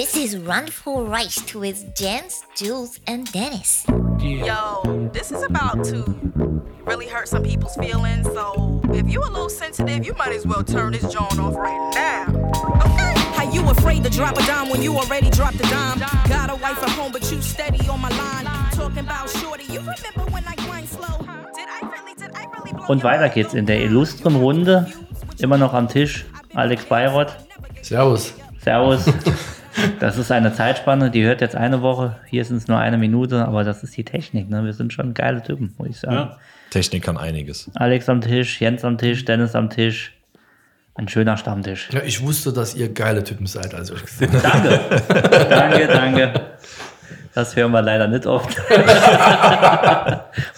This 0.00 0.16
is 0.16 0.38
Run 0.38 0.66
for 0.66 1.04
Rice 1.04 1.54
with 1.54 1.94
Jens, 1.94 2.42
Jules, 2.56 2.98
and 3.06 3.30
Dennis. 3.32 3.84
Yo, 4.18 5.10
this 5.12 5.30
is 5.30 5.42
about 5.42 5.84
to 5.84 6.04
really 6.86 7.06
hurt 7.06 7.28
some 7.28 7.42
people's 7.42 7.76
feelings. 7.76 8.24
So 8.28 8.80
if 8.94 9.12
you 9.12 9.20
a 9.20 9.28
little 9.28 9.50
sensitive, 9.50 10.06
you 10.06 10.14
might 10.14 10.32
as 10.32 10.46
well 10.46 10.64
turn 10.64 10.92
this 10.92 11.02
joint 11.02 11.38
off 11.38 11.54
right 11.54 11.92
now. 11.94 12.28
Okay? 12.80 13.12
How 13.36 13.52
you 13.52 13.60
afraid 13.68 14.02
to 14.04 14.08
drop 14.08 14.38
a 14.38 14.46
dime 14.46 14.70
when 14.70 14.80
you 14.80 14.96
already 14.96 15.28
dropped 15.28 15.56
a 15.56 15.68
dime? 15.68 15.98
Got 16.30 16.48
a 16.48 16.54
wife 16.54 16.82
at 16.82 16.88
home, 16.88 17.12
but 17.12 17.30
you 17.30 17.42
steady 17.42 17.86
on 17.86 18.00
my 18.00 18.08
line. 18.08 18.46
Talking 18.72 19.00
about 19.00 19.28
shorty, 19.28 19.64
you 19.64 19.80
remember 19.80 20.32
when 20.32 20.44
I 20.48 20.54
grind 20.64 20.88
slow? 20.88 21.18
Did 21.54 21.68
I 21.68 21.80
really, 21.92 22.14
did 22.14 22.30
I 22.34 22.46
really 22.46 22.72
blow 22.72 22.86
Und 22.88 23.04
weiter 23.04 23.28
geht's 23.28 23.52
in 23.52 23.66
der 23.66 23.82
illustren 23.82 24.36
Runde. 24.36 24.90
Immer 25.40 25.58
noch 25.58 25.74
am 25.74 25.88
Tisch. 25.88 26.24
Alex 26.54 26.86
Bayrott. 26.86 27.36
Servus. 27.82 28.32
Servus. 28.64 29.04
Das 29.98 30.18
ist 30.18 30.30
eine 30.30 30.52
Zeitspanne, 30.52 31.10
die 31.10 31.24
hört 31.24 31.40
jetzt 31.40 31.56
eine 31.56 31.82
Woche. 31.82 32.16
Hier 32.26 32.44
sind 32.44 32.56
es 32.56 32.68
nur 32.68 32.78
eine 32.78 32.98
Minute, 32.98 33.46
aber 33.46 33.64
das 33.64 33.82
ist 33.82 33.96
die 33.96 34.04
Technik. 34.04 34.48
Ne? 34.48 34.64
Wir 34.64 34.72
sind 34.72 34.92
schon 34.92 35.14
geile 35.14 35.42
Typen, 35.42 35.74
muss 35.78 35.88
ich 35.88 35.98
sagen. 35.98 36.30
Technik 36.70 37.04
kann 37.04 37.16
einiges. 37.16 37.70
Alex 37.74 38.08
am 38.08 38.20
Tisch, 38.20 38.60
Jens 38.60 38.84
am 38.84 38.96
Tisch, 38.96 39.24
Dennis 39.24 39.54
am 39.54 39.70
Tisch. 39.70 40.14
Ein 40.94 41.08
schöner 41.08 41.36
Stammtisch. 41.36 41.88
Ja, 41.92 42.02
ich 42.02 42.20
wusste, 42.22 42.52
dass 42.52 42.74
ihr 42.74 42.92
geile 42.92 43.24
Typen 43.24 43.46
seid, 43.46 43.74
als 43.74 43.90
ich 43.90 44.02
gesehen. 44.04 44.30
Danke. 44.42 44.80
danke, 45.48 45.86
danke. 45.86 46.32
Das 47.34 47.54
hören 47.54 47.70
wir 47.70 47.80
leider 47.82 48.08
nicht 48.08 48.26
oft. 48.26 48.56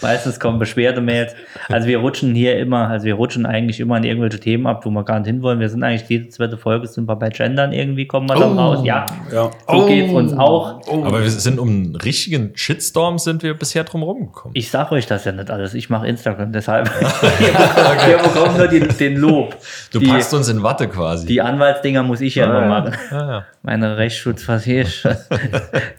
Meistens 0.02 0.40
kommen 0.40 0.58
Beschwerdemails. 0.58 1.34
Also 1.68 1.86
wir 1.86 1.98
rutschen 1.98 2.34
hier 2.34 2.58
immer, 2.58 2.88
also 2.88 3.04
wir 3.06 3.14
rutschen 3.14 3.44
eigentlich 3.46 3.78
immer 3.80 3.98
in 3.98 4.04
irgendwelche 4.04 4.40
Themen 4.40 4.66
ab, 4.66 4.84
wo 4.84 4.90
wir 4.90 5.04
gar 5.04 5.18
nicht 5.18 5.28
hinwollen. 5.28 5.60
Wir 5.60 5.68
sind 5.68 5.82
eigentlich 5.82 6.08
jede 6.08 6.28
zweite 6.28 6.56
Folge 6.56 6.86
sind 6.86 7.06
wir 7.08 7.16
bei 7.16 7.28
Gendern 7.28 7.72
irgendwie, 7.72 8.06
kommen 8.06 8.28
wir 8.28 8.36
dann 8.36 8.52
Oh. 8.58 8.60
raus. 8.60 8.80
Ja, 8.84 9.06
Ja. 9.32 9.50
so 9.68 9.86
geht's 9.86 10.12
uns 10.12 10.32
auch. 10.32 10.80
Aber 10.88 11.22
wir 11.22 11.30
sind 11.30 11.58
um 11.58 11.68
einen 11.68 11.96
richtigen 11.96 12.52
Shitstorm 12.54 13.18
sind 13.18 13.42
wir 13.42 13.54
bisher 13.54 13.84
drum 13.84 14.02
rumgekommen. 14.02 14.54
Ich 14.56 14.70
sag 14.70 14.92
euch 14.92 15.06
das 15.06 15.24
ja 15.24 15.32
nicht 15.32 15.50
alles. 15.50 15.74
Ich 15.74 15.90
mache 15.90 16.06
Instagram, 16.06 16.52
deshalb. 16.52 16.86
wir 18.06 18.16
bekommen 18.18 18.56
nur 18.56 18.68
den, 18.68 18.88
den 18.98 19.16
Lob. 19.16 19.56
Du 19.92 19.98
die, 19.98 20.06
packst 20.06 20.32
uns 20.34 20.48
in 20.48 20.62
Watte 20.62 20.88
quasi. 20.88 21.26
die 21.26 21.40
Anwaltsdinger 21.42 22.02
muss 22.02 22.20
ich 22.20 22.34
ja 22.34 22.46
immer 22.46 22.66
machen. 22.66 22.94
ja, 23.10 23.30
ja. 23.30 23.44
Meine 23.62 23.96
Rechtsschutzversicherung. 23.96 25.16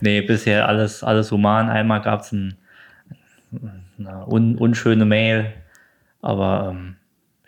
nee, 0.01 0.21
bisher 0.21 0.67
alles, 0.73 1.03
alles 1.03 1.31
human. 1.31 1.69
Einmal 1.69 2.01
gab 2.01 2.21
es 2.21 2.31
ein, 2.31 2.55
eine 3.99 4.25
un, 4.27 4.57
unschöne 4.57 5.05
Mail, 5.05 5.53
aber 6.21 6.69
ähm, 6.71 6.95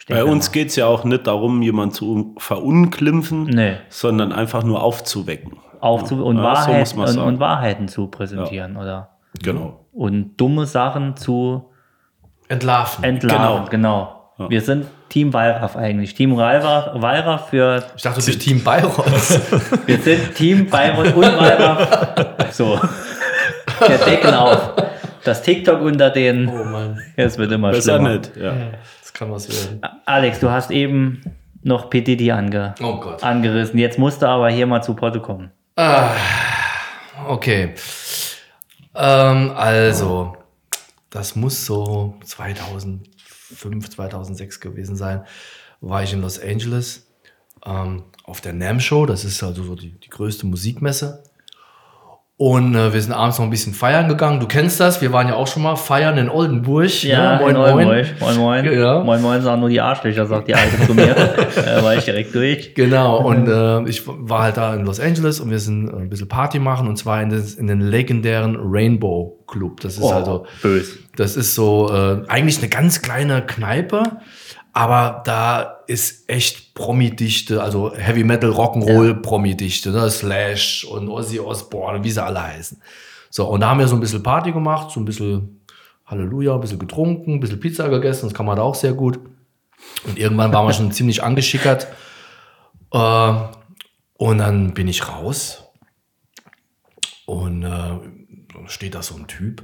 Bei 0.07 0.23
uns 0.23 0.51
geht 0.51 0.69
es 0.69 0.75
ja 0.75 0.85
auch 0.85 1.03
nicht 1.03 1.25
darum, 1.27 1.61
jemanden 1.61 1.93
zu 1.95 2.35
verunglimpfen, 2.37 3.43
Nee. 3.45 3.77
sondern 3.89 4.31
einfach 4.31 4.63
nur 4.63 4.83
aufzuwecken. 4.83 5.53
aufzu 5.81 6.23
und, 6.23 6.37
Ja, 6.37 6.41
so 6.43 6.47
Wahrheit, 6.69 6.79
muss 6.79 6.95
man 6.95 7.07
und, 7.07 7.13
sagen. 7.13 7.27
und 7.27 7.39
Wahrheiten 7.39 7.87
zu 7.87 8.07
präsentieren 8.07 8.77
oder 8.77 9.09
Genau. 9.43 9.85
und 9.91 10.37
dumme 10.37 10.65
Sachen 10.65 11.15
zu 11.17 11.65
Entlarven. 12.47 13.03
entlarven. 13.03 13.69
Genau. 13.69 14.11
Wir 14.49 14.59
sind 14.61 14.85
Team 15.09 15.31
Wallraff 15.33 15.77
eigentlich. 15.77 16.13
Team 16.13 16.35
Wallraff, 16.35 17.01
Wallraff 17.01 17.49
für 17.49 17.83
ich 17.95 18.01
dachte, 18.03 18.19
du 18.19 18.25
bist 18.25 18.41
Team 18.41 18.61
Bayreuth. 18.63 19.07
Wir 19.87 19.97
sind 19.99 20.35
Team 20.35 20.67
Bayreuth 20.69 21.15
und 21.15 21.23
Wallraff. 21.23 22.25
So. 22.51 22.79
Der 23.87 23.97
Deckel 23.97 24.33
auf. 24.33 24.73
Das 25.23 25.41
TikTok 25.41 25.81
unter 25.81 26.09
den. 26.11 26.47
oh 26.47 26.63
Mann, 26.63 27.01
Es 27.15 27.37
wird 27.37 27.51
immer 27.51 27.71
Besser 27.71 27.95
schlimmer. 27.95 28.17
nicht. 28.17 28.35
Ja. 28.37 28.53
das 29.01 29.11
kann 29.13 29.31
was 29.31 29.49
werden. 29.49 29.81
Alex, 30.05 30.39
du 30.39 30.49
hast 30.51 30.69
eben 30.71 31.21
noch 31.63 31.89
PDD 31.89 32.31
ange 32.31 32.75
Oh 32.81 32.99
Gott. 32.99 33.23
angerissen. 33.23 33.79
Jetzt 33.79 33.97
musst 33.97 34.21
du 34.21 34.27
aber 34.27 34.49
hier 34.51 34.67
mal 34.67 34.81
zu 34.83 34.93
Potte 34.93 35.19
kommen. 35.19 35.51
Okay. 37.27 37.73
Ähm, 38.93 39.51
also, 39.55 40.37
das 41.09 41.35
muss 41.35 41.65
so 41.65 42.15
2005, 42.23 43.89
2006 43.89 44.59
gewesen 44.59 44.95
sein. 44.95 45.23
War 45.81 46.03
ich 46.03 46.13
in 46.13 46.21
Los 46.21 46.39
Angeles 46.41 47.07
ähm, 47.65 48.03
auf 48.23 48.41
der 48.41 48.53
NAM 48.53 48.79
Show. 48.79 49.05
Das 49.05 49.25
ist 49.25 49.41
also 49.43 49.63
so 49.63 49.75
die, 49.75 49.91
die 49.99 50.09
größte 50.09 50.45
Musikmesse. 50.45 51.23
Und 52.37 52.75
äh, 52.75 52.93
wir 52.93 53.01
sind 53.01 53.13
abends 53.13 53.37
noch 53.37 53.45
ein 53.45 53.49
bisschen 53.49 53.73
feiern 53.73 54.09
gegangen. 54.09 54.41
Du 54.41 54.45
kennst 54.45 54.81
das. 54.81 55.01
Wir 55.01 55.13
waren 55.13 55.29
ja 55.29 55.35
auch 55.35 55.47
schon 55.47 55.63
mal 55.63 55.77
feiern 55.77 56.17
in 56.17 56.27
Oldenburg. 56.29 57.03
Ja, 57.03 57.37
ne? 57.37 57.39
moin, 57.39 57.55
in 57.55 57.61
moin. 57.61 57.73
Oldenburg. 57.87 58.19
Moin, 58.19 58.37
moin. 58.37 58.65
Ja. 58.77 59.03
Moin, 59.05 59.21
moin, 59.21 59.41
sagen 59.41 59.61
nur 59.61 59.69
die 59.69 59.79
Arschlöcher, 59.79 60.25
sagt 60.25 60.49
die 60.49 60.55
Alte 60.55 60.85
zu 60.85 60.93
mir. 60.93 61.15
äh, 61.15 61.81
war 61.81 61.95
ich 61.95 62.03
direkt 62.03 62.35
durch. 62.35 62.75
Genau, 62.75 63.25
und 63.25 63.47
äh, 63.47 63.87
ich 63.89 64.01
war 64.05 64.43
halt 64.43 64.57
da 64.57 64.75
in 64.75 64.83
Los 64.83 64.99
Angeles 64.99 65.39
und 65.39 65.49
wir 65.49 65.59
sind 65.59 65.87
äh, 65.87 65.95
ein 65.95 66.09
bisschen 66.09 66.27
Party 66.27 66.59
machen 66.59 66.89
und 66.89 66.97
zwar 66.97 67.21
in, 67.21 67.29
des, 67.29 67.55
in 67.55 67.67
den 67.67 67.79
legendären 67.79 68.57
Rainbow 68.59 69.39
Club. 69.47 69.79
Das 69.79 69.93
ist 69.93 70.01
Oh, 70.03 70.11
also, 70.11 70.45
bös. 70.61 70.97
das 71.15 71.37
ist 71.37 71.55
so 71.55 71.89
äh, 71.89 72.21
eigentlich 72.27 72.57
eine 72.57 72.67
ganz 72.67 73.01
kleine 73.01 73.43
Kneipe, 73.45 74.03
aber 74.75 75.21
da 75.23 75.79
ist 75.87 76.29
echt 76.29 76.73
Promi-Dichte, 76.73 77.63
also 77.63 77.95
Heavy 77.95 78.25
Metal, 78.25 78.51
Rock'n'Roll 78.51 79.21
Promi-Dichte, 79.21 79.91
ne? 79.91 80.09
Slash 80.09 80.83
und 80.83 81.07
Ozzy 81.07 81.39
Osbourne, 81.39 82.03
wie 82.03 82.11
sie 82.11 82.21
alle 82.21 82.43
heißen. 82.43 82.81
So, 83.29 83.47
und 83.47 83.61
da 83.61 83.69
haben 83.69 83.79
wir 83.79 83.87
so 83.87 83.95
ein 83.95 84.01
bisschen 84.01 84.21
Party 84.21 84.51
gemacht, 84.51 84.91
so 84.91 84.99
ein 84.99 85.05
bisschen 85.05 85.61
Halleluja, 86.05 86.55
ein 86.55 86.59
bisschen 86.59 86.77
getrunken, 86.77 87.35
ein 87.35 87.39
bisschen 87.39 87.61
Pizza 87.61 87.87
gegessen, 87.87 88.25
das 88.25 88.33
kann 88.33 88.45
man 88.45 88.57
da 88.57 88.63
auch 88.63 88.75
sehr 88.75 88.91
gut. 88.91 89.17
Und 90.03 90.19
irgendwann 90.19 90.51
waren 90.51 90.67
wir 90.67 90.73
schon 90.73 90.91
ziemlich 90.91 91.23
angeschickert. 91.23 91.87
Äh, 92.91 93.33
und 94.17 94.37
dann 94.39 94.73
bin 94.73 94.89
ich 94.89 95.07
raus 95.07 95.63
und 97.25 97.63
äh, 97.63 97.69
dann 97.69 98.67
steht 98.67 98.93
da 98.93 99.01
so 99.01 99.15
ein 99.15 99.27
Typ. 99.27 99.63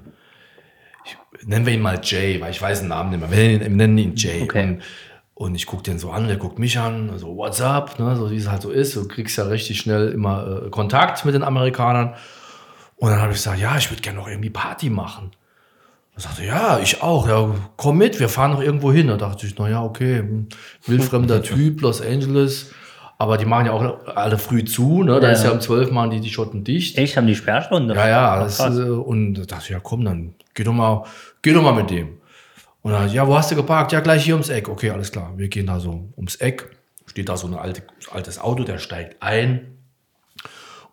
Nennen 1.46 1.66
wir 1.66 1.74
ihn 1.74 1.82
mal 1.82 2.00
Jay, 2.04 2.40
weil 2.42 2.52
ich 2.52 2.62
weiß 2.62 2.80
den 2.80 2.90
Namen 2.90 3.10
nicht 3.12 3.20
mehr. 3.20 3.32
Wir 3.32 3.38
nennen 3.38 3.54
ihn, 3.54 3.62
wir 3.62 3.70
nennen 3.70 3.98
ihn 3.98 4.14
Jay. 4.16 4.42
Okay. 4.44 4.64
Und, 4.64 4.82
und 5.34 5.56
ich 5.56 5.66
gucke 5.66 5.84
den 5.84 5.98
so 5.98 6.12
an, 6.12 6.28
der 6.28 6.38
guckt 6.38 6.60
mich 6.60 6.78
an, 6.78 7.12
so 7.18 7.36
what's 7.36 7.62
up, 7.62 7.98
ne, 8.00 8.16
so 8.16 8.30
wie 8.30 8.38
es 8.38 8.50
halt 8.50 8.62
so 8.62 8.70
ist. 8.70 8.96
Du 8.96 9.08
kriegst 9.08 9.38
ja 9.38 9.46
richtig 9.46 9.80
schnell 9.80 10.10
immer 10.10 10.64
äh, 10.66 10.70
Kontakt 10.70 11.26
mit 11.26 11.34
den 11.34 11.44
Amerikanern. 11.44 12.14
Und 12.98 13.10
dann 13.10 13.20
habe 13.20 13.32
ich 13.32 13.38
gesagt, 13.40 13.60
ja, 13.60 13.76
ich 13.78 13.90
würde 13.90 14.02
gerne 14.04 14.20
noch 14.20 14.28
irgendwie 14.28 14.52
Party 14.52 14.92
machen. 14.92 15.32
Er 16.16 16.22
sagte, 16.22 16.46
ja, 16.46 16.78
ich 16.80 17.02
auch. 17.02 17.28
Ja, 17.28 17.50
komm 17.78 17.98
mit, 17.98 18.20
wir 18.20 18.30
fahren 18.30 18.52
noch 18.52 18.62
irgendwo 18.62 18.92
hin. 18.92 19.08
Da 19.08 19.18
dachte 19.18 19.48
ich, 19.48 19.56
na 19.58 19.68
ja, 19.70 19.82
okay, 19.84 20.20
hm, 20.20 20.48
wildfremder 20.86 21.42
Typ, 21.44 21.82
Los 21.82 22.02
Angeles. 22.02 22.72
Aber 23.18 23.38
die 23.38 23.46
machen 23.46 23.68
ja 23.68 23.72
auch 23.72 24.06
alle 24.16 24.38
früh 24.38 24.64
zu. 24.66 25.04
Ne? 25.04 25.20
Da 25.20 25.28
Ja. 25.28 25.34
ist 25.34 25.44
ja 25.44 25.52
um 25.52 25.62
12 25.62 25.92
machen 25.92 26.10
die 26.12 26.20
die 26.20 26.30
Schotten 26.30 26.64
dicht. 26.64 26.98
Echt, 26.98 27.18
haben 27.18 27.28
die 27.28 27.36
Sperrstunde? 27.36 27.96
Ja, 27.96 28.08
ja. 28.10 28.36
Krass. 28.38 28.60
äh, 28.60 28.82
und 28.90 29.36
da 29.36 29.44
dachte 29.46 29.64
ich, 29.66 29.70
ja, 29.70 29.80
komm, 29.82 30.04
dann 30.06 30.34
geh 30.54 30.64
doch 30.64 30.74
mal, 30.74 31.06
geh 31.42 31.54
doch 31.54 31.64
mal 31.64 31.74
mit 31.74 31.90
dem. 31.90 32.18
Und 32.82 32.94
dann, 32.94 33.12
ja, 33.12 33.28
wo 33.28 33.36
hast 33.36 33.52
du 33.52 33.56
geparkt? 33.56 33.92
Ja, 33.92 34.00
gleich 34.00 34.24
hier 34.24 34.34
ums 34.34 34.50
Eck. 34.50 34.68
Okay, 34.68 34.90
alles 34.90 35.12
klar. 35.12 35.34
Wir 35.38 35.50
gehen 35.50 35.68
da 35.68 35.80
so 35.80 36.10
ums 36.18 36.36
Eck. 36.38 36.76
Steht 37.06 37.30
da 37.30 37.38
so 37.38 37.48
ein 37.48 37.54
alte, 37.54 37.84
altes 38.12 38.40
Auto, 38.40 38.64
der 38.64 38.78
steigt 38.80 39.22
ein. 39.22 39.78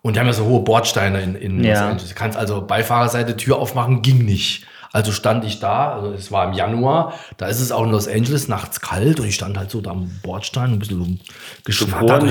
Und 0.01 0.15
die 0.15 0.19
haben 0.19 0.27
ja 0.27 0.33
so 0.33 0.45
hohe 0.45 0.61
Bordsteine 0.61 1.21
in, 1.21 1.35
in 1.35 1.63
Ja. 1.63 1.73
Los 1.73 1.81
Angeles. 1.81 2.09
Du 2.09 2.15
kannst 2.15 2.37
also 2.37 2.65
Beifahrerseite 2.65 3.35
Tür 3.37 3.57
aufmachen, 3.57 4.01
ging 4.01 4.23
nicht. 4.25 4.65
Also 4.91 5.11
stand 5.11 5.45
ich 5.45 5.59
da, 5.59 5.93
also 5.93 6.13
es 6.13 6.31
war 6.31 6.47
im 6.47 6.53
Januar, 6.53 7.13
da 7.37 7.45
ist 7.45 7.59
es 7.59 7.71
auch 7.71 7.83
in 7.83 7.91
Los 7.91 8.07
Angeles 8.07 8.47
nachts 8.47 8.81
kalt 8.81 9.19
und 9.19 9.27
ich 9.27 9.35
stand 9.35 9.55
halt 9.55 9.69
so 9.69 9.81
da 9.81 9.91
am 9.91 10.09
Bordstein, 10.23 10.73
ein 10.73 10.79
bisschen 10.79 11.19
geschnattert. 11.63 12.21
Gefroren, 12.21 12.21
Und 12.21 12.27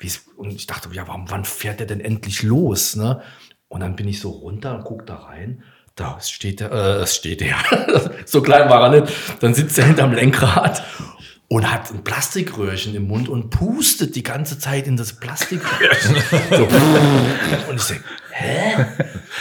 ich 0.00 0.14
ja. 0.14 0.20
Und 0.36 0.50
ich 0.52 0.66
dachte, 0.66 0.88
ja, 0.92 1.06
warum, 1.06 1.30
wann 1.30 1.44
fährt 1.44 1.80
der 1.80 1.86
denn 1.86 2.00
endlich 2.00 2.42
los? 2.42 2.96
Ne? 2.96 3.20
Und 3.68 3.80
dann 3.80 3.94
bin 3.94 4.08
ich 4.08 4.20
so 4.20 4.30
runter 4.30 4.74
und 4.76 4.84
guck 4.84 5.04
da 5.04 5.16
rein. 5.16 5.62
Da 5.98 6.16
steht 6.20 6.60
der, 6.60 6.70
äh, 6.70 7.02
es 7.02 7.16
steht 7.16 7.40
der. 7.40 7.56
so 8.24 8.40
klein 8.40 8.70
war 8.70 8.84
er 8.84 9.00
nicht. 9.00 9.12
Dann 9.40 9.52
sitzt 9.52 9.76
er 9.80 9.86
hinterm 9.86 10.12
Lenkrad 10.12 10.84
und 11.48 11.68
hat 11.72 11.90
ein 11.90 12.04
Plastikröhrchen 12.04 12.94
im 12.94 13.08
Mund 13.08 13.28
und 13.28 13.50
pustet 13.50 14.14
die 14.14 14.22
ganze 14.22 14.60
Zeit 14.60 14.86
in 14.86 14.96
das 14.96 15.14
Plastikröhrchen. 15.14 16.14
so. 16.50 16.68
Und 17.68 17.76
ich 17.80 17.86
denke, 17.86 18.04
hä? 18.30 18.86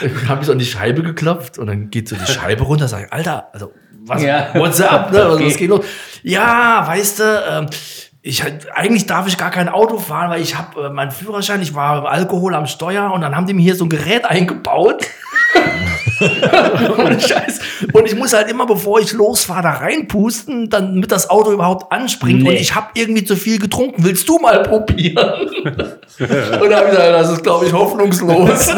Dann 0.01 0.29
habe 0.29 0.41
ich 0.41 0.47
so 0.47 0.51
an 0.51 0.57
die 0.57 0.65
Scheibe 0.65 1.03
geklopft 1.03 1.59
und 1.59 1.67
dann 1.67 1.91
geht 1.91 2.09
so 2.09 2.15
die 2.15 2.25
Scheibe 2.25 2.63
runter. 2.63 2.87
Sag 2.87 3.05
ich, 3.05 3.13
Alter, 3.13 3.49
also 3.53 3.71
was, 4.07 4.23
Ja. 4.23 4.49
what's 4.55 4.81
up? 4.81 5.11
Ne? 5.11 5.29
Okay. 5.29 5.45
Was 5.45 5.57
geht 5.57 5.69
los? 5.69 5.85
Ja, 6.23 6.87
weißt 6.87 7.19
du, 7.19 7.43
ähm, 7.51 7.67
ich, 8.23 8.43
eigentlich 8.73 9.05
darf 9.05 9.27
ich 9.27 9.37
gar 9.37 9.51
kein 9.51 9.69
Auto 9.69 9.99
fahren, 9.99 10.31
weil 10.31 10.41
ich 10.41 10.57
habe 10.57 10.85
äh, 10.87 10.89
meinen 10.89 11.11
Führerschein, 11.11 11.61
ich 11.61 11.75
war 11.75 12.09
Alkohol 12.09 12.55
am 12.55 12.65
Steuer 12.65 13.11
und 13.11 13.21
dann 13.21 13.35
haben 13.35 13.45
die 13.45 13.53
mir 13.53 13.61
hier 13.61 13.75
so 13.75 13.85
ein 13.85 13.89
Gerät 13.89 14.25
eingebaut. 14.25 15.05
Ohne 16.97 17.19
Scheiß. 17.19 17.59
Und 17.93 18.05
ich 18.07 18.15
muss 18.15 18.33
halt 18.33 18.49
immer, 18.49 18.65
bevor 18.65 18.99
ich 18.99 19.11
losfahre, 19.13 19.63
da 19.63 19.71
reinpusten, 19.73 20.69
damit 20.69 21.11
das 21.11 21.29
Auto 21.29 21.51
überhaupt 21.51 21.91
anspringt. 21.91 22.43
Nee. 22.43 22.49
Und 22.49 22.55
ich 22.55 22.73
habe 22.75 22.87
irgendwie 22.95 23.23
zu 23.23 23.35
viel 23.35 23.59
getrunken. 23.59 24.03
Willst 24.03 24.27
du 24.27 24.39
mal 24.39 24.63
probieren? 24.63 25.15
und 25.63 26.69
da 26.69 26.77
habe 26.77 26.85
ich 26.85 26.91
gesagt, 26.91 27.13
das 27.13 27.31
ist, 27.31 27.43
glaube 27.43 27.65
ich, 27.65 27.73
hoffnungslos. 27.73 28.67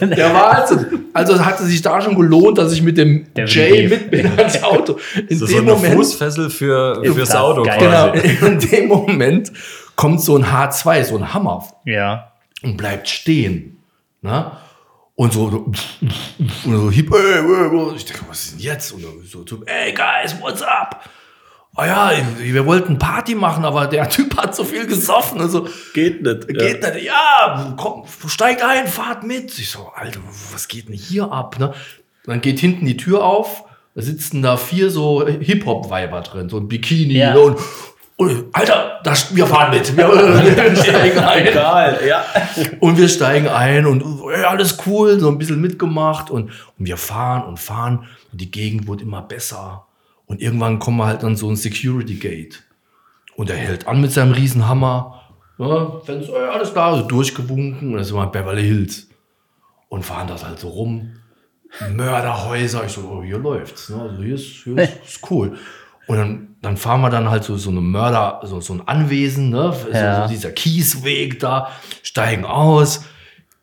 Der 0.00 0.32
war 0.34 0.52
also, 0.60 0.76
also 1.12 1.44
hatte 1.44 1.64
sich 1.64 1.82
da 1.82 2.00
schon 2.00 2.14
gelohnt, 2.16 2.58
dass 2.58 2.72
ich 2.72 2.82
mit 2.82 2.98
dem 2.98 3.26
Jay 3.36 3.88
Definitiv. 3.88 3.90
mit 3.90 4.10
bin 4.10 4.26
ans 4.38 4.62
Auto. 4.62 4.98
In 5.16 5.26
Das 5.28 5.32
ist 5.32 5.40
so 5.40 5.46
dem 5.46 5.58
eine 5.68 5.72
Moment, 5.72 5.94
Fußfessel 5.94 6.50
für, 6.50 7.02
fürs 7.04 7.28
das 7.30 7.36
Auto 7.36 7.62
geil. 7.62 7.78
genau, 7.78 8.12
in 8.46 8.58
dem 8.58 8.88
Moment 8.88 9.52
kommt 9.96 10.20
so 10.20 10.36
ein 10.36 10.44
H2, 10.44 11.04
so 11.04 11.16
ein 11.18 11.32
Hammer 11.34 11.64
Ja. 11.84 12.32
und 12.62 12.76
bleibt 12.76 13.08
stehen. 13.08 13.78
Ne? 14.22 14.52
Und 15.22 15.32
so, 15.32 15.44
und 15.44 15.76
so 16.64 16.90
hip, 16.90 17.14
ey, 17.14 17.38
ey, 17.38 17.94
ich 17.94 18.04
denke, 18.04 18.24
was 18.28 18.40
ist 18.44 18.52
denn 18.54 18.58
jetzt? 18.58 18.90
Und 18.90 19.02
so, 19.24 19.44
so 19.46 19.62
ey, 19.66 19.92
guys, 19.92 20.34
what's 20.40 20.62
up? 20.62 21.08
Ah 21.76 21.86
ja, 21.86 22.12
wir 22.38 22.66
wollten 22.66 22.98
Party 22.98 23.36
machen, 23.36 23.64
aber 23.64 23.86
der 23.86 24.08
Typ 24.08 24.36
hat 24.36 24.56
so 24.56 24.64
viel 24.64 24.84
gesoffen. 24.84 25.40
Also, 25.40 25.68
Geht 25.94 26.22
nicht. 26.22 26.48
geht 26.48 26.82
nicht. 26.82 27.04
Ja, 27.04 27.72
komm, 27.76 28.02
steig 28.26 28.64
ein, 28.64 28.88
fahrt 28.88 29.22
mit. 29.22 29.56
Ich 29.60 29.70
so, 29.70 29.92
Alter, 29.94 30.18
was 30.52 30.66
geht 30.66 30.88
denn 30.88 30.96
hier 30.96 31.30
ab? 31.30 31.56
Ne? 31.60 31.72
Dann 32.24 32.40
geht 32.40 32.58
hinten 32.58 32.84
die 32.84 32.96
Tür 32.96 33.22
auf, 33.24 33.62
da 33.94 34.02
sitzen 34.02 34.42
da 34.42 34.56
vier 34.56 34.90
so 34.90 35.24
Hip-Hop-Weiber 35.24 36.22
drin, 36.22 36.48
so 36.48 36.56
ein 36.56 36.66
Bikini 36.66 37.14
Ja. 37.14 37.36
und 37.36 37.60
Alter, 38.52 39.00
da, 39.02 39.14
wir 39.30 39.46
fahren 39.46 39.70
mit. 39.70 39.96
Wir, 39.96 40.08
wir 40.08 40.76
steigen 40.76 41.18
ein. 41.18 41.46
Egal, 41.46 42.00
ja. 42.06 42.24
Und 42.80 42.98
wir 42.98 43.08
steigen 43.08 43.48
ein 43.48 43.86
und 43.86 44.02
ey, 44.30 44.44
alles 44.44 44.78
cool, 44.86 45.18
so 45.20 45.28
ein 45.28 45.38
bisschen 45.38 45.60
mitgemacht 45.60 46.30
und, 46.30 46.50
und 46.78 46.86
wir 46.86 46.96
fahren 46.96 47.44
und 47.44 47.58
fahren 47.58 48.06
und 48.30 48.40
die 48.40 48.50
Gegend 48.50 48.86
wird 48.86 49.02
immer 49.02 49.22
besser. 49.22 49.86
Und 50.26 50.40
irgendwann 50.40 50.78
kommen 50.78 50.98
wir 50.98 51.06
halt 51.06 51.24
an 51.24 51.36
so 51.36 51.48
ein 51.50 51.56
Security 51.56 52.14
Gate. 52.14 52.62
Und 53.36 53.50
er 53.50 53.56
hält 53.56 53.86
an 53.86 54.00
mit 54.00 54.12
seinem 54.12 54.32
Riesenhammer. 54.32 55.20
Ja, 55.58 56.00
Fenster, 56.04 56.52
alles 56.52 56.72
klar, 56.72 56.96
so 56.96 57.06
durchgewunken. 57.06 57.90
Und 57.90 57.96
dann 57.96 58.04
sind 58.04 58.16
wir 58.16 58.24
in 58.24 58.30
Beverly 58.30 58.62
Hills. 58.62 59.08
Und 59.88 60.04
fahren 60.04 60.28
das 60.28 60.44
halt 60.44 60.58
so 60.58 60.68
rum. 60.68 61.14
Mörderhäuser. 61.94 62.84
Ich 62.84 62.92
so, 62.92 63.02
oh, 63.02 63.22
hier 63.22 63.38
läuft's. 63.38 63.88
Ne? 63.88 64.00
Also 64.00 64.22
hier 64.22 64.34
ist, 64.34 64.44
hier 64.64 64.78
ist, 64.78 64.92
ist 65.06 65.30
cool. 65.30 65.56
Und 66.06 66.16
dann, 66.18 66.56
dann 66.62 66.76
fahren 66.76 67.00
wir 67.00 67.10
dann 67.10 67.30
halt 67.30 67.44
so, 67.44 67.56
so 67.56 67.70
eine 67.70 67.80
Mörder, 67.80 68.40
so, 68.44 68.60
so 68.60 68.74
ein 68.74 68.86
Anwesen, 68.86 69.50
ne? 69.50 69.72
so, 69.72 69.88
Ja. 69.90 70.22
so 70.22 70.32
dieser 70.32 70.50
Kiesweg 70.50 71.38
da, 71.40 71.70
steigen 72.02 72.44
aus, 72.44 73.04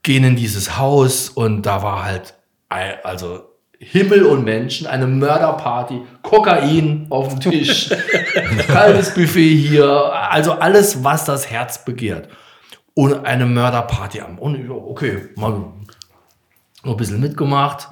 gehen 0.03 0.23
in 0.23 0.35
dieses 0.35 0.77
Haus 0.77 1.29
und 1.29 1.63
da 1.65 1.83
war 1.83 2.05
halt, 2.05 2.35
also 3.03 3.41
Himmel 3.81 4.23
und 4.25 4.43
Menschen, 4.43 4.87
eine 4.87 5.07
Mörderparty, 5.07 6.01
Kokain 6.21 7.07
auf 7.09 7.29
dem 7.29 7.39
Tisch, 7.39 7.89
kaltes 8.67 9.13
Buffet 9.13 9.55
hier, 9.55 9.87
also 10.31 10.53
alles, 10.53 11.03
was 11.03 11.25
das 11.25 11.49
Herz 11.49 11.85
begehrt. 11.85 12.27
Und 12.93 13.25
eine 13.25 13.45
Mörderparty 13.45 14.19
am. 14.19 14.37
Und 14.37 14.67
so, 14.67 14.75
okay, 14.75 15.29
mal 15.37 15.51
noch 15.51 15.73
ein 16.93 16.97
bisschen 16.97 17.21
mitgemacht. 17.21 17.87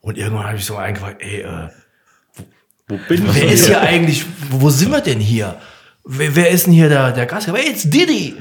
Und 0.00 0.18
irgendwann 0.18 0.46
habe 0.46 0.56
ich 0.56 0.64
so 0.64 0.74
eingefragt, 0.76 1.22
ey, 1.22 1.42
äh, 1.42 1.68
Wo 2.88 2.98
bin 3.08 3.26
ich? 3.26 3.34
wer 3.34 3.52
ist 3.52 3.66
hier 3.66 3.80
eigentlich, 3.80 4.24
wo 4.50 4.70
sind 4.70 4.90
wir 4.90 5.00
denn 5.00 5.20
hier? 5.20 5.56
Wer, 6.04 6.34
wer 6.34 6.50
ist 6.50 6.66
denn 6.66 6.72
hier 6.72 6.88
der, 6.88 7.12
der 7.12 7.26
Gastgeber? 7.26 7.58
Hey, 7.58 7.70
it's 7.70 7.88
Didi. 7.88 8.36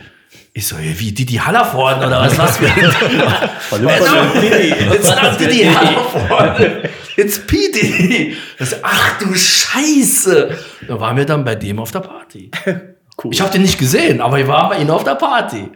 Ich 0.54 0.68
so, 0.68 0.76
ey, 0.78 0.96
wie 0.98 1.12
Didi 1.12 1.36
Hallervorden 1.36 2.04
oder 2.04 2.22
was? 2.22 2.38
Was 2.38 2.58
für 2.58 2.66
It's 2.66 2.82
not 5.22 5.40
Didi 5.40 5.66
Hallervorden. 5.66 6.90
It's 7.18 7.40
P. 7.40 7.72
Diddy. 7.72 8.38
Das, 8.60 8.76
ach 8.84 9.18
du 9.20 9.34
Scheiße. 9.34 10.56
Da 10.88 11.00
waren 11.00 11.18
wir 11.18 11.26
dann 11.26 11.44
bei 11.44 11.56
dem 11.56 11.80
auf 11.80 11.92
der 11.92 12.02
Party. 12.02 12.52
Cool. 13.24 13.34
Ich 13.34 13.42
habe 13.42 13.52
den 13.52 13.64
nicht 13.64 13.80
gesehen, 13.80 14.22
aber 14.22 14.40
ich 14.40 14.48
war 14.48 14.70
bei 14.70 14.78
ihm 14.78 14.92
auf 14.92 15.04
der 15.04 15.16
Party. 15.16 15.72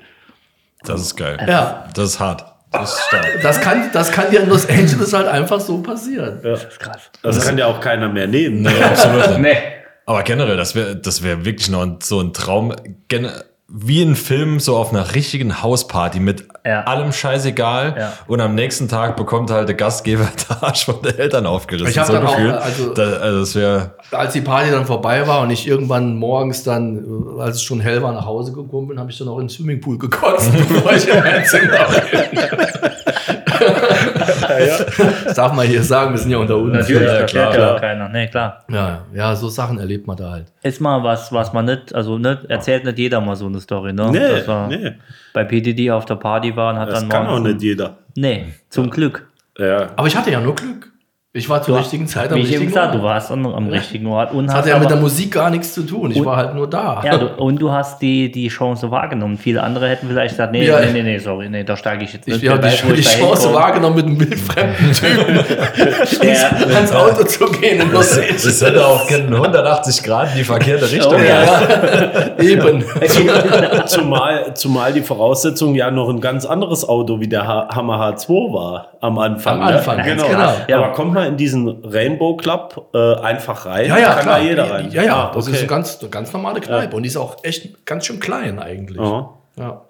Das 0.83 1.01
ist 1.01 1.15
geil. 1.15 1.43
Ja. 1.47 1.87
Das 1.95 2.09
ist 2.09 2.19
hart. 2.19 2.45
Das 2.71 2.93
ist 2.93 3.01
stark. 3.07 3.27
Das 3.41 3.61
kann, 3.61 3.89
das 3.91 4.11
kann 4.11 4.31
dir 4.31 4.41
in 4.41 4.49
Los 4.49 4.67
Angeles 4.69 5.13
halt 5.13 5.27
einfach 5.27 5.59
so 5.59 5.81
passieren. 5.81 6.39
Das 6.41 6.63
ist 6.63 6.79
krass. 6.79 7.11
Das 7.21 7.45
kann 7.45 7.57
ja 7.57 7.67
auch 7.67 7.79
keiner 7.81 8.07
mehr 8.07 8.27
nehmen. 8.27 8.61
Nee, 8.61 8.81
absolut. 8.81 9.39
Nee. 9.39 9.57
Aber 10.05 10.23
generell, 10.23 10.57
das 10.57 10.73
wäre 10.75 10.95
das 10.95 11.23
wär 11.23 11.45
wirklich 11.45 11.69
noch 11.69 11.85
so 12.01 12.21
ein 12.21 12.33
Traum. 12.33 12.73
Gen 13.07 13.29
wie 13.67 14.01
ein 14.01 14.15
Film, 14.15 14.59
so 14.59 14.75
auf 14.75 14.91
einer 14.91 15.15
richtigen 15.15 15.61
Hausparty 15.61 16.19
mit 16.19 16.45
Ja. 16.65 16.81
allem 16.83 17.11
scheißegal. 17.11 17.95
Ja. 17.97 18.13
Und 18.27 18.39
am 18.41 18.53
nächsten 18.55 18.87
Tag 18.87 19.15
bekommt 19.15 19.49
halt 19.49 19.67
der 19.67 19.75
Gastgeber 19.75 20.27
der 20.49 20.63
Arsch 20.63 20.85
von 20.85 21.01
den 21.01 21.17
Eltern 21.17 21.45
aufgerissen. 21.47 21.89
Ich 21.89 21.97
hab 21.97 22.05
so 22.07 22.13
dann 22.13 22.27
auch, 22.27 22.37
also- 22.37 22.93
da, 22.93 23.03
also 23.13 23.39
das 23.39 23.55
wäre. 23.55 23.91
Als 24.11 24.33
die 24.33 24.41
Party 24.41 24.69
dann 24.71 24.85
vorbei 24.85 25.25
war 25.27 25.41
und 25.41 25.49
ich 25.51 25.67
irgendwann 25.67 26.15
morgens 26.17 26.63
dann, 26.63 26.97
äh, 27.37 27.41
als 27.41 27.55
es 27.57 27.63
schon 27.63 27.79
hell 27.79 28.03
war, 28.03 28.11
nach 28.13 28.25
Hause 28.25 28.51
gekommen 28.51 28.89
bin, 28.89 28.99
habe 28.99 29.09
ich 29.09 29.17
dann 29.17 29.27
auch 29.27 29.37
in 29.39 29.45
den 29.45 29.49
Swimmingpool 29.49 29.97
gekotzt, 29.97 30.51
bevor 30.69 30.93
ich 30.93 31.07
mein 31.07 31.45
Zimmer 31.45 31.85
bin. 32.11 33.10
Das 35.25 35.35
darf 35.35 35.53
man 35.53 35.67
hier 35.67 35.83
sagen, 35.83 36.11
wir 36.11 36.17
sind 36.19 36.31
ja 36.31 36.37
unter 36.37 36.57
uns. 36.57 36.73
Natürlich, 36.73 37.07
Ja, 37.07 37.21
das 37.21 37.31
klar. 37.31 37.75
auch 37.75 37.81
keiner. 37.81 38.09
Nee, 38.09 38.27
klar. 38.27 38.63
Ja, 38.69 39.01
ja, 39.13 39.35
so 39.35 39.49
Sachen 39.49 39.79
erlebt 39.79 40.07
man 40.07 40.17
da 40.17 40.31
halt. 40.31 40.45
Ist 40.63 40.81
mal 40.81 41.03
was, 41.03 41.31
was 41.31 41.53
man 41.53 41.65
nicht, 41.65 41.93
also 41.93 42.17
nicht, 42.17 42.45
erzählt 42.49 42.83
nicht 42.85 42.97
jeder 42.97 43.21
mal 43.21 43.35
so 43.35 43.45
eine 43.47 43.59
Story, 43.59 43.93
ne? 43.93 44.09
Nee, 44.11 44.19
Dass 44.19 44.47
wir 44.47 44.67
nee. 44.67 44.91
bei 45.33 45.43
PDD 45.43 45.91
auf 45.91 46.05
der 46.05 46.15
Party 46.15 46.55
waren, 46.55 46.77
hat 46.77 46.89
Das 46.89 46.99
dann 47.01 47.09
kann 47.09 47.27
auch 47.27 47.39
nicht 47.39 47.61
jeder. 47.61 47.97
Nee, 48.15 48.45
zum 48.69 48.89
Glück. 48.89 49.27
Ja. 49.57 49.87
Aber 49.95 50.07
ich 50.07 50.15
hatte 50.15 50.31
ja 50.31 50.39
nur 50.39 50.55
Glück. 50.55 50.91
Ich 51.33 51.47
war 51.47 51.61
zur 51.61 51.77
richtigen 51.79 52.07
Zeit 52.07 52.29
am 52.29 52.35
Wie 52.35 52.41
ich 52.41 52.47
eben 52.47 52.63
richtigen 52.63 52.71
gesagt, 52.73 52.87
Ort. 52.93 52.95
du 53.01 53.03
warst 53.07 53.31
am, 53.31 53.45
am 53.45 53.69
richtigen 53.69 54.05
Ort 54.07 54.33
und 54.33 54.47
Das 54.47 54.53
hatte 54.55 54.67
ja 54.71 54.75
mit 54.75 54.87
aber- 54.87 54.95
der 54.95 55.01
Musik 55.01 55.31
gar 55.33 55.49
nichts 55.49 55.73
zu 55.73 55.83
tun. 55.83 56.11
Ich 56.11 56.17
Und- 56.17 56.25
war 56.25 56.35
halt 56.35 56.53
nur 56.55 56.69
da. 56.69 57.01
Ja, 57.05 57.17
du, 57.17 57.27
und 57.41 57.55
du 57.61 57.71
hast 57.71 58.01
die, 58.01 58.29
die 58.29 58.49
Chance 58.49 58.91
wahrgenommen. 58.91 59.37
Viele 59.37 59.63
andere 59.63 59.87
hätten 59.87 60.09
vielleicht 60.09 60.31
gesagt, 60.31 60.51
nee, 60.51 60.67
Ja. 60.67 60.81
nee, 60.81 60.91
nee, 60.91 61.03
nee, 61.03 61.17
sorry, 61.19 61.47
nee, 61.47 61.63
da 61.63 61.77
steige 61.77 62.03
ich 62.03 62.11
jetzt 62.11 62.27
Ich 62.27 62.41
nicht. 62.41 62.51
habe 62.51 62.61
Wer 62.63 62.71
die, 62.71 62.93
die 62.95 62.99
ich 62.99 63.07
Chance 63.17 63.43
hinkomme. 63.43 63.63
wahrgenommen, 63.63 63.95
mit 63.95 64.05
einem 64.07 64.19
wildfremden 64.19 64.91
Typen 64.91 65.35
ins, 66.27 66.75
ans 66.75 66.91
Auto 66.91 67.23
zu 67.23 67.45
gehen 67.45 67.89
Los 67.93 68.17
Angeles. 68.17 68.43
Das 68.43 68.61
hätte 68.69 68.85
auch 68.85 69.09
in 69.09 69.33
180 69.33 70.03
Grad 70.03 70.31
in 70.33 70.39
die 70.39 70.43
verkehrte 70.43 70.91
Richtung. 70.91 71.13
Oh, 71.13 71.17
ja. 71.17 71.43
Ja, 71.43 72.39
eben. 72.43 72.83
Zumal, 73.85 74.53
zumal 74.55 74.91
die 74.91 75.01
Voraussetzung 75.01 75.75
ja 75.75 75.91
noch 75.91 76.09
ein 76.09 76.19
ganz 76.19 76.45
anderes 76.45 76.87
Auto 76.89 77.21
wie 77.21 77.29
der 77.29 77.47
Hammer 77.47 78.01
H2 78.17 78.53
war 78.53 78.87
am 78.99 79.17
Anfang. 79.17 79.61
Am 79.61 79.67
Anfang, 79.69 79.95
ne? 79.97 80.03
ganz 80.03 80.23
genau. 80.23 80.35
genau. 80.35 80.53
Ja. 80.67 80.77
Aber 80.77 80.91
kommt 80.91 81.13
man 81.13 81.20
in 81.27 81.37
diesen 81.37 81.67
Rainbow 81.85 82.35
Club 82.37 82.89
äh, 82.93 83.15
einfach 83.15 83.65
rein? 83.65 83.87
Ja, 83.87 83.97
ja, 83.97 84.13
Kann 84.13 84.23
klar. 84.23 84.39
da 84.39 84.43
jeder 84.45 84.71
rein? 84.71 84.91
Ja, 84.91 85.03
ja, 85.03 85.15
Ah, 85.29 85.31
das 85.33 85.45
okay. 85.45 85.55
ist 85.55 85.59
eine 85.61 85.67
ganz, 85.67 85.99
eine 86.01 86.09
ganz 86.09 86.33
normale 86.33 86.59
Kneipe 86.61 86.95
und 86.95 87.03
die 87.03 87.07
ist 87.09 87.17
auch 87.17 87.43
echt 87.43 87.85
ganz 87.85 88.05
schön 88.05 88.19
klein 88.19 88.59
eigentlich. 88.59 88.99
Aha. 88.99 89.37
Ja. 89.57 89.85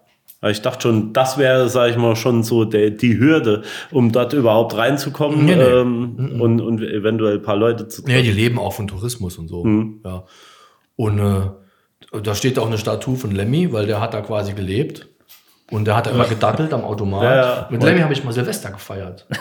Ich 0.49 0.63
dachte 0.63 0.81
schon, 0.81 1.13
das 1.13 1.37
wäre, 1.37 1.69
sag 1.69 1.91
ich 1.91 1.97
mal, 1.97 2.15
schon 2.15 2.41
so 2.43 2.65
der, 2.65 2.89
die 2.89 3.19
Hürde, 3.19 3.61
um 3.91 4.11
dort 4.11 4.33
überhaupt 4.33 4.75
reinzukommen 4.75 5.45
Nee, 5.45 5.55
nee. 5.55 5.61
Ähm, 5.61 6.41
Und, 6.41 6.61
und 6.61 6.81
eventuell 6.81 7.35
ein 7.35 7.41
paar 7.43 7.57
Leute 7.57 7.87
zu 7.87 8.01
ja, 8.07 8.21
die 8.23 8.31
leben 8.31 8.57
auch 8.57 8.73
von 8.73 8.87
Tourismus 8.87 9.37
und 9.37 9.47
so. 9.49 9.63
Ja. 10.03 10.23
Und 10.95 11.19
äh, 11.19 12.21
da 12.23 12.33
steht 12.33 12.57
auch 12.57 12.65
eine 12.65 12.79
Statue 12.79 13.15
von 13.17 13.29
Lemmy, 13.31 13.71
weil 13.71 13.85
der 13.85 14.01
hat 14.01 14.15
da 14.15 14.21
quasi 14.21 14.53
gelebt. 14.53 15.07
Und 15.71 15.85
der 15.85 15.95
hat 15.95 16.05
da 16.05 16.11
immer 16.11 16.25
gedattelt 16.25 16.73
am 16.73 16.83
Automat. 16.83 17.23
Ja, 17.23 17.35
ja. 17.35 17.67
Mit 17.69 17.81
Lemmy 17.81 18.01
habe 18.01 18.11
ich 18.11 18.25
mal 18.25 18.33
Silvester 18.33 18.71
gefeiert. 18.71 19.25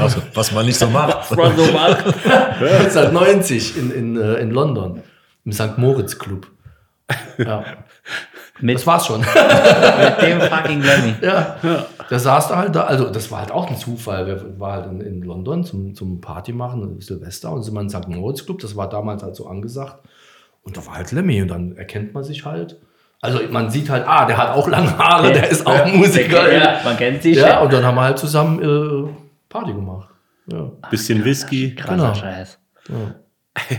Also, 0.00 0.20
was 0.34 0.50
man 0.52 0.66
nicht 0.66 0.78
so 0.78 0.88
macht. 0.88 1.32
1990 1.32 3.78
in, 3.78 3.90
in, 3.92 4.16
äh, 4.16 4.34
in 4.34 4.50
London. 4.50 5.02
Im 5.44 5.52
St. 5.52 5.78
Moritz 5.78 6.18
Club. 6.18 6.48
Ja. 7.38 7.64
Mit, 8.60 8.76
Das 8.76 8.86
war's 8.86 9.06
schon. 9.06 9.20
mit 9.20 10.22
dem 10.22 10.40
fucking 10.40 10.82
Lemmy. 10.82 11.14
Ja, 11.22 11.56
der 12.10 12.18
saß 12.18 12.48
da 12.48 12.56
halt 12.56 12.74
da. 12.74 12.82
Also, 12.82 13.08
das 13.10 13.30
war 13.30 13.38
halt 13.40 13.52
auch 13.52 13.70
ein 13.70 13.76
Zufall. 13.76 14.26
Wir 14.26 14.58
waren 14.58 14.82
halt 14.82 14.90
in, 14.90 15.00
in 15.00 15.22
London 15.22 15.62
zum, 15.62 15.94
zum 15.94 16.20
Party 16.20 16.52
machen, 16.52 17.00
Silvester, 17.00 17.52
und 17.52 17.62
sind 17.62 17.74
wir 17.74 17.80
in 17.80 17.90
St. 17.90 18.08
Moritz 18.08 18.44
Club. 18.44 18.58
Das 18.58 18.74
war 18.76 18.88
damals 18.88 19.22
halt 19.22 19.36
so 19.36 19.46
angesagt. 19.46 19.98
Und 20.62 20.76
da 20.76 20.84
war 20.84 20.96
halt 20.96 21.12
Lemmy. 21.12 21.42
Und 21.42 21.48
dann 21.48 21.76
erkennt 21.76 22.12
man 22.12 22.24
sich 22.24 22.44
halt. 22.44 22.80
Also, 23.20 23.40
man 23.50 23.68
sieht 23.70 23.90
halt, 23.90 24.06
ah, 24.06 24.26
der 24.26 24.36
hat 24.36 24.50
auch 24.50 24.68
lange 24.68 24.96
Haare, 24.96 25.32
der 25.32 25.48
ist 25.50 25.66
auch 25.66 25.86
Musiker. 25.92 26.52
Ja, 26.52 26.80
man 26.84 26.96
kennt 26.96 27.22
sich. 27.22 27.36
Ja, 27.36 27.60
und 27.60 27.72
dann 27.72 27.84
haben 27.84 27.96
wir 27.96 28.02
halt 28.02 28.18
zusammen 28.18 28.62
äh, 28.62 29.12
Party 29.48 29.72
gemacht. 29.72 30.08
Ja. 30.46 30.70
bisschen 30.90 31.24
Whisky. 31.24 31.74
Krasser 31.74 31.96
genau. 31.96 32.14
Scheiß. 32.14 32.58
Ja. 32.88 33.14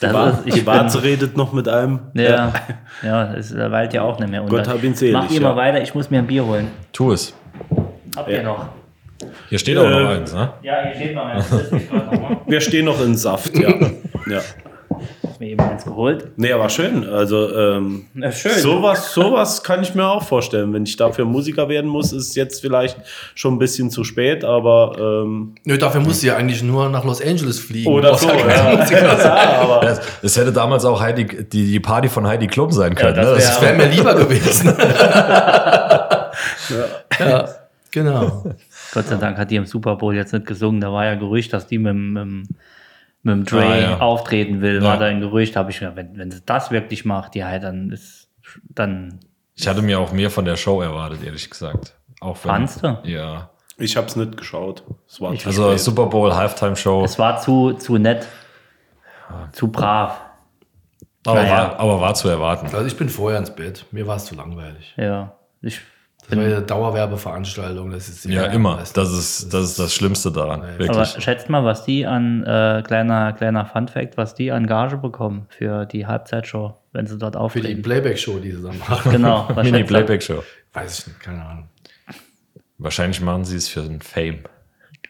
Das 0.00 0.12
War, 0.14 0.28
ist, 0.46 0.56
ich 0.56 0.64
Warze 0.64 1.02
redet 1.02 1.36
noch 1.36 1.52
mit 1.52 1.66
einem. 1.68 1.98
ja, 2.14 2.52
ja, 3.02 3.34
es 3.34 3.52
weilt 3.52 3.92
ja 3.92 4.02
auch 4.02 4.16
nicht 4.20 4.30
mehr 4.30 4.44
unter. 4.44 4.58
Gott 4.58 4.68
hab 4.68 4.84
ihn 4.84 4.94
selig, 4.94 5.12
Mach 5.12 5.28
ihr 5.28 5.40
ja. 5.40 5.48
mal 5.48 5.56
weiter, 5.56 5.82
ich 5.82 5.92
muss 5.92 6.08
mir 6.08 6.18
ein 6.20 6.26
Bier 6.28 6.44
holen. 6.46 6.68
Tu 6.92 7.10
es. 7.10 7.34
Habt 8.14 8.28
ihr 8.30 8.44
noch? 8.44 8.66
Hier 9.48 9.58
steht 9.58 9.76
auch 9.76 9.90
noch 9.90 9.98
Äh, 10.10 10.16
eins, 10.18 10.32
ne? 10.32 10.52
Ja, 10.62 10.74
hier 10.84 10.94
steht 10.94 11.14
noch 11.16 11.24
eins. 11.26 11.50
Ist. 11.50 11.72
Wir 12.46 12.60
stehen 12.60 12.84
noch 12.84 13.00
in 13.04 13.16
Saft, 13.16 13.58
ja. 13.58 13.70
ja. 14.28 14.40
Hab 15.38 15.42
mir 15.42 15.50
eben 15.50 15.60
eins 15.60 15.84
geholt. 15.84 16.32
Nee, 16.36 16.50
aber 16.50 16.68
schön. 16.68 17.08
Also, 17.08 17.54
ähm, 17.56 18.06
Na, 18.12 18.32
schön. 18.32 18.58
sowas, 18.58 19.14
sowas 19.14 19.62
kann 19.62 19.84
ich 19.84 19.94
mir 19.94 20.04
auch 20.04 20.24
vorstellen. 20.24 20.72
Wenn 20.72 20.82
ich 20.82 20.96
dafür 20.96 21.26
Musiker 21.26 21.68
werden 21.68 21.88
muss, 21.88 22.12
ist 22.12 22.34
jetzt 22.34 22.60
vielleicht 22.60 22.96
schon 23.36 23.54
ein 23.54 23.58
bisschen 23.60 23.88
zu 23.92 24.02
spät, 24.02 24.44
aber. 24.44 24.96
Ähm, 24.98 25.54
Nö, 25.64 25.78
dafür 25.78 26.00
musst 26.00 26.24
du 26.24 26.26
ja 26.26 26.36
eigentlich 26.36 26.64
nur 26.64 26.88
nach 26.88 27.04
Los 27.04 27.22
Angeles 27.22 27.60
fliegen. 27.60 27.88
oder 27.88 28.16
so. 28.16 28.28
ja 28.28 28.48
Ja. 28.48 28.84
Ja, 28.88 29.80
Das, 29.80 30.00
es 30.22 30.36
hätte 30.36 30.50
damals 30.52 30.84
auch 30.84 31.00
Heidi, 31.00 31.24
die, 31.24 31.70
die 31.70 31.78
Party 31.78 32.08
von 32.08 32.26
Heidi 32.26 32.48
Klum 32.48 32.72
sein 32.72 32.96
können. 32.96 33.14
das 33.14 33.24
ne? 33.26 33.30
wär- 33.30 33.38
Das 33.38 33.62
wäre 33.62 33.76
mir 33.76 33.86
lieber 33.86 34.14
gewesen. 34.16 34.74
ja. 37.20 37.48
genau. 37.92 38.44
Gott 38.92 39.06
sei 39.06 39.16
Dank 39.16 39.38
hat 39.38 39.50
die 39.52 39.56
im 39.56 39.66
Super 39.66 39.94
Bowl 39.96 40.14
jetzt 40.16 40.32
nicht 40.32 40.46
gesungen. 40.46 40.80
Da 40.80 40.92
war 40.92 41.04
ja 41.04 41.14
Gerücht, 41.14 41.52
dass 41.52 41.66
die 41.68 41.78
mit, 41.78 41.90
dem- 41.92 42.42
mit, 43.28 43.36
dem- 43.36 43.44
Dre 43.58 43.64
Ah, 43.66 43.76
ja. 43.78 43.98
auftreten 44.00 44.60
will. 44.60 44.76
Ja. 44.82 44.82
War 44.82 44.98
da 44.98 45.06
ein 45.06 45.20
Gerücht, 45.20 45.54
habe 45.56 45.70
ich 45.70 45.78
gedacht, 45.78 45.96
wenn, 45.96 46.16
wenn 46.18 46.30
sie 46.30 46.40
das 46.44 46.70
wirklich 46.70 47.04
macht, 47.04 47.34
ja, 47.36 47.58
dann 47.58 47.90
ist 47.90 48.28
dann 48.70 49.20
Ich 49.54 49.68
hatte 49.68 49.82
mir 49.82 50.00
auch 50.00 50.12
mehr 50.12 50.30
von 50.30 50.44
der 50.44 50.56
Show 50.56 50.80
erwartet, 50.82 51.22
ehrlich 51.24 51.48
gesagt. 51.50 51.94
Auch 52.20 52.36
wenn, 52.44 52.50
Fandst 52.50 52.82
du? 52.82 52.98
Ja. 53.04 53.50
Ich 53.76 53.96
hab's 53.96 54.16
nicht 54.16 54.36
geschaut. 54.36 54.82
Es 55.06 55.20
war 55.20 55.34
zu 55.36 55.46
Also 55.48 55.68
spät. 55.68 55.80
Super 55.80 56.06
Bowl 56.06 56.34
Halftime 56.34 56.74
Show. 56.74 57.04
Es 57.04 57.18
war 57.18 57.38
zu, 57.40 57.74
zu 57.74 57.96
nett. 57.98 58.26
Zu 59.52 59.68
brav. 59.68 60.20
Aber, 61.26 61.42
naja. 61.42 61.52
war, 61.56 61.78
aber 61.80 62.00
war 62.00 62.14
zu 62.14 62.28
erwarten. 62.28 62.66
Also 62.66 62.86
ich 62.86 62.96
bin 62.96 63.08
vorher 63.08 63.38
ins 63.38 63.54
Bett. 63.54 63.84
Mir 63.92 64.06
war 64.06 64.16
es 64.16 64.24
zu 64.24 64.34
langweilig. 64.34 64.94
Ja. 64.96 65.36
Ich, 65.60 65.80
Das 66.28 66.38
war 66.38 66.44
ja 66.46 66.56
eine 66.58 66.66
Dauerwerbeveranstaltung. 66.66 67.90
Das 67.90 68.08
ist 68.08 68.24
Ja, 68.26 68.44
immer. 68.46 68.76
Das 68.94 69.12
ist, 69.12 69.52
das 69.52 69.64
ist 69.64 69.78
das 69.78 69.94
Schlimmste 69.94 70.30
daran. 70.30 70.60
aber 70.62 70.78
Wirklich. 70.78 71.22
schätzt 71.24 71.48
mal, 71.48 71.64
was 71.64 71.84
die 71.84 72.06
an, 72.06 72.44
äh, 72.44 72.82
kleiner, 72.86 73.32
kleiner 73.32 73.64
Fun-Fact, 73.64 74.16
was 74.16 74.34
die 74.34 74.52
an 74.52 74.66
Gage 74.66 74.98
bekommen 74.98 75.46
für 75.48 75.86
die 75.86 76.06
Halbzeitshow, 76.06 76.74
wenn 76.92 77.06
sie 77.06 77.16
dort 77.18 77.36
für 77.52 77.60
die. 77.60 77.74
Playback-Show, 77.76 78.38
die 78.40 78.52
sie 78.52 78.62
dann 78.62 78.78
machen. 78.78 79.10
Genau. 79.12 79.48
Mini-Playback-Show. 79.56 80.42
Weiß 80.74 80.98
ich 81.00 81.06
nicht, 81.08 81.20
keine 81.20 81.44
Ahnung. 81.44 81.68
Wahrscheinlich 82.78 83.20
machen 83.20 83.44
sie 83.44 83.56
es 83.56 83.68
für 83.68 83.80
den 83.82 84.00
Fame. 84.00 84.40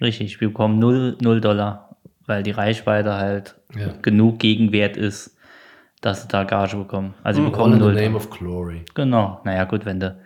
Richtig, 0.01 0.41
wir 0.41 0.49
bekommen 0.49 0.79
0, 0.79 1.19
0 1.21 1.41
Dollar, 1.41 1.97
weil 2.27 2.43
die 2.43 2.53
Reichweite 2.53 3.15
halt 3.15 3.57
Ja. 3.75 3.89
genug 4.03 4.39
Gegenwert 4.39 4.97
ist, 4.97 5.37
dass 6.01 6.23
sie 6.23 6.29
da 6.29 6.45
Gage 6.45 6.77
bekommen. 6.77 7.15
Also 7.25 7.41
wir 7.41 7.47
All 7.47 7.51
bekommen 7.51 7.73
in 7.75 7.79
the 7.81 7.85
0 7.87 7.95
name 7.95 8.07
Dollar. 8.07 8.17
of 8.17 8.31
glory. 8.31 8.85
Genau, 8.95 9.41
naja 9.45 9.65
gut, 9.65 9.85
wenn 9.85 9.99
du 10.01 10.17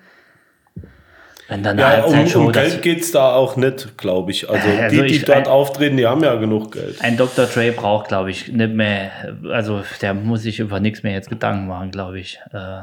wenn 1.52 1.62
dann 1.62 1.78
Ja, 1.78 2.02
um, 2.04 2.46
um 2.46 2.52
Geld 2.52 2.82
geht's 2.82 3.12
da 3.12 3.34
auch 3.34 3.56
nicht, 3.56 3.96
glaube 3.98 4.30
ich. 4.32 4.48
Also, 4.50 4.68
Also 4.68 4.96
die, 4.96 5.06
die 5.08 5.14
ich- 5.16 5.24
dort 5.24 5.38
ein- 5.38 5.46
auftreten, 5.46 5.96
die 5.96 6.06
haben 6.06 6.22
ja 6.24 6.34
genug 6.36 6.72
Geld. 6.72 7.00
ein 7.02 7.16
Dr. 7.16 7.46
Dre 7.46 7.72
braucht, 7.72 8.08
glaube 8.08 8.30
ich, 8.30 8.48
nicht 8.52 8.72
mehr, 8.74 9.10
also 9.50 9.82
der 10.00 10.14
muss 10.14 10.42
sich 10.42 10.58
über 10.58 10.80
nichts 10.80 11.02
mehr 11.02 11.12
jetzt 11.12 11.28
Gedanken 11.30 11.66
machen, 11.68 11.90
glaube 11.90 12.18
ich. 12.18 12.38
Äh, 12.52 12.82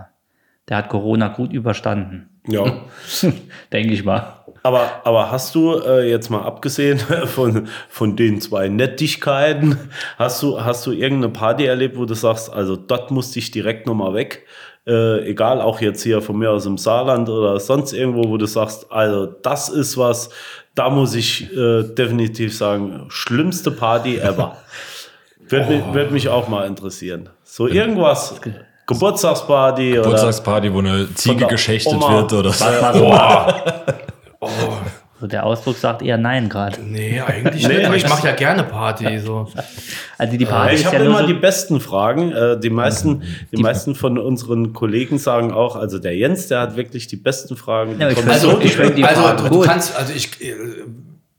der 0.70 0.78
hat 0.78 0.90
Corona 0.90 1.30
gut 1.30 1.52
überstanden, 1.52 2.30
Ja. 2.48 2.64
denke 3.74 3.94
ich 3.94 4.04
mal. 4.04 4.39
Aber, 4.64 5.02
aber 5.04 5.32
hast 5.32 5.56
du 5.56 5.80
äh, 5.80 6.10
jetzt 6.10 6.30
mal 6.30 6.42
abgesehen 6.42 7.00
von, 7.26 7.68
von 7.88 8.16
den 8.16 8.42
zwei 8.42 8.68
Nettigkeiten, 8.68 9.78
hast 10.18 10.42
du, 10.44 10.62
hast 10.62 10.86
du 10.86 10.92
irgendeine 10.92 11.34
Party 11.34 11.66
erlebt, 11.66 11.98
wo 11.98 12.06
du 12.06 12.14
sagst, 12.14 12.52
also 12.52 12.76
dort 12.76 13.12
musste 13.12 13.40
ich 13.40 13.52
direkt 13.52 13.88
nochmal 13.88 14.14
weg? 14.14 14.46
Äh, 14.88 15.30
egal, 15.30 15.62
auch 15.62 15.82
jetzt 15.82 16.04
hier 16.04 16.22
von 16.22 16.38
mir 16.38 16.52
aus 16.52 16.66
im 16.66 16.78
Saarland 16.78 17.30
oder 17.30 17.60
sonst 17.60 17.94
irgendwo, 17.94 18.30
wo 18.30 18.38
du 18.38 18.46
sagst, 18.46 18.92
also 18.92 19.26
das 19.28 19.70
ist 19.70 19.98
was, 19.98 20.30
da 20.74 20.90
muss 20.90 21.14
ich 21.16 21.52
äh, 21.56 21.84
definitiv 21.84 22.56
sagen, 22.56 23.06
schlimmste 23.10 23.72
Party 23.72 24.18
ever. 24.18 24.58
Wird, 25.52 25.68
mich, 25.68 25.82
wird 25.94 26.12
mich 26.12 26.30
auch 26.30 26.48
mal 26.48 26.68
interessieren. 26.68 27.28
So 27.44 27.68
irgendwas, 27.68 28.40
Geburtstagsparty 28.86 29.94
oder 29.94 30.02
Geburtstagsparty, 30.04 30.72
wo 30.72 30.80
eine 30.80 31.12
Ziege 31.16 31.48
geschächtet 31.48 31.94
Oma. 31.94 32.18
wird 32.18 32.34
oder 32.34 32.52
so. 32.52 32.66
Was 32.66 33.56
mal 35.20 35.26
so. 35.26 35.28
So 35.28 35.28
der 35.28 35.46
Ausdruck 35.46 35.78
sagt 35.78 36.02
eher 36.02 36.18
nein 36.18 36.50
gerade. 36.50 36.82
Nee, 36.82 37.20
eigentlich 37.22 37.68
nicht. 37.68 37.86
Aber 37.86 37.96
ich 37.96 38.08
mache 38.08 38.28
ja 38.28 38.34
gerne 38.34 38.64
Party. 38.64 39.20
So. 39.20 39.48
Also 40.18 40.38
die 40.38 40.46
Party 40.46 40.76
Ich 40.76 40.82
ist 40.82 40.88
habe 40.88 40.98
ja 40.98 41.06
immer 41.06 41.22
so, 41.22 41.28
die 41.28 41.34
besten 41.34 41.80
Fragen. 41.80 42.32
Äh, 42.32 42.60
die 42.60 42.70
meisten, 42.70 43.24
die 43.52 43.62
meisten 43.62 43.96
von 43.96 44.18
unseren 44.18 44.74
Kollegen 44.74 45.18
sagen 45.18 45.52
auch, 45.52 45.76
also 45.76 46.00
der 46.00 46.16
Jens, 46.16 46.48
der 46.48 46.62
hat 46.62 46.76
wirklich 46.76 47.08
die 47.08 47.18
besten 47.18 47.56
Fragen. 47.56 47.96
Die 47.96 48.02
Ja, 48.02 48.10
ich 48.10 48.18
ich 48.18 48.96
die 48.96 49.04
also 49.04 49.22
Frage 49.22 49.50
du, 49.50 49.60
kannst, 49.62 49.96
also 49.96 50.14
ich, 50.14 50.42
äh, 50.42 50.56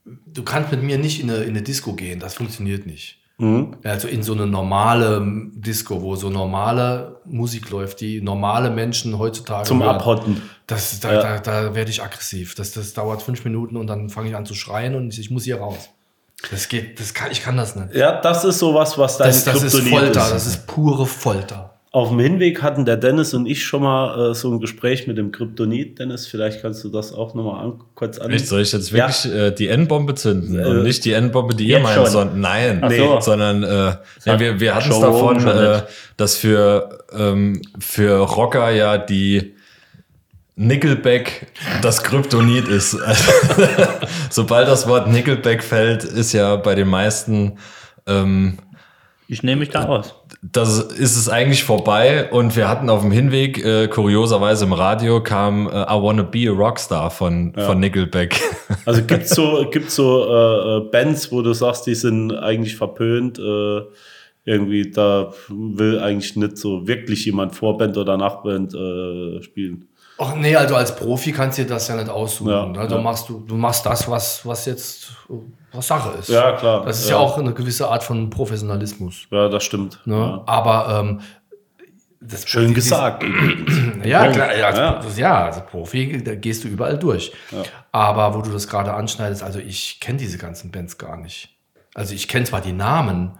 du 0.05 0.43
kannst 0.43 0.71
mit 0.71 0.83
mir 0.83 0.97
nicht 0.97 1.21
in 1.21 1.29
eine, 1.29 1.43
in 1.43 1.49
eine 1.49 1.61
Disco 1.61 1.93
gehen. 1.93 2.19
Das 2.19 2.35
funktioniert 2.35 2.85
nicht. 2.85 3.20
Mhm. 3.41 3.75
Also 3.83 4.07
in 4.07 4.21
so 4.21 4.33
eine 4.33 4.45
normale 4.45 5.19
Disco, 5.55 6.01
wo 6.01 6.15
so 6.15 6.29
normale 6.29 7.19
Musik 7.25 7.71
läuft, 7.71 7.99
die 8.01 8.21
normale 8.21 8.69
Menschen 8.69 9.17
heutzutage 9.17 9.67
zum 9.67 9.81
hören. 9.81 9.95
Abhotten. 9.95 10.41
Das, 10.67 10.99
da, 10.99 11.13
Ja. 11.13 11.21
da, 11.21 11.39
da 11.39 11.75
werde 11.75 11.89
ich 11.89 12.03
aggressiv. 12.03 12.53
Das, 12.53 12.71
das 12.71 12.93
dauert 12.93 13.23
fünf 13.23 13.43
Minuten 13.43 13.77
und 13.77 13.87
dann 13.87 14.09
fange 14.09 14.29
ich 14.29 14.35
an 14.35 14.45
zu 14.45 14.53
schreien 14.53 14.93
und 14.95 15.17
ich, 15.17 15.31
muss 15.31 15.45
hier 15.45 15.57
raus. 15.59 15.89
Das 16.51 16.69
geht, 16.69 16.99
das 16.99 17.13
kann, 17.15 17.31
ich 17.31 17.41
kann 17.41 17.57
das 17.57 17.75
nicht. 17.75 17.95
Ja, 17.95 18.21
das 18.21 18.43
ist 18.45 18.59
sowas, 18.59 18.97
was 18.99 19.17
dein 19.17 19.29
Das, 19.29 19.43
das 19.43 19.63
ist 19.63 19.79
Folter, 19.87 20.29
das 20.29 20.45
ist 20.45 20.67
pure 20.67 21.07
Folter. 21.07 21.70
Auf 21.93 22.07
dem 22.07 22.19
Hinweg 22.19 22.61
hatten 22.61 22.85
der 22.85 22.95
Dennis 22.95 23.33
und 23.33 23.45
ich 23.45 23.65
schon 23.65 23.83
mal 23.83 24.31
äh, 24.31 24.33
so 24.33 24.49
ein 24.49 24.61
Gespräch 24.61 25.07
mit 25.07 25.17
dem 25.17 25.33
Kryptonit. 25.33 25.99
Dennis, 25.99 26.25
vielleicht 26.25 26.61
kannst 26.61 26.85
du 26.85 26.89
das 26.89 27.11
auch 27.11 27.33
nochmal 27.33 27.65
an, 27.65 27.81
kurz 27.95 28.17
an. 28.17 28.31
Echt, 28.31 28.47
soll 28.47 28.61
ich 28.61 28.71
jetzt 28.71 28.93
wirklich 28.93 29.33
äh, 29.33 29.51
die 29.51 29.67
N-Bombe 29.67 30.15
zünden 30.15 30.57
Äh, 30.57 30.67
und 30.67 30.83
nicht 30.83 31.03
die 31.03 31.11
N-Bombe, 31.11 31.53
die 31.53 31.67
ihr 31.67 31.79
meint, 31.79 31.95
schon. 31.95 32.07
sondern 32.07 32.39
nein, 32.39 32.81
so. 32.97 33.19
sondern 33.19 33.63
äh, 33.63 33.95
ja, 34.23 34.39
wir, 34.39 34.61
wir 34.61 34.73
hatten 34.73 34.89
es 34.89 34.99
davon, 35.01 35.45
äh, 35.45 35.81
dass 36.15 36.37
für, 36.37 37.03
ähm, 37.11 37.61
für 37.77 38.19
Rocker 38.19 38.71
ja 38.71 38.97
die 38.97 39.55
Nickelback 40.55 41.47
das 41.81 42.03
Kryptonit 42.03 42.69
ist. 42.69 42.97
Sobald 44.29 44.69
das 44.69 44.87
Wort 44.87 45.09
Nickelback 45.09 45.61
fällt, 45.61 46.05
ist 46.05 46.31
ja 46.31 46.55
bei 46.55 46.73
den 46.73 46.87
meisten 46.87 47.57
ähm, 48.07 48.57
ich 49.31 49.43
nehme 49.43 49.61
mich 49.61 49.69
da 49.69 49.85
aus. 49.85 50.13
Das 50.43 50.79
ist 50.79 51.17
es 51.17 51.29
eigentlich 51.29 51.63
vorbei 51.63 52.31
und 52.31 52.55
wir 52.55 52.67
hatten 52.67 52.89
auf 52.89 53.01
dem 53.01 53.11
Hinweg, 53.11 53.63
äh, 53.63 53.87
kurioserweise 53.87 54.65
im 54.65 54.73
Radio, 54.73 55.21
kam 55.21 55.67
äh, 55.67 55.83
I 55.83 56.01
Wanna 56.01 56.23
Be 56.23 56.49
a 56.49 56.51
Rockstar 56.51 57.11
von, 57.11 57.53
von 57.53 57.79
Nickelback. 57.79 58.39
Also 58.85 59.03
gibt's 59.03 59.35
so, 59.35 59.67
gibt's 59.69 59.95
so 59.95 60.25
äh, 60.25 60.77
äh, 60.77 60.89
Bands, 60.89 61.31
wo 61.31 61.43
du 61.43 61.53
sagst, 61.53 61.85
die 61.85 61.93
sind 61.93 62.33
eigentlich 62.33 62.77
verpönt. 62.77 63.37
Äh, 63.37 63.81
irgendwie, 64.43 64.89
da 64.89 65.33
will 65.49 65.99
eigentlich 65.99 66.35
nicht 66.35 66.57
so 66.57 66.87
wirklich 66.87 67.25
jemand 67.25 67.55
Vorband 67.55 67.97
oder 67.97 68.17
Nachband 68.17 68.73
äh, 68.73 69.43
spielen. 69.43 69.87
Ach 70.17 70.35
nee, 70.35 70.55
also 70.55 70.75
als 70.75 70.95
Profi 70.95 71.31
kannst 71.31 71.59
du 71.59 71.63
dir 71.63 71.69
das 71.69 71.87
ja 71.89 71.95
nicht 71.95 72.09
aussuchen. 72.09 72.49
Ja, 72.49 72.65
ne? 72.65 72.87
du, 72.87 72.95
ja. 72.95 73.01
machst, 73.01 73.29
du, 73.29 73.43
du 73.45 73.55
machst 73.55 73.85
das, 73.85 74.09
was, 74.09 74.43
was 74.45 74.65
jetzt 74.65 75.11
äh, 75.29 75.33
was 75.73 75.87
Sache 75.87 76.17
ist. 76.19 76.29
Ja, 76.29 76.53
klar. 76.53 76.85
Das 76.85 76.99
ist 76.99 77.09
Ja. 77.09 77.15
ja, 77.17 77.21
auch 77.21 77.37
eine 77.37 77.53
gewisse 77.53 77.87
Art 77.89 78.03
von 78.03 78.29
Professionalismus. 78.29 79.27
Ja, 79.31 79.47
das 79.49 79.63
stimmt. 79.63 79.99
Ne? 80.05 80.15
Ja. 80.15 80.43
Aber 80.45 80.99
ähm, 80.99 81.21
das 82.19 82.47
Schön 82.47 82.73
gesagt. 82.73 83.23
Ja, 84.03 84.31
klar, 84.31 84.55
ja, 84.57 84.75
Ja. 84.75 84.97
als, 84.97 85.17
ja, 85.17 85.45
als 85.45 85.63
Profi, 85.67 86.23
da 86.23 86.33
gehst 86.35 86.63
du 86.63 86.67
überall 86.67 86.97
durch. 86.97 87.31
Aber 87.91 88.33
wo 88.35 88.41
du 88.41 88.49
das 88.51 88.67
gerade 88.67 88.93
anschneidest, 88.93 89.43
also 89.43 89.59
ich 89.59 89.99
kenne 89.99 90.17
diese 90.17 90.37
ganzen 90.39 90.71
Bands 90.71 90.97
gar 90.97 91.17
nicht. 91.17 91.49
Also 91.93 92.15
ich 92.15 92.27
kenne 92.27 92.45
zwar 92.45 92.61
die 92.61 92.73
Namen, 92.73 93.37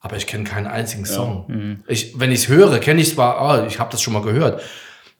aber 0.00 0.16
ich 0.16 0.26
kenne 0.26 0.44
keinen 0.44 0.66
einzigen 0.66 1.04
Song. 1.04 1.80
Ich, 1.88 2.18
wenn 2.18 2.30
ich 2.32 2.40
es 2.44 2.48
höre, 2.48 2.78
kenne 2.78 3.00
ich 3.02 3.12
zwar, 3.14 3.38
ah, 3.40 3.66
ich 3.66 3.78
habe 3.80 3.90
das 3.90 4.00
schon 4.00 4.14
mal 4.14 4.22
gehört, 4.22 4.62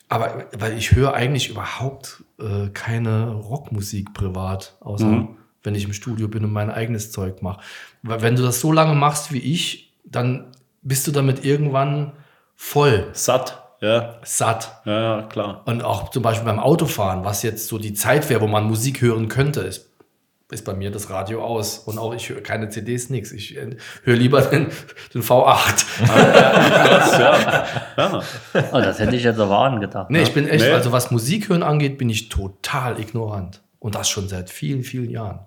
aber 0.08 0.44
weil 0.56 0.78
ich 0.78 0.92
höre 0.92 1.12
eigentlich 1.12 1.50
überhaupt 1.50 2.22
äh, 2.40 2.68
keine 2.72 3.32
Rockmusik 3.32 4.14
privat, 4.14 4.76
außer 4.80 5.28
wenn 5.62 5.74
ich 5.74 5.84
im 5.84 5.92
Studio 5.92 6.28
bin 6.28 6.44
und 6.44 6.52
mein 6.52 6.70
eigenes 6.70 7.10
Zeug 7.12 7.42
mache. 7.42 7.60
Weil 8.02 8.22
wenn 8.22 8.36
du 8.36 8.42
das 8.42 8.60
so 8.60 8.72
lange 8.72 8.94
machst 8.94 9.32
wie 9.32 9.38
ich, 9.38 9.92
dann 10.04 10.52
bist 10.82 11.06
du 11.06 11.12
damit 11.12 11.44
irgendwann 11.44 12.12
voll, 12.54 13.08
Satt. 13.12 13.62
Ja, 13.80 14.16
satt. 14.24 14.80
ja, 14.86 15.00
ja, 15.18 15.22
klar. 15.22 15.62
Und 15.66 15.84
auch 15.84 16.10
zum 16.10 16.20
Beispiel 16.24 16.46
beim 16.46 16.58
Autofahren, 16.58 17.24
was 17.24 17.44
jetzt 17.44 17.68
so 17.68 17.78
die 17.78 17.94
Zeit 17.94 18.28
wäre, 18.28 18.40
wo 18.40 18.48
man 18.48 18.64
Musik 18.64 19.00
hören 19.02 19.28
könnte, 19.28 19.60
ist, 19.60 19.88
ist 20.50 20.64
bei 20.64 20.74
mir 20.74 20.90
das 20.90 21.10
Radio 21.10 21.44
aus. 21.44 21.78
Und 21.78 21.96
auch 21.98 22.12
ich 22.12 22.28
höre 22.28 22.40
keine 22.42 22.70
CDs, 22.70 23.08
nix. 23.08 23.30
Ich 23.30 23.56
äh, 23.56 23.76
höre 24.02 24.16
lieber 24.16 24.40
den, 24.42 24.66
den 25.14 25.22
V8. 25.22 25.84
Ja. 27.20 28.22
Oh, 28.72 28.80
das 28.80 28.98
hätte 28.98 29.14
ich 29.14 29.22
jetzt 29.24 29.38
aber 29.38 29.58
angedacht. 29.58 30.10
Nee, 30.10 30.18
ne? 30.18 30.24
ich 30.24 30.32
bin 30.34 30.48
echt, 30.48 30.64
Nee. 30.64 30.72
also 30.72 30.90
was 30.92 31.10
Musik 31.10 31.48
hören 31.48 31.62
angeht, 31.62 31.98
bin 31.98 32.08
ich 32.10 32.28
total 32.28 32.98
ignorant. 32.98 33.60
Und 33.78 33.94
das 33.94 34.08
schon 34.08 34.28
seit 34.28 34.50
vielen, 34.50 34.82
vielen 34.82 35.10
Jahren. 35.10 35.40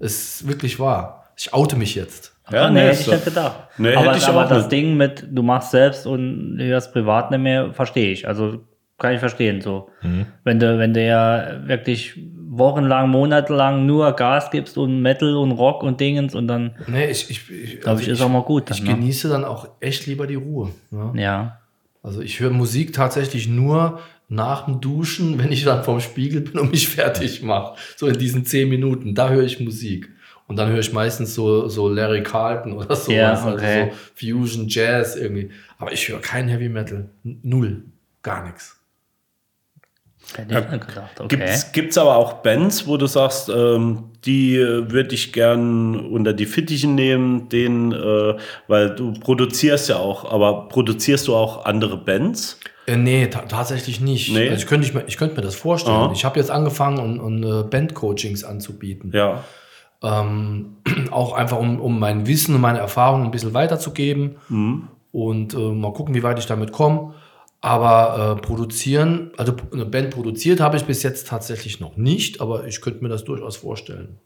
Ist 0.00 0.46
wirklich 0.48 0.78
wahr. 0.80 1.24
Ich 1.36 1.52
oute 1.52 1.76
mich 1.76 1.94
jetzt. 1.94 2.34
Ja, 2.50 2.66
Ah, 2.66 2.70
nee, 2.70 2.80
nee, 2.80 2.86
hätte 2.88 3.00
ich 3.00 3.04
so. 3.06 3.12
nicht 3.12 3.24
gedacht. 3.24 3.54
Nee, 3.78 3.94
aber 3.94 4.06
hätte 4.06 4.18
ich 4.18 4.26
aber 4.26 4.44
auch 4.44 4.48
das 4.48 4.64
nicht. 4.64 4.72
Ding 4.72 4.96
mit, 4.96 5.26
du 5.30 5.42
machst 5.42 5.70
selbst 5.70 6.06
und 6.06 6.56
hörst 6.58 6.92
privat 6.92 7.30
nicht 7.30 7.40
mehr, 7.40 7.72
verstehe 7.72 8.12
ich. 8.12 8.26
Also 8.28 8.58
kann 8.98 9.14
ich 9.14 9.18
verstehen 9.20 9.60
so. 9.60 9.88
Mhm. 10.02 10.26
Wenn 10.44 10.58
du, 10.60 10.78
wenn 10.78 10.94
du 10.94 11.04
ja 11.04 11.66
wirklich 11.66 12.18
wochenlang, 12.48 13.08
monatelang 13.10 13.84
nur 13.86 14.12
Gas 14.12 14.50
gibst 14.50 14.78
und 14.78 15.00
Metal 15.02 15.34
und 15.36 15.52
Rock 15.52 15.82
und 15.82 16.00
Dingens 16.00 16.34
und 16.34 16.46
dann, 16.46 16.76
Nee, 16.86 17.06
ich, 17.10 17.28
ich, 17.30 17.50
ich, 17.50 17.80
glaube 17.80 18.00
ich, 18.02 18.08
ist 18.08 18.20
auch 18.20 18.28
mal 18.28 18.42
gut. 18.42 18.70
ich 18.70 18.78
Dann, 18.78 18.86
ne? 18.86 18.94
genieße 18.94 19.28
dann 19.28 19.44
auch 19.44 19.68
echt 19.80 20.06
lieber 20.06 20.26
die 20.26 20.36
Ruhe. 20.36 20.70
Ne? 20.90 21.12
Ja. 21.20 21.60
Also 22.02 22.20
ich 22.20 22.38
höre 22.40 22.50
Musik 22.50 22.92
tatsächlich 22.92 23.48
nur 23.48 23.98
nach 24.34 24.66
dem 24.66 24.80
Duschen, 24.80 25.38
wenn 25.38 25.52
ich 25.52 25.64
dann 25.64 25.84
vorm 25.84 26.00
Spiegel 26.00 26.40
bin 26.40 26.58
und 26.58 26.70
mich 26.70 26.88
fertig 26.88 27.42
mache. 27.42 27.76
So 27.96 28.06
in 28.06 28.18
diesen 28.18 28.44
zehn 28.44 28.68
Minuten, 28.68 29.14
da 29.14 29.28
höre 29.30 29.44
ich 29.44 29.60
Musik. 29.60 30.10
Und 30.46 30.56
dann 30.56 30.68
höre 30.68 30.80
ich 30.80 30.92
meistens 30.92 31.34
so, 31.34 31.68
so 31.68 31.88
Larry 31.88 32.22
Carlton 32.22 32.74
oder 32.74 32.94
sowas. 32.94 33.08
Ja, 33.08 33.52
okay. 33.52 33.80
Also 33.80 33.90
so 33.90 33.98
Fusion, 34.14 34.68
Jazz 34.68 35.16
irgendwie. 35.16 35.50
Aber 35.78 35.92
ich 35.92 36.08
höre 36.08 36.20
kein 36.20 36.48
Heavy 36.48 36.68
Metal. 36.68 37.08
Null. 37.22 37.84
Gar 38.22 38.44
nichts. 38.44 38.78
Gedacht. 40.32 41.20
Okay. 41.20 41.36
Gibt's, 41.36 41.72
gibt's 41.72 41.98
aber 41.98 42.16
auch 42.16 42.34
Bands, 42.42 42.86
wo 42.86 42.96
du 42.96 43.06
sagst, 43.06 43.50
ähm, 43.50 44.04
die 44.24 44.56
äh, 44.56 44.90
würde 44.90 45.14
ich 45.14 45.32
gern 45.32 45.96
unter 46.00 46.32
die 46.32 46.46
Fittichen 46.46 46.94
nehmen, 46.94 47.48
den, 47.50 47.92
äh, 47.92 48.34
weil 48.66 48.94
du 48.94 49.12
produzierst 49.12 49.90
ja 49.90 49.96
auch, 49.96 50.30
aber 50.30 50.68
produzierst 50.68 51.28
du 51.28 51.34
auch 51.34 51.66
andere 51.66 51.98
Bands? 51.98 52.58
Äh, 52.86 52.96
nee, 52.96 53.26
ta 53.28 53.42
tatsächlich 53.42 54.00
nicht. 54.00 54.32
Nee? 54.32 54.48
Also 54.48 54.62
ich, 54.62 54.66
könnte 54.66 55.04
ich, 55.06 55.16
könnte 55.16 55.36
mir 55.36 55.42
das 55.42 55.54
vorstellen. 55.54 55.96
Aha. 55.96 56.12
Ich 56.12 56.24
habe 56.24 56.38
jetzt 56.38 56.50
angefangen, 56.50 56.98
und, 56.98 57.20
und 57.20 57.42
äh, 57.42 57.62
Bandcoachings 57.62 58.44
anzubieten. 58.44 59.10
Ja. 59.12 59.44
Ähm, 60.02 60.76
auch 61.10 61.32
einfach, 61.32 61.58
um, 61.58 61.80
um 61.80 61.98
mein 61.98 62.26
Wissen 62.26 62.54
und 62.54 62.60
meine 62.60 62.78
Erfahrungen 62.78 63.24
ein 63.24 63.30
bisschen 63.30 63.54
weiterzugeben. 63.54 64.36
Mhm. 64.48 64.88
Und 65.12 65.54
äh, 65.54 65.58
mal 65.58 65.92
gucken, 65.92 66.14
wie 66.14 66.22
weit 66.22 66.38
ich 66.38 66.46
damit 66.46 66.72
komme. 66.72 67.14
Aber 67.60 68.36
äh, 68.36 68.42
produzieren, 68.42 69.30
also 69.38 69.54
eine 69.72 69.86
Band 69.86 70.10
produziert 70.10 70.60
habe 70.60 70.76
ich 70.76 70.84
bis 70.84 71.02
jetzt 71.02 71.28
tatsächlich 71.28 71.80
noch 71.80 71.96
nicht, 71.96 72.42
aber 72.42 72.66
ich 72.66 72.82
könnte 72.82 73.02
mir 73.02 73.08
das 73.08 73.24
durchaus 73.24 73.56
vorstellen. 73.56 74.18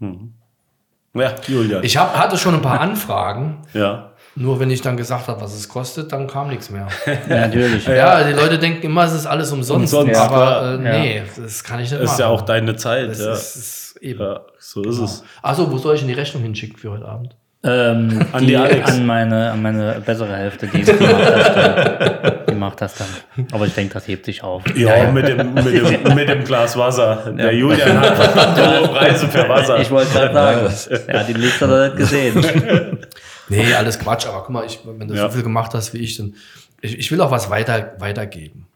Ja, 1.15 1.35
Julian. 1.47 1.85
Ich 1.85 1.97
hab, 1.97 2.17
hatte 2.17 2.37
schon 2.37 2.55
ein 2.55 2.63
paar 2.63 2.81
Anfragen, 2.81 3.59
ja. 3.75 4.13
Nur 4.39 4.61
wenn 4.61 4.71
ich 4.71 4.81
dann 4.81 4.97
gesagt 4.97 5.27
habe, 5.29 5.41
was 5.41 5.55
es 5.55 5.69
kostet, 5.69 6.13
dann 6.13 6.27
kam 6.27 6.49
nichts 6.49 6.71
mehr. 6.71 6.87
Ja, 7.29 7.47
natürlich. 7.47 7.87
Ja, 7.87 8.23
die 8.23 8.33
Leute 8.33 8.59
denken 8.59 8.87
immer, 8.87 9.05
es 9.05 9.13
ist 9.13 9.27
alles 9.27 9.51
umsonst, 9.53 9.93
Umsonst, 9.93 10.21
aber 10.21 10.79
äh, 10.81 10.85
ja. 10.85 10.99
nee, 10.99 11.23
das 11.37 11.65
kann 11.65 11.81
ich 11.81 11.91
nicht 11.91 12.03
Das 12.03 12.13
ist 12.13 12.19
ja 12.21 12.29
auch 12.29 12.43
deine 12.43 12.77
Zeit. 12.77 13.11
das 13.11 13.21
ja. 13.21 13.33
ist, 13.33 13.57
ist 13.57 13.97
eben. 14.01 14.21
ja, 14.21 14.41
so 14.59 14.83
ist 14.83 14.99
es. 14.99 15.25
Achso, 15.43 15.71
wo 15.71 15.79
soll 15.79 15.95
ich 15.95 16.01
denn 16.01 16.09
die 16.09 16.15
Rechnung 16.15 16.43
hinschicken 16.43 16.79
für 16.79 16.93
heute 16.93 17.07
Abend? 17.07 17.37
Ähm, 17.65 18.25
An 18.31 18.41
die, 18.43 18.47
die 18.47 18.57
Alex. 18.57 18.89
an 18.93 19.05
meine, 19.05 19.51
an 19.51 19.61
meine 19.61 20.01
bessere 20.07 20.37
Hälfte, 20.37 20.69
die, 20.69 20.85
die 20.85 20.93
macht 20.93 21.11
das 21.11 21.55
dann. 21.55 22.47
Die 22.49 22.55
macht 22.55 22.81
das 22.81 22.95
dann. 22.95 23.47
Aber 23.51 23.67
ich 23.67 23.75
denke, 23.75 23.95
das 23.95 24.07
hebt 24.07 24.27
sich 24.27 24.45
auf. 24.45 24.63
Ja, 24.77 25.11
Mit, 25.11 25.27
dem, 25.27 25.55
mit, 25.55 25.67
dem, 25.67 26.15
mit 26.15 26.29
dem 26.29 26.45
Glas 26.45 26.77
Wasser. 26.77 27.33
Der 27.37 27.53
Julian 27.53 28.01
hat 28.01 28.57
hohe 28.57 28.89
Preise 28.89 29.27
für 29.27 29.49
Wasser. 29.49 29.81
Ich 29.81 29.91
wollte 29.91 30.13
gerade 30.13 30.35
sagen, 30.35 31.03
er 31.09 31.21
hat 31.21 31.29
die 31.29 31.33
Liste 31.33 31.67
nicht 31.67 31.97
gesehen. 31.97 32.99
Nee, 33.49 33.75
alles 33.75 33.99
Quatsch, 33.99 34.27
aber 34.27 34.41
guck 34.43 34.51
mal, 34.51 34.65
ich, 34.67 34.81
wenn 34.85 35.09
du 35.09 35.15
Ja. 35.15 35.29
so 35.29 35.35
viel 35.35 35.43
gemacht 35.43 35.73
hast 35.75 35.95
wie 35.95 35.99
ich, 35.99 36.17
dann 36.17 36.35
ich, 36.81 36.99
ich 36.99 37.11
will 37.11 37.21
auch 37.21 37.31
was 37.31 37.51
weiter, 37.51 37.95
weitergeben. 37.99 38.67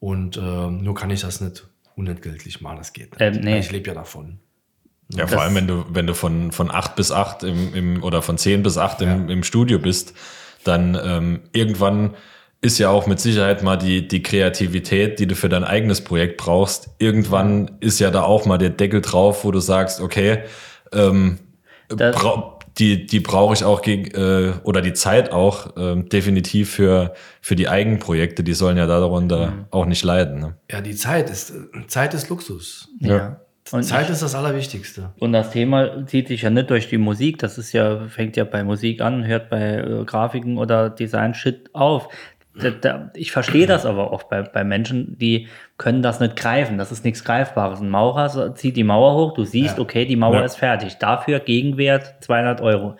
Und 0.00 0.36
ähm, 0.36 0.82
nur 0.82 0.94
kann 0.94 1.10
ich 1.10 1.20
das 1.22 1.40
nicht 1.40 1.66
unentgeltlich 1.96 2.60
machen, 2.60 2.78
das 2.78 2.92
geht 2.92 3.10
nicht. 3.12 3.20
Ähm, 3.20 3.42
nee. 3.42 3.58
Ich 3.58 3.70
lebe 3.70 3.88
ja 3.88 3.94
davon. 3.94 4.38
Ja, 5.14 5.26
vor 5.26 5.40
allem, 5.42 5.54
wenn 5.54 5.66
du, 5.66 5.84
wenn 5.88 6.06
du 6.06 6.14
von, 6.14 6.52
von 6.52 6.70
8 6.70 6.94
bis 6.94 7.10
8 7.10 7.42
im, 7.42 7.74
im, 7.74 8.02
oder 8.04 8.20
von 8.22 8.36
10 8.38 8.62
bis 8.62 8.76
8 8.76 9.00
im, 9.02 9.28
im 9.30 9.42
Studio 9.42 9.78
bist, 9.78 10.12
dann 10.64 10.98
ähm, 11.02 11.40
irgendwann 11.52 12.14
ist 12.60 12.78
ja 12.78 12.90
auch 12.90 13.06
mit 13.06 13.18
Sicherheit 13.18 13.62
mal 13.62 13.76
die, 13.76 14.06
die 14.06 14.22
Kreativität, 14.22 15.18
die 15.18 15.26
du 15.26 15.34
für 15.34 15.48
dein 15.48 15.64
eigenes 15.64 16.02
Projekt 16.02 16.36
brauchst. 16.36 16.90
Irgendwann 16.98 17.70
ist 17.80 18.00
ja 18.00 18.10
da 18.10 18.22
auch 18.22 18.44
mal 18.46 18.58
der 18.58 18.70
Deckel 18.70 19.00
drauf, 19.00 19.44
wo 19.44 19.50
du 19.50 19.60
sagst, 19.60 20.00
okay, 20.00 20.42
ähm, 20.92 21.38
Das- 21.88 22.14
die, 22.78 23.06
die 23.06 23.20
brauche 23.20 23.54
ich 23.54 23.64
auch 23.64 23.82
gegen, 23.82 24.10
äh, 24.12 24.52
oder 24.62 24.80
die 24.80 24.92
Zeit 24.92 25.32
auch 25.32 25.74
ähm, 25.76 26.08
definitiv 26.08 26.70
für, 26.70 27.14
für 27.40 27.56
die 27.56 27.68
Eigenprojekte. 27.68 28.44
Die 28.44 28.54
sollen 28.54 28.76
ja 28.76 28.86
darunter 28.86 29.66
auch 29.70 29.86
nicht 29.86 30.04
leiden. 30.04 30.40
Ne? 30.40 30.54
Ja, 30.70 30.80
die 30.80 30.94
Zeit 30.94 31.28
ist, 31.30 31.52
Zeit 31.88 32.14
ist 32.14 32.28
Luxus. 32.28 32.88
Ja. 33.00 33.40
Und, 33.70 33.82
Zeit 33.82 34.08
ist 34.08 34.22
das 34.22 34.34
Allerwichtigste. 34.34 35.10
und 35.18 35.32
das 35.32 35.50
Thema 35.50 36.06
zieht 36.06 36.28
sich 36.28 36.42
ja 36.42 36.50
nicht 36.50 36.70
durch 36.70 36.88
die 36.88 36.96
Musik. 36.96 37.38
Das 37.38 37.58
ist 37.58 37.72
ja, 37.72 38.08
fängt 38.08 38.36
ja 38.36 38.44
bei 38.44 38.64
Musik 38.64 39.02
an, 39.02 39.26
hört 39.26 39.50
bei 39.50 39.76
äh, 39.76 40.04
Grafiken 40.04 40.56
oder 40.56 40.88
Design-Shit 40.88 41.74
auf. 41.74 42.08
Ich 43.14 43.32
verstehe 43.32 43.66
das 43.66 43.86
aber 43.86 44.12
oft 44.12 44.28
bei, 44.28 44.42
bei 44.42 44.64
Menschen, 44.64 45.16
die 45.18 45.48
können 45.76 46.02
das 46.02 46.20
nicht 46.20 46.36
greifen. 46.36 46.78
Das 46.78 46.92
ist 46.92 47.04
nichts 47.04 47.24
Greifbares. 47.24 47.80
Ein 47.80 47.88
Maurer 47.90 48.54
zieht 48.54 48.76
die 48.76 48.84
Mauer 48.84 49.14
hoch, 49.14 49.34
du 49.34 49.44
siehst, 49.44 49.76
Ja. 49.76 49.82
okay, 49.82 50.04
die 50.04 50.16
Mauer 50.16 50.36
Ja. 50.36 50.44
ist 50.44 50.56
fertig. 50.56 50.96
Dafür 50.98 51.40
Gegenwert 51.40 52.16
200 52.20 52.60
Euro. 52.60 52.96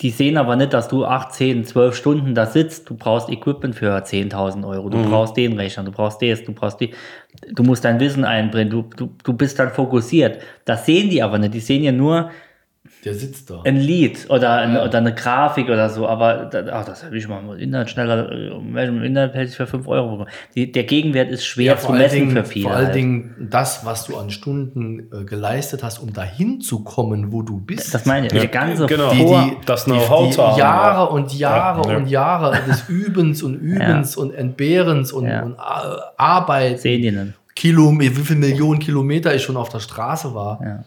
Die 0.00 0.08
sehen 0.10 0.38
aber 0.38 0.56
nicht, 0.56 0.72
dass 0.72 0.88
du 0.88 1.04
8, 1.04 1.30
10, 1.32 1.64
12 1.64 1.94
Stunden 1.94 2.34
da 2.34 2.46
sitzt. 2.46 2.88
Du 2.88 2.96
brauchst 2.96 3.28
Equipment 3.28 3.74
für 3.74 3.94
10.000 4.02 4.66
Euro. 4.66 4.88
Du 4.88 5.02
brauchst 5.06 5.36
den 5.36 5.52
Rechner, 5.58 5.84
du 5.84 5.92
brauchst 5.92 6.22
das, 6.22 6.42
du 6.42 6.54
brauchst 6.54 6.80
die. 6.80 6.94
Du 7.52 7.62
musst 7.62 7.84
dein 7.84 8.00
Wissen 8.00 8.24
einbringen. 8.24 8.70
Du, 8.70 8.82
du, 8.96 9.14
du 9.22 9.32
bist 9.34 9.58
dann 9.58 9.68
fokussiert. 9.68 10.38
Das 10.64 10.86
sehen 10.86 11.10
die 11.10 11.22
aber 11.22 11.36
nicht. 11.38 11.52
Die 11.52 11.60
sehen 11.60 11.82
ja 11.84 11.92
nur 11.92 12.30
Der 13.04 13.14
sitzt 13.14 13.50
da. 13.50 13.62
ein 13.64 13.76
Lied 13.76 14.28
oder, 14.30 14.52
ein, 14.54 14.76
oder 14.76 14.98
eine 14.98 15.14
Grafik 15.14 15.68
oder 15.68 15.88
so. 15.90 16.06
Aber 16.08 16.50
ach, 16.72 16.84
das 16.84 17.04
habe 17.04 17.16
ich 17.16 17.28
mal 17.28 17.40
im 17.40 17.58
Internet 17.58 17.90
schneller. 17.90 18.30
äh, 18.32 18.48
Im 18.48 19.02
Internet 19.02 19.34
hätte 19.34 19.50
ich 19.50 19.56
für 19.56 19.66
5 19.66 19.86
Euro 19.86 20.10
bekommen. 20.10 20.30
Die, 20.54 20.70
der 20.72 20.84
Gegenwert 20.84 21.30
ist 21.30 21.44
schwer 21.44 21.76
zu 21.78 21.86
vor 21.86 21.94
allen 21.94 22.02
messen 22.02 22.18
Dingen, 22.20 22.30
für 22.32 22.44
viele. 22.44 22.64
Vor 22.68 22.76
allen 22.76 22.86
halt. 22.86 22.94
Dingen 22.96 23.48
das, 23.50 23.84
was 23.86 24.06
du 24.06 24.16
an 24.16 24.30
Stunden 24.30 25.08
äh, 25.12 25.24
geleistet 25.24 25.82
hast, 25.82 25.98
um 25.98 26.12
dahin 26.12 26.60
zu 26.60 26.82
kommen, 26.82 27.32
wo 27.32 27.42
du 27.42 27.58
bist. 27.60 27.94
Das 27.94 28.06
meine 28.06 28.26
ich. 28.26 28.32
Der 28.32 28.48
ganze 28.48 28.86
genau. 28.86 29.10
die, 29.12 29.18
die, 29.24 29.56
das 29.66 29.84
die, 29.84 29.90
Know-how 29.92 30.28
die 30.28 30.34
zu 30.34 30.42
haben, 30.46 30.58
Jahre 30.58 30.98
ja. 30.98 31.04
und 31.04 31.34
Jahre 31.38 31.90
Ja. 31.90 31.96
und 31.96 32.06
Jahre 32.08 32.58
des 32.66 32.84
Übens 32.88 33.42
und 33.42 33.54
Übens 33.56 34.16
und 34.16 34.34
Entbehrens 34.34 35.12
und, 35.12 35.26
Ja. 35.26 35.42
und 35.42 35.52
äh, 35.54 36.00
Arbeit. 36.16 36.80
sehen 36.80 37.02
die 37.02 37.10
nicht. 37.12 37.32
Kilometer, 37.54 38.16
wie 38.16 38.20
viele 38.22 38.38
Millionen 38.40 38.78
Kilometer 38.80 39.34
ich 39.34 39.42
schon 39.42 39.56
auf 39.56 39.68
der 39.68 39.80
Straße 39.80 40.34
war. 40.34 40.60
Ja. 40.64 40.84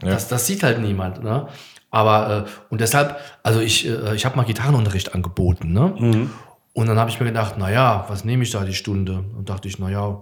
Das, 0.00 0.28
das 0.28 0.46
sieht 0.46 0.62
halt 0.62 0.80
niemand. 0.80 1.22
Ne? 1.22 1.46
Aber, 1.90 2.46
äh, 2.46 2.50
und 2.70 2.80
deshalb, 2.80 3.16
also 3.42 3.60
ich, 3.60 3.86
äh, 3.88 4.14
ich 4.14 4.24
habe 4.24 4.36
mal 4.36 4.44
Gitarrenunterricht 4.44 5.14
angeboten. 5.14 5.72
Ne? 5.72 5.94
Mhm. 5.98 6.30
Und 6.72 6.86
dann 6.86 6.98
habe 6.98 7.10
ich 7.10 7.20
mir 7.20 7.26
gedacht, 7.26 7.58
naja, 7.58 8.06
was 8.08 8.24
nehme 8.24 8.42
ich 8.44 8.50
da 8.50 8.64
die 8.64 8.72
Stunde? 8.74 9.24
Und 9.36 9.50
dachte 9.50 9.68
ich, 9.68 9.78
naja, 9.78 10.20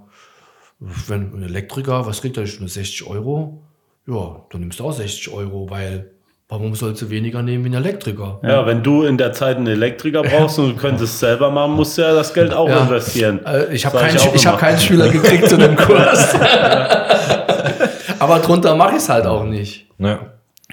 wenn 0.81 1.33
ein 1.35 1.43
Elektriker, 1.45 2.07
was 2.07 2.21
kriegt 2.23 2.37
er 2.37 2.45
die 2.45 2.51
Stunde? 2.51 2.71
60 2.73 3.07
Euro? 3.07 3.63
Ja, 4.07 4.41
dann 4.51 4.61
nimmst 4.63 4.81
du 4.81 4.85
auch 4.85 4.93
60 4.93 5.29
Euro, 5.33 5.71
weil 5.71 6.11
warum 6.49 6.75
sollst 6.75 7.03
du 7.03 7.11
weniger 7.11 7.43
nehmen 7.43 7.65
wie 7.65 7.69
ein 7.69 7.75
Elektriker? 7.75 8.41
Ja, 8.43 8.67
wenn 8.67 8.83
du 8.83 9.05
in 9.05 9.17
der 9.19 9.33
Zeit 9.33 9.59
einen 9.59 9.69
Elektriker 9.69 10.23
brauchst 10.23 10.59
und 10.59 10.71
du 10.71 10.77
könntest 10.77 11.15
es 11.15 11.21
selber 11.21 11.51
machen, 11.53 11.75
musst 11.75 11.97
du 11.97 12.03
ja 12.03 12.13
das 12.13 12.35
Geld 12.35 12.53
auch 12.53 12.69
Ja. 12.69 12.81
investieren. 12.83 13.45
Äh, 13.47 13.73
ich 13.73 13.87
habe 13.87 13.99
keinen, 13.99 14.17
ich 14.17 14.23
auch 14.29 14.35
ich 14.35 14.47
hab 14.47 14.59
keinen 14.59 14.79
Schüler 14.81 15.09
gekriegt 15.09 15.49
zu 15.49 15.57
dem 15.57 15.77
Kurs. 15.77 16.35
Aber 18.21 18.39
drunter 18.39 18.77
mache 18.77 18.93
ich 18.93 18.99
es 18.99 19.09
halt 19.09 19.27
auch 19.27 19.45
nicht. 19.45 19.87
Ja. 19.99 20.21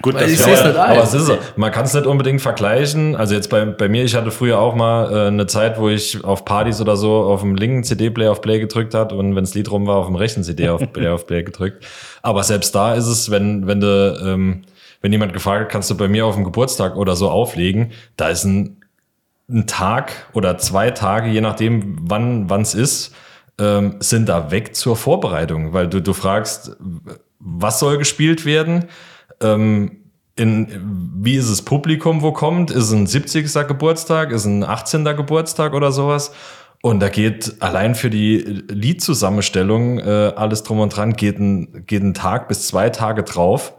Gut, 0.02 0.14
Weil 0.14 0.22
das 0.22 0.32
ich 0.32 0.38
seh's 0.38 0.64
nicht 0.64 0.76
ein. 0.76 0.76
Aber 0.76 1.02
es 1.02 1.14
ist 1.14 1.26
so. 1.26 1.38
Man 1.56 1.72
kann 1.72 1.84
es 1.84 1.94
nicht 1.94 2.06
unbedingt 2.06 2.40
vergleichen. 2.40 3.16
Also 3.16 3.34
jetzt 3.34 3.50
bei, 3.50 3.64
bei 3.64 3.88
mir, 3.88 4.04
ich 4.04 4.14
hatte 4.14 4.30
früher 4.30 4.58
auch 4.58 4.74
mal 4.74 5.12
äh, 5.12 5.26
eine 5.28 5.46
Zeit, 5.46 5.78
wo 5.78 5.88
ich 5.88 6.24
auf 6.24 6.44
Partys 6.44 6.80
oder 6.80 6.96
so 6.96 7.12
auf 7.12 7.40
dem 7.40 7.56
linken 7.56 7.82
CD-Player 7.82 8.30
auf 8.30 8.40
Play 8.40 8.60
gedrückt 8.60 8.94
hat 8.94 9.12
und 9.12 9.34
wenn 9.34 9.42
das 9.44 9.54
Lied 9.54 9.70
rum 9.70 9.86
war, 9.86 9.96
auf 9.96 10.06
dem 10.06 10.14
rechten 10.14 10.44
CD 10.44 10.68
auf 10.68 10.80
Play 10.92 11.08
auf 11.08 11.26
Play 11.26 11.42
gedrückt. 11.42 11.84
Aber 12.22 12.44
selbst 12.44 12.74
da 12.74 12.94
ist 12.94 13.06
es, 13.06 13.30
wenn, 13.30 13.66
wenn 13.66 13.80
du, 13.80 14.20
ähm, 14.24 14.62
wenn 15.00 15.12
jemand 15.12 15.32
gefragt 15.32 15.64
hat, 15.64 15.68
kannst 15.70 15.90
du 15.90 15.96
bei 15.96 16.08
mir 16.08 16.26
auf 16.26 16.34
dem 16.34 16.44
Geburtstag 16.44 16.96
oder 16.96 17.16
so 17.16 17.28
auflegen, 17.28 17.92
da 18.16 18.28
ist 18.28 18.44
ein, 18.44 18.76
ein 19.50 19.66
Tag 19.66 20.12
oder 20.32 20.58
zwei 20.58 20.90
Tage, 20.90 21.28
je 21.28 21.40
nachdem, 21.40 21.96
wann 22.02 22.48
es 22.60 22.74
ist, 22.74 23.14
ähm, 23.58 23.96
sind 23.98 24.28
da 24.28 24.50
weg 24.50 24.76
zur 24.76 24.96
Vorbereitung, 24.96 25.72
weil 25.72 25.88
du, 25.88 26.00
du 26.00 26.12
fragst, 26.12 26.76
was 27.38 27.78
soll 27.78 27.98
gespielt 27.98 28.44
werden? 28.44 28.86
Ähm, 29.40 30.04
in, 30.36 31.12
wie 31.16 31.34
ist 31.34 31.50
das 31.50 31.62
Publikum, 31.62 32.22
wo 32.22 32.32
kommt? 32.32 32.70
Ist 32.70 32.84
es 32.84 32.92
ein 32.92 33.06
70. 33.06 33.52
Geburtstag? 33.66 34.30
Ist 34.30 34.42
es 34.42 34.46
ein 34.46 34.62
18. 34.62 35.04
Geburtstag 35.04 35.74
oder 35.74 35.90
sowas? 35.90 36.32
Und 36.80 37.00
da 37.00 37.08
geht 37.08 37.56
allein 37.60 37.96
für 37.96 38.08
die 38.08 38.36
Liedzusammenstellung 38.68 39.98
äh, 39.98 40.32
alles 40.36 40.62
drum 40.62 40.78
und 40.78 40.96
dran, 40.96 41.14
geht 41.14 41.38
ein, 41.40 41.84
geht 41.86 42.02
ein 42.02 42.14
Tag 42.14 42.46
bis 42.46 42.68
zwei 42.68 42.88
Tage 42.90 43.24
drauf. 43.24 43.74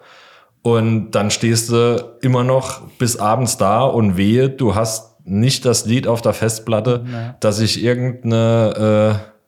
Und 0.61 1.11
dann 1.11 1.31
stehst 1.31 1.69
du 1.69 2.17
immer 2.21 2.43
noch 2.43 2.81
bis 2.97 3.15
abends 3.15 3.57
da 3.57 3.83
und 3.83 4.17
wehe, 4.17 4.49
du 4.49 4.75
hast 4.75 5.25
nicht 5.25 5.63
das 5.63 5.85
Lied 5.85 6.07
auf 6.07 6.21
der 6.21 6.33
Festplatte, 6.33 7.05
das 7.39 7.57
sich 7.57 7.81
irgendeine 7.81 9.21
äh, 9.23 9.38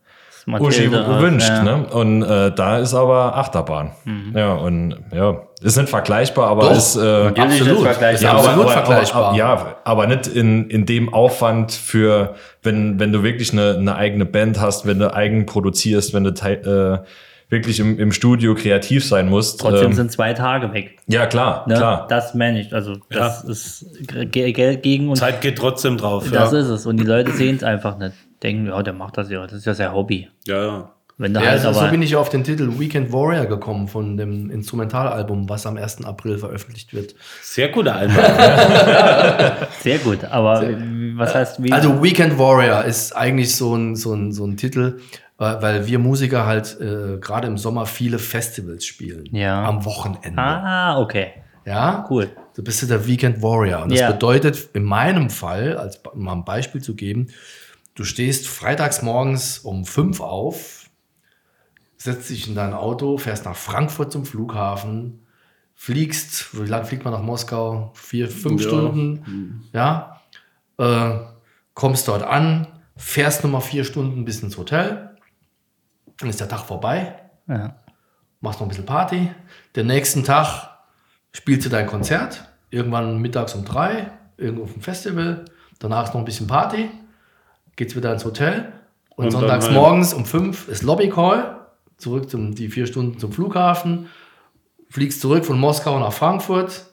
Uschi 0.48 0.88
Mathilde, 0.88 1.20
wünscht. 1.22 1.50
ja. 1.50 1.64
Ne? 1.64 1.86
Und 1.92 2.24
äh, 2.24 2.52
da 2.56 2.78
ist 2.80 2.94
aber 2.94 3.36
Achterbahn. 3.38 3.92
Ja, 4.36 4.54
und 4.54 4.96
ja, 5.14 5.42
ist 5.62 5.78
nicht 5.78 5.90
vergleichbar, 5.90 6.48
aber 6.50 6.62
Doch. 6.70 6.72
ist. 6.78 6.96
Äh, 6.96 7.00
Natürlich 7.00 7.36
ist 7.36 7.62
Absolut. 7.62 7.84
vergleichbar. 7.84 8.12
Ist 8.14 8.24
ja, 8.24 8.32
absolut 8.34 8.66
aber, 8.66 8.72
vergleichbar. 8.72 9.24
Aber, 9.30 9.38
ja, 9.38 9.76
aber 9.84 10.08
nicht 10.08 10.28
in, 10.28 10.70
in 10.70 10.86
dem 10.86 11.14
Aufwand 11.14 11.72
für, 11.72 12.36
wenn, 12.64 13.00
wenn 13.00 13.12
du 13.12 13.24
wirklich 13.24 13.52
eine, 13.54 13.76
eine 13.78 13.96
eigene 13.96 14.26
Band 14.26 14.60
hast, 14.60 14.86
wenn 14.88 15.00
du 15.00 15.14
eigen 15.14 15.46
produzierst, 15.46 16.14
wenn 16.14 16.24
du 16.24 16.30
äh, 16.32 17.00
wirklich 17.50 17.80
im, 17.82 18.00
im 18.00 18.12
Studio 18.14 18.56
kreativ 18.56 19.06
sein 19.06 19.30
musst. 19.30 19.60
Trotzdem 19.60 19.88
ähm, 19.88 19.94
sind 19.94 20.12
zwei 20.12 20.34
Tage 20.34 20.72
weg. 20.74 20.98
ja, 21.08 21.26
klar, 21.26 21.66
Ne? 21.68 21.76
klar. 21.76 22.08
Das 22.10 22.34
meine 22.34 22.62
ich. 22.62 22.74
Also, 22.74 22.96
das 23.10 23.44
ist 23.44 23.86
Ge- 24.32 24.54
Geld 24.54 24.82
gegen 24.84 25.10
uns. 25.10 25.20
Zeit 25.20 25.42
geht 25.42 25.58
trotzdem 25.58 25.98
drauf. 25.98 26.24
Das 26.32 26.52
ja. 26.54 26.60
ist 26.60 26.68
es. 26.70 26.86
Und 26.86 26.98
die 26.98 27.04
Leute 27.04 27.32
sehen 27.34 27.58
es 27.58 27.64
einfach 27.64 27.98
nicht. 27.98 28.14
Denken, 28.44 28.68
ja, 28.68 28.82
der 28.84 28.94
macht 28.94 29.18
das 29.18 29.30
ja. 29.30 29.44
Das 29.44 29.54
ist 29.54 29.66
ja 29.66 29.74
sein 29.74 29.94
Hobby. 29.94 30.30
ja, 30.48 30.64
ja. 30.66 30.92
Wenn 31.18 31.36
du 31.36 31.40
Ja, 31.40 31.50
halt 31.52 31.62
so, 31.62 31.72
so 31.72 31.82
aber. 31.82 31.90
bin 31.92 32.02
ich 32.02 32.16
auf 32.16 32.30
den 32.30 32.44
Titel 32.44 32.80
Weekend 32.80 33.14
Warrior 33.14 33.46
gekommen 33.46 33.88
von 33.88 34.18
dem 34.18 34.50
Instrumentalalbum, 34.50 35.48
was 35.48 35.68
am 35.68 35.78
1. 35.78 36.04
April 36.04 36.40
veröffentlicht 36.40 36.96
wird. 36.96 37.14
Sehr 37.44 37.70
guter 37.70 37.96
Einwand. 37.96 39.68
sehr 39.82 40.00
gut. 40.00 40.24
Aber 40.26 40.64
was 41.16 41.36
heißt 41.36 41.62
wie? 41.64 41.72
Also 41.72 42.02
Weekend 42.02 42.40
Warrior 42.40 42.86
ist 42.86 43.16
eigentlich 43.16 43.56
so 43.56 43.76
ein, 43.76 43.96
so 43.96 44.14
ein, 44.16 44.32
so 44.32 44.46
ein 44.46 44.58
Titel, 44.58 45.00
weil 45.38 45.62
weil 45.62 45.86
wir 45.88 46.00
Musiker 46.00 46.48
halt 46.48 46.78
äh, 46.82 47.18
gerade 47.20 47.48
im 47.48 47.58
Sommer 47.60 47.86
viele 47.86 48.18
Festivals 48.18 48.84
spielen. 48.86 49.26
Ja. 49.32 49.64
Am 49.66 49.86
Wochenende. 49.86 50.38
ah, 50.42 50.98
okay. 51.00 51.34
Ja, 51.66 52.08
Cool. 52.10 52.30
Du 52.56 52.64
bist 52.64 52.82
ja 52.82 52.88
der 52.88 53.06
Weekend 53.08 53.42
Warrior. 53.44 53.84
Und 53.84 53.92
das 53.92 54.00
Ja. 54.00 54.12
bedeutet 54.12 54.70
in 54.74 54.84
meinem 54.84 55.30
Fall, 55.30 55.78
als 55.78 56.02
um 56.14 56.24
mal 56.24 56.34
ein 56.34 56.44
Beispiel 56.44 56.82
zu 56.82 56.96
geben, 56.96 57.28
du 57.96 58.04
stehst 58.04 58.48
freitags 58.48 59.02
morgens 59.02 59.60
um 59.60 59.86
fünf 59.86 60.20
auf, 60.22 60.90
setzt 61.98 62.30
dich 62.30 62.48
in 62.48 62.56
dein 62.56 62.74
Auto, 62.74 63.18
fährst 63.18 63.46
nach 63.46 63.56
Frankfurt 63.56 64.12
zum 64.12 64.26
Flughafen, 64.26 65.26
fliegst, 65.76 66.60
wie 66.60 66.68
lange 66.68 66.86
fliegt 66.86 67.04
man 67.04 67.14
nach 67.14 67.22
Moskau? 67.22 67.92
Vier, 67.96 68.30
fünf 68.30 68.62
Ja. 68.62 68.68
Stunden, 68.68 69.70
ja, 69.74 70.22
äh, 70.78 71.12
kommst 71.74 72.08
dort 72.08 72.24
an, 72.24 72.68
fährst 72.98 73.44
nochmal 73.44 73.62
vier 73.62 73.84
Stunden 73.84 74.26
bis 74.26 74.42
ins 74.44 74.58
Hotel, 74.58 75.16
dann 76.18 76.30
ist 76.30 76.40
der 76.40 76.50
Tag 76.50 76.62
vorbei, 76.66 77.20
Ja. 77.48 77.76
machst 78.42 78.60
noch 78.60 78.68
ein 78.68 78.70
bisschen 78.70 78.86
Party. 78.86 79.32
Den 79.76 79.88
nächsten 79.88 80.24
Tag 80.24 80.70
spielst 81.32 81.66
du 81.66 81.70
dein 81.70 81.88
Konzert, 81.88 82.48
irgendwann 82.70 83.18
mittags 83.20 83.54
um 83.56 83.66
drei, 83.66 84.12
irgendwo 84.38 84.64
auf 84.64 84.74
dem 84.74 84.82
Festival, 84.82 85.46
danach 85.80 86.04
ist 86.06 86.14
noch 86.14 86.22
ein 86.22 86.26
bisschen 86.26 86.48
Party, 86.48 86.90
geht's 87.82 87.96
wieder 87.96 88.14
ins 88.14 88.26
Hotel 88.26 88.74
und, 89.16 89.26
Und 89.26 89.32
sonntags 89.32 89.66
heim. 89.66 89.74
morgens 89.74 90.14
um 90.14 90.26
fünf 90.26 90.68
ist 90.68 90.84
Lobbycall, 90.84 91.66
zurück 91.98 92.30
zum, 92.30 92.54
die 92.54 92.70
vier 92.70 92.86
Stunden 92.86 93.18
zum 93.18 93.32
Flughafen, 93.32 94.08
fliegst 94.88 95.20
zurück 95.20 95.46
von 95.46 95.60
Moskau 95.60 95.98
nach 95.98 96.14
Frankfurt, 96.14 96.86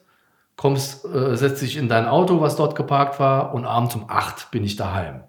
kommst, 0.56 1.04
äh, 1.04 1.36
setzt 1.36 1.60
dich 1.60 1.76
in 1.76 1.90
dein 1.90 2.06
Auto, 2.06 2.40
was 2.40 2.56
dort 2.56 2.74
geparkt 2.74 3.20
war 3.20 3.52
und 3.52 3.66
abends 3.66 3.96
um 3.96 4.06
acht 4.08 4.50
bin 4.50 4.64
ich 4.64 4.76
daheim. 4.76 5.24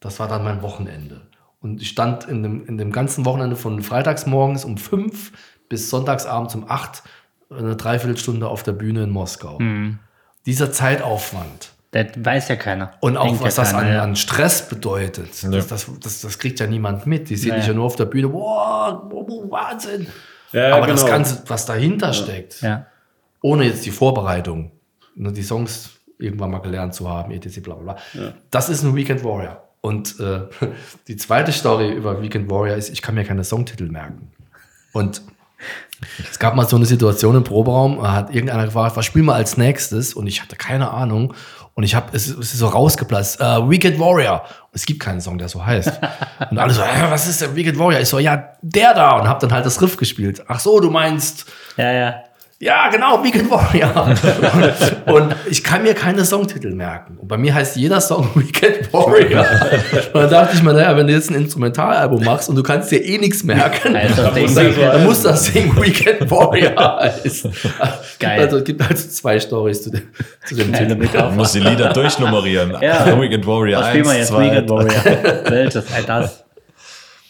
Das 0.00 0.20
war 0.20 0.28
dann 0.28 0.44
mein 0.44 0.60
Wochenende. 0.60 1.22
Und 1.60 1.80
ich 1.80 1.88
stand 1.88 2.24
in 2.24 2.42
dem, 2.42 2.66
in 2.66 2.76
dem 2.76 2.92
ganzen 2.92 3.24
Wochenende 3.24 3.56
von 3.56 3.82
freitags 3.82 4.26
morgens 4.26 4.66
um 4.66 4.76
fünf 4.76 5.32
bis 5.70 5.88
sonntagsabends 5.88 6.54
um 6.54 6.68
acht 6.68 7.04
eine 7.48 7.74
Dreiviertelstunde 7.74 8.48
auf 8.48 8.62
der 8.62 8.72
Bühne 8.72 9.04
in 9.04 9.10
Moskau. 9.10 9.58
Dieser 10.44 10.72
Zeitaufwand 10.72 11.73
Das 11.94 12.06
weiß 12.16 12.48
ja 12.48 12.56
keiner. 12.56 12.92
und 12.98 13.16
auch 13.16 13.26
Denkt 13.26 13.42
was 13.44 13.56
ja 13.56 13.62
das 13.62 13.72
keiner, 13.72 13.86
an, 13.86 13.92
ja. 13.94 14.02
an 14.02 14.16
Stress 14.16 14.68
bedeutet, 14.68 15.28
das, 15.44 15.68
das, 15.68 15.86
das, 16.00 16.20
das 16.22 16.38
kriegt 16.40 16.58
ja 16.58 16.66
niemand 16.66 17.06
mit. 17.06 17.30
Die 17.30 17.36
sehen 17.36 17.50
Naja. 17.50 17.60
dich 17.60 17.68
ja 17.68 17.74
nur 17.74 17.84
auf 17.84 17.94
der 17.94 18.06
Bühne, 18.06 18.28
boah, 18.30 19.06
boah, 19.08 19.24
boah, 19.24 19.48
Wahnsinn. 19.50 20.08
Ja, 20.50 20.74
Aber 20.76 20.88
das 20.88 21.02
genau. 21.04 21.12
Ganze, 21.16 21.42
was 21.46 21.66
dahinter 21.66 22.12
steckt, 22.12 22.62
Ja. 22.62 22.86
ohne 23.42 23.64
jetzt 23.64 23.86
die 23.86 23.92
Vorbereitung, 23.92 24.72
ne, 25.14 25.30
die 25.32 25.44
Songs 25.44 25.90
irgendwann 26.18 26.50
mal 26.50 26.58
gelernt 26.58 26.94
zu 26.94 27.08
haben, 27.08 27.30
etc. 27.30 27.60
bla 27.60 27.74
bla 27.76 27.92
bla. 28.12 28.32
Das 28.50 28.68
ist 28.68 28.82
ein 28.82 28.96
Weekend 28.96 29.22
Warrior. 29.22 29.62
Und 29.80 30.18
äh, 30.18 30.40
die 31.06 31.16
zweite 31.16 31.52
Story 31.52 31.92
über 31.92 32.20
Weekend 32.20 32.50
Warrior 32.50 32.74
ist, 32.76 32.88
ich 32.90 33.02
kann 33.02 33.14
mir 33.14 33.22
keine 33.24 33.44
Songtitel 33.44 33.88
merken. 33.88 34.32
Und 34.92 35.22
es 36.30 36.38
gab 36.40 36.56
mal 36.56 36.68
so 36.68 36.74
eine 36.76 36.86
Situation 36.86 37.36
im 37.36 37.44
Proberaum, 37.44 38.02
hat 38.02 38.30
irgendeiner 38.34 38.64
gefragt, 38.64 38.96
was 38.96 39.04
spielen 39.06 39.26
wir 39.26 39.34
als 39.34 39.56
nächstes? 39.56 40.12
Und 40.14 40.26
ich 40.26 40.42
hatte 40.42 40.56
keine 40.56 40.90
Ahnung. 40.90 41.34
Und 41.74 41.82
ich 41.82 41.94
habe, 41.94 42.06
es, 42.12 42.28
es 42.28 42.52
ist 42.52 42.58
so 42.58 42.68
rausgeplatzt, 42.68 43.40
äh, 43.40 43.68
Weekend 43.68 43.98
Warrior. 43.98 44.42
Und 44.42 44.74
es 44.74 44.86
gibt 44.86 45.00
keinen 45.00 45.20
Song, 45.20 45.38
der 45.38 45.48
so 45.48 45.64
heißt. 45.64 45.92
Und 46.50 46.58
alle 46.58 46.72
so, 46.72 46.82
äh, 46.82 47.10
was 47.10 47.26
ist 47.26 47.40
der 47.40 47.54
Weekend 47.56 47.78
Warrior? 47.78 48.00
Ich 48.00 48.08
so, 48.08 48.18
ja, 48.18 48.52
der 48.62 48.94
da. 48.94 49.18
Und 49.18 49.28
habe 49.28 49.40
dann 49.40 49.52
halt 49.52 49.66
das 49.66 49.82
Riff 49.82 49.96
gespielt. 49.96 50.44
Ach 50.46 50.60
so, 50.60 50.78
du 50.78 50.90
meinst, 50.90 51.46
ja, 51.76 51.92
ja. 51.92 52.14
Ja, 52.60 52.88
genau, 52.88 53.22
Weekend 53.22 53.50
Warrior. 53.50 54.14
und, 55.06 55.34
ich 55.50 55.62
kann 55.62 55.82
mir 55.82 55.92
keine 55.94 56.24
Songtitel 56.24 56.70
merken. 56.74 57.18
Und 57.18 57.28
bei 57.28 57.36
mir 57.36 57.52
heißt 57.54 57.76
jeder 57.76 58.00
Song 58.00 58.30
Weekend 58.34 58.92
Warrior. 58.92 59.44
Und 60.12 60.14
dann 60.22 60.30
dachte 60.30 60.56
ich 60.56 60.62
mir, 60.62 60.72
naja, 60.72 60.96
wenn 60.96 61.06
du 61.06 61.12
jetzt 61.12 61.30
ein 61.30 61.34
Instrumentalalbum 61.36 62.24
machst 62.24 62.48
und 62.48 62.56
du 62.56 62.62
kannst 62.62 62.90
dir 62.90 63.04
eh 63.04 63.18
nichts 63.18 63.42
merken, 63.44 63.92
das 63.94 64.16
dann, 64.16 64.40
muss, 64.40 64.56
Weekend- 64.56 64.78
dann 64.78 65.04
muss 65.04 65.22
das 65.22 65.52
Ding 65.52 65.76
Weekend 65.76 66.30
Warrior 66.30 67.00
heißen. 67.00 67.52
Geil. 68.18 68.40
Also 68.40 68.58
es 68.58 68.64
gibt 68.64 68.80
also 68.88 69.08
zwei 69.08 69.38
Stories 69.40 69.82
zu 69.82 69.90
dem, 69.90 70.02
zu 70.46 70.54
dem 70.54 70.72
Keine 70.72 70.98
Titel. 70.98 71.18
Man 71.18 71.36
muss 71.36 71.52
die 71.52 71.60
Lieder 71.60 71.92
durchnummerieren. 71.92 72.76
Ja. 72.80 73.20
Weekend 73.20 73.46
Warrior 73.46 73.80
Was 73.80 73.88
spielen 73.88 74.04
wir 74.04 74.10
1, 74.12 74.18
jetzt? 74.20 74.28
2, 74.28 74.44
Weekend 74.44 74.70
Warrior. 74.70 75.50
Welches? 75.50 75.84
Das. 76.06 76.44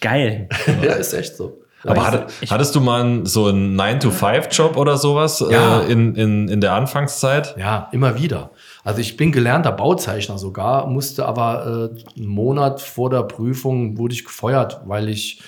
Geil. 0.00 0.48
Ja, 0.82 0.92
ist 0.94 1.12
echt 1.14 1.36
so. 1.36 1.63
Aber 1.86 2.06
hat, 2.06 2.32
hattest 2.50 2.74
du 2.74 2.80
mal 2.80 3.20
so 3.24 3.46
einen 3.46 3.78
9-to-5-Job 3.80 4.76
oder 4.76 4.96
sowas 4.96 5.44
Ja. 5.50 5.80
äh, 5.80 5.92
in, 5.92 6.14
in, 6.14 6.48
in 6.48 6.60
der 6.60 6.72
Anfangszeit? 6.72 7.56
Ja, 7.58 7.88
immer 7.92 8.18
wieder. 8.18 8.50
Also 8.84 9.00
ich 9.00 9.16
bin 9.16 9.32
gelernter 9.32 9.72
Bauzeichner 9.72 10.38
sogar, 10.38 10.86
musste 10.86 11.26
aber 11.26 11.90
äh, 11.94 12.18
einen 12.20 12.28
Monat 12.28 12.80
vor 12.80 13.10
der 13.10 13.22
Prüfung 13.22 13.96
wurde 13.98 14.14
ich 14.14 14.24
gefeuert, 14.24 14.80
weil 14.86 15.08
ich 15.08 15.40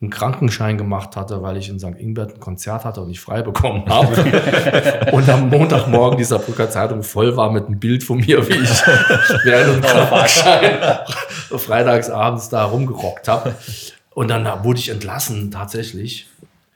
einen 0.00 0.10
Krankenschein 0.10 0.78
gemacht 0.78 1.14
hatte, 1.14 1.42
weil 1.42 1.56
ich 1.56 1.68
in 1.68 1.78
St. 1.78 1.94
Ingbert 1.96 2.34
ein 2.34 2.40
Konzert 2.40 2.84
hatte 2.84 3.00
und 3.02 3.10
ich 3.10 3.20
frei 3.20 3.40
bekommen 3.42 3.84
habe. 3.88 4.12
und 5.12 5.28
am 5.28 5.48
Montagmorgen 5.48 6.18
dieser 6.18 6.40
Brücker 6.40 6.68
Zeitung 6.70 7.04
voll 7.04 7.36
war 7.36 7.52
mit 7.52 7.66
einem 7.66 7.78
Bild 7.78 8.02
von 8.02 8.18
mir, 8.18 8.46
wie 8.48 8.54
ich 8.54 8.70
während 9.44 9.76
dem 9.76 9.82
Krankenschein 9.82 10.78
freitags 11.56 12.10
abends 12.10 12.48
da 12.48 12.64
rumgerockt 12.64 13.28
habe. 13.28 13.54
Und 14.14 14.28
dann 14.28 14.64
wurde 14.64 14.78
ich 14.78 14.88
entlassen, 14.88 15.50
tatsächlich. 15.50 16.28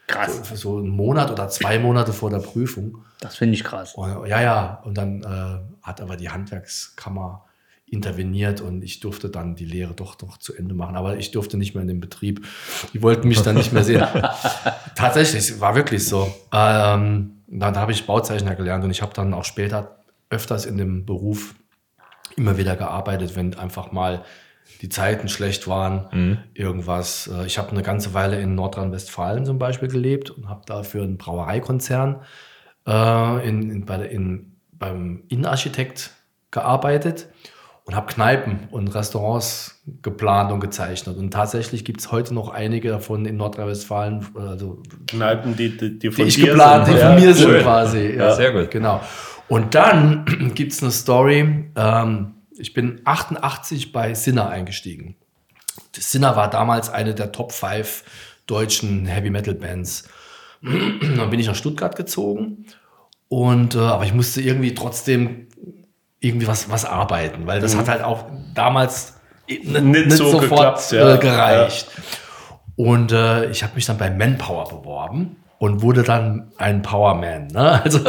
Krass. 0.06 0.40
Für 0.44 0.56
so 0.56 0.78
einen 0.78 0.88
Monat 0.88 1.30
oder 1.30 1.48
zwei 1.48 1.78
Monate 1.78 2.12
vor 2.12 2.30
der 2.30 2.38
Prüfung. 2.38 2.98
Das 3.20 3.36
finde 3.36 3.54
ich 3.54 3.64
krass. 3.64 3.94
Und, 3.94 4.26
ja, 4.28 4.40
ja. 4.40 4.80
Und 4.84 4.96
dann 4.96 5.22
äh, 5.22 5.86
hat 5.86 6.00
aber 6.00 6.16
die 6.16 6.30
Handwerkskammer 6.30 7.44
interveniert 7.88 8.60
und 8.60 8.82
ich 8.82 8.98
durfte 8.98 9.28
dann 9.30 9.54
die 9.54 9.64
Lehre 9.64 9.94
doch 9.94 10.20
noch 10.20 10.38
zu 10.38 10.54
Ende 10.54 10.74
machen. 10.74 10.96
Aber 10.96 11.16
ich 11.16 11.30
durfte 11.30 11.56
nicht 11.56 11.74
mehr 11.74 11.82
in 11.82 11.88
den 11.88 12.00
Betrieb. 12.00 12.44
Die 12.92 13.02
wollten 13.02 13.28
mich 13.28 13.42
dann 13.42 13.54
nicht 13.54 13.72
mehr 13.72 13.84
sehen. 13.84 14.04
Tatsächlich, 14.94 15.50
es 15.50 15.60
war 15.60 15.74
wirklich 15.76 16.06
so. 16.06 16.32
Ähm, 16.52 17.42
dann 17.46 17.76
habe 17.76 17.92
ich 17.92 18.06
Bauzeichner 18.06 18.56
gelernt 18.56 18.84
und 18.84 18.90
ich 18.90 19.02
habe 19.02 19.14
dann 19.14 19.32
auch 19.34 19.44
später 19.44 19.98
öfters 20.30 20.66
in 20.66 20.76
dem 20.76 21.06
Beruf 21.06 21.54
immer 22.36 22.58
wieder 22.58 22.76
gearbeitet, 22.76 23.36
wenn 23.36 23.54
einfach 23.54 23.92
mal 23.92 24.24
die 24.78 24.88
Zeiten 24.88 25.28
schlecht 25.28 25.66
waren, 25.68 26.44
irgendwas. 26.54 27.30
Äh, 27.32 27.46
Ich 27.46 27.58
habe 27.58 27.70
eine 27.70 27.82
ganze 27.82 28.14
Weile 28.14 28.40
in 28.40 28.54
Nordrhein-Westfalen 28.54 29.44
zum 29.44 29.58
Beispiel 29.58 29.88
gelebt 29.88 30.30
und 30.30 30.48
habe 30.48 30.62
da 30.66 30.82
für 30.82 31.02
einen 31.02 31.16
Brauereikonzern 31.18 32.16
äh, 32.86 33.48
in, 33.48 33.70
in, 33.70 33.84
bei 33.86 33.96
der, 33.96 34.10
in, 34.10 34.56
beim 34.72 35.24
Innenarchitekt 35.28 36.10
gearbeitet 36.50 37.28
und 37.84 37.94
habe 37.94 38.12
Kneipen 38.12 38.60
und 38.70 38.88
Restaurants 38.94 39.82
geplant 40.02 40.50
und 40.52 40.60
gezeichnet. 40.60 41.16
Und 41.16 41.30
tatsächlich 41.32 41.84
gibt 41.84 42.00
es 42.00 42.10
heute 42.10 42.34
noch 42.34 42.48
einige 42.48 42.88
davon 42.88 43.24
in 43.26 43.36
Nordrhein-Westfalen, 43.36 44.26
also 44.34 44.82
Kneipen, 45.06 45.56
die, 45.56 45.76
die, 45.76 45.90
die 45.92 45.98
die 46.00 46.10
von 46.10 46.26
ich 46.26 46.34
dir 46.34 46.46
geplant, 46.48 46.88
die 46.88 46.92
sind. 46.92 47.00
von 47.00 47.10
Ja, 47.12 47.20
mir 47.20 47.34
sind 47.34 47.48
schön. 47.50 47.62
quasi. 47.62 48.14
Ja, 48.16 48.34
Sehr 48.34 48.52
gut. 48.52 48.70
Genau. 48.70 49.00
Und 49.48 49.74
dann 49.76 50.24
gibt 50.54 50.72
es 50.72 50.82
eine 50.82 50.90
Story. 50.90 51.70
Ähm, 51.76 52.32
ich 52.58 52.74
bin 52.74 53.00
88 53.04 53.92
bei 53.92 54.14
Sinner 54.14 54.48
eingestiegen. 54.48 55.16
Sinner 55.94 56.36
war 56.36 56.50
damals 56.50 56.88
eine 56.90 57.14
der 57.14 57.32
Top 57.32 57.52
5 57.52 58.04
deutschen 58.46 59.06
Heavy 59.06 59.30
Metal 59.30 59.54
Bands. 59.54 60.08
dann 60.62 61.30
bin 61.30 61.40
ich 61.40 61.46
nach 61.46 61.54
Stuttgart 61.54 61.96
gezogen. 61.96 62.66
Und, 63.28 63.74
äh, 63.74 63.78
aber 63.78 64.04
ich 64.04 64.14
musste 64.14 64.40
irgendwie 64.40 64.74
trotzdem 64.74 65.48
irgendwie 66.20 66.46
was, 66.46 66.70
was 66.70 66.84
arbeiten, 66.84 67.46
weil 67.46 67.60
das 67.60 67.76
hat 67.76 67.88
halt 67.88 68.02
auch 68.02 68.24
damals 68.54 69.14
nicht, 69.48 69.64
nicht 69.64 70.12
so 70.12 70.30
sofort 70.30 70.42
geklappt, 70.42 70.92
ja. 70.92 71.14
äh, 71.14 71.18
gereicht. 71.18 71.88
Und 72.76 73.12
äh, 73.12 73.50
ich 73.50 73.62
habe 73.62 73.74
mich 73.74 73.86
dann 73.86 73.98
bei 73.98 74.10
Manpower 74.10 74.68
beworben 74.68 75.36
und 75.58 75.82
wurde 75.82 76.02
dann 76.02 76.52
ein 76.58 76.82
Powerman. 76.82 77.48
Ne? 77.48 77.80
Also, 77.84 78.00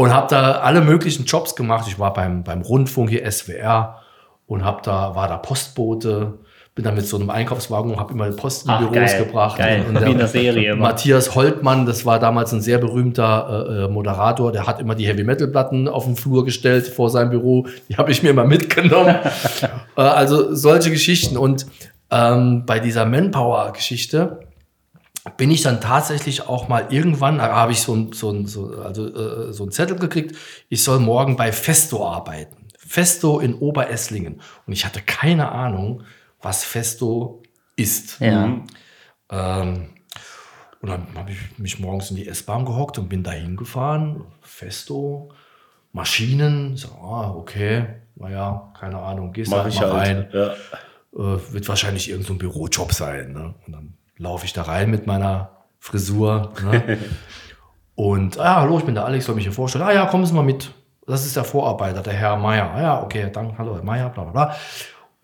und 0.00 0.14
habe 0.14 0.28
da 0.30 0.52
alle 0.60 0.80
möglichen 0.80 1.26
Jobs 1.26 1.54
gemacht. 1.54 1.84
Ich 1.86 1.98
war 1.98 2.14
beim, 2.14 2.42
beim 2.42 2.62
Rundfunk 2.62 3.10
hier 3.10 3.30
SWR 3.30 4.00
und 4.46 4.64
hab 4.64 4.82
da, 4.82 5.14
war 5.14 5.28
da 5.28 5.36
Postbote. 5.36 6.38
Bin 6.74 6.86
dann 6.86 6.94
mit 6.94 7.06
so 7.06 7.18
einem 7.18 7.28
Einkaufswagen 7.28 7.92
und 7.92 8.00
habe 8.00 8.14
immer 8.14 8.30
Post 8.30 8.64
in 8.64 8.70
Ach, 8.70 8.78
Büros 8.78 8.94
geil, 8.94 9.24
gebracht. 9.26 9.58
geil. 9.58 9.84
Und 9.86 10.00
Wie 10.00 10.10
in 10.10 10.16
der 10.16 10.26
Serie. 10.26 10.74
Matthias 10.74 11.34
Holtmann, 11.34 11.84
das 11.84 12.06
war 12.06 12.18
damals 12.18 12.50
ein 12.54 12.62
sehr 12.62 12.78
berühmter 12.78 13.66
äh, 13.68 13.84
äh, 13.84 13.88
Moderator, 13.88 14.52
der 14.52 14.66
hat 14.66 14.80
immer 14.80 14.94
die 14.94 15.06
Heavy 15.06 15.22
Metal 15.22 15.48
Platten 15.48 15.86
auf 15.86 16.06
den 16.06 16.16
Flur 16.16 16.46
gestellt 16.46 16.86
vor 16.86 17.10
seinem 17.10 17.28
Büro. 17.28 17.66
Die 17.90 17.98
habe 17.98 18.10
ich 18.10 18.22
mir 18.22 18.30
immer 18.30 18.46
mitgenommen. 18.46 19.16
äh, 19.96 20.00
also 20.00 20.54
solche 20.54 20.90
Geschichten. 20.90 21.36
Und 21.36 21.66
ähm, 22.10 22.64
bei 22.64 22.80
dieser 22.80 23.04
Manpower-Geschichte 23.04 24.38
bin 25.36 25.50
ich 25.50 25.62
dann 25.62 25.80
tatsächlich 25.80 26.48
auch 26.48 26.68
mal 26.68 26.86
irgendwann, 26.90 27.38
da 27.38 27.54
habe 27.54 27.72
ich 27.72 27.80
so 27.80 27.94
ein, 27.94 28.12
so, 28.12 28.30
ein, 28.30 28.46
so, 28.46 28.74
also, 28.82 29.06
äh, 29.06 29.52
so 29.52 29.64
ein 29.64 29.70
Zettel 29.70 29.98
gekriegt, 29.98 30.36
ich 30.68 30.82
soll 30.82 30.98
morgen 30.98 31.36
bei 31.36 31.52
Festo 31.52 32.08
arbeiten. 32.08 32.68
Festo 32.78 33.38
in 33.38 33.54
Oberesslingen. 33.54 34.40
Und 34.66 34.72
ich 34.72 34.84
hatte 34.84 35.00
keine 35.02 35.52
Ahnung, 35.52 36.02
was 36.40 36.64
Festo 36.64 37.42
ist. 37.76 38.18
Ja. 38.20 38.60
Ähm, 39.30 39.90
und 40.80 40.88
dann 40.88 41.06
habe 41.14 41.30
ich 41.32 41.58
mich 41.58 41.78
morgens 41.78 42.10
in 42.10 42.16
die 42.16 42.26
S-Bahn 42.26 42.64
gehockt 42.64 42.98
und 42.98 43.08
bin 43.08 43.22
da 43.22 43.32
hingefahren. 43.32 44.24
Festo, 44.40 45.30
Maschinen. 45.92 46.76
So, 46.76 46.88
ah, 46.88 47.34
okay, 47.36 47.86
naja, 48.16 48.72
keine 48.78 48.98
Ahnung, 48.98 49.32
gehst 49.32 49.50
Mach 49.50 49.64
halt 49.64 49.74
ich 49.74 49.80
mal 49.80 49.90
rein 49.90 50.28
halt. 50.32 50.34
Ja. 50.34 51.34
äh, 51.34 51.52
wird 51.52 51.68
wahrscheinlich 51.68 52.08
irgendein 52.08 52.28
so 52.28 52.34
ein 52.34 52.38
Bürojob 52.38 52.92
sein. 52.92 53.32
Ne? 53.32 53.54
Und 53.66 53.72
dann 53.72 53.94
laufe 54.20 54.44
ich 54.44 54.52
da 54.52 54.62
rein 54.62 54.90
mit 54.90 55.06
meiner 55.06 55.50
Frisur. 55.78 56.52
Ne? 56.62 56.98
und, 57.94 58.38
ah, 58.38 58.60
hallo, 58.60 58.78
ich 58.78 58.84
bin 58.84 58.94
der 58.94 59.06
Alex, 59.06 59.24
soll 59.24 59.34
mich 59.34 59.44
hier 59.44 59.52
vorstellen. 59.52 59.84
Ah 59.84 59.92
ja, 59.92 60.06
kommen 60.06 60.26
Sie 60.26 60.34
mal 60.34 60.44
mit. 60.44 60.72
Das 61.06 61.26
ist 61.26 61.34
der 61.34 61.44
Vorarbeiter, 61.44 62.02
der 62.02 62.12
Herr 62.12 62.36
Meier. 62.36 62.70
Ah 62.70 62.82
ja, 62.82 63.02
okay, 63.02 63.30
dann, 63.32 63.56
hallo, 63.58 63.74
Herr 63.74 63.82
Meier, 63.82 64.10
bla 64.10 64.24
bla 64.24 64.32
bla. 64.32 64.56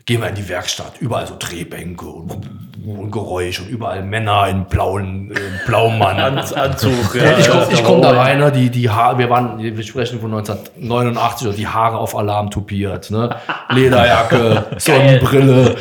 gehen 0.05 0.21
wir 0.21 0.29
in 0.31 0.35
die 0.35 0.49
Werkstatt. 0.49 1.01
Überall 1.01 1.27
so 1.27 1.37
Drehbänke 1.39 2.07
und, 2.07 2.49
und 2.87 3.11
Geräusch 3.11 3.61
und 3.61 3.69
überall 3.69 4.03
Männer 4.03 4.47
in 4.49 4.65
blauen, 4.67 5.33
äh, 5.35 5.67
Blaumann. 5.67 6.19
An, 6.21 6.39
Anzug. 6.39 7.15
Und 7.15 7.39
ich 7.39 7.49
komme 7.49 7.67
komm 7.85 8.03
da 8.03 8.13
rein, 8.13 8.39
ne, 8.39 8.53
die, 8.53 8.71
die 8.71 8.89
Haare, 8.89 9.19
wir 9.19 9.29
waren, 9.29 9.59
wir 9.59 9.83
sprechen 9.83 10.21
von 10.21 10.33
1989, 10.33 11.49
und 11.49 11.59
die 11.59 11.67
Haare 11.67 11.99
auf 11.99 12.17
Alarm 12.17 12.51
tupiert, 12.51 13.11
ne? 13.11 13.31
Lederjacke, 13.71 14.65
Sonnenbrille. 14.79 15.75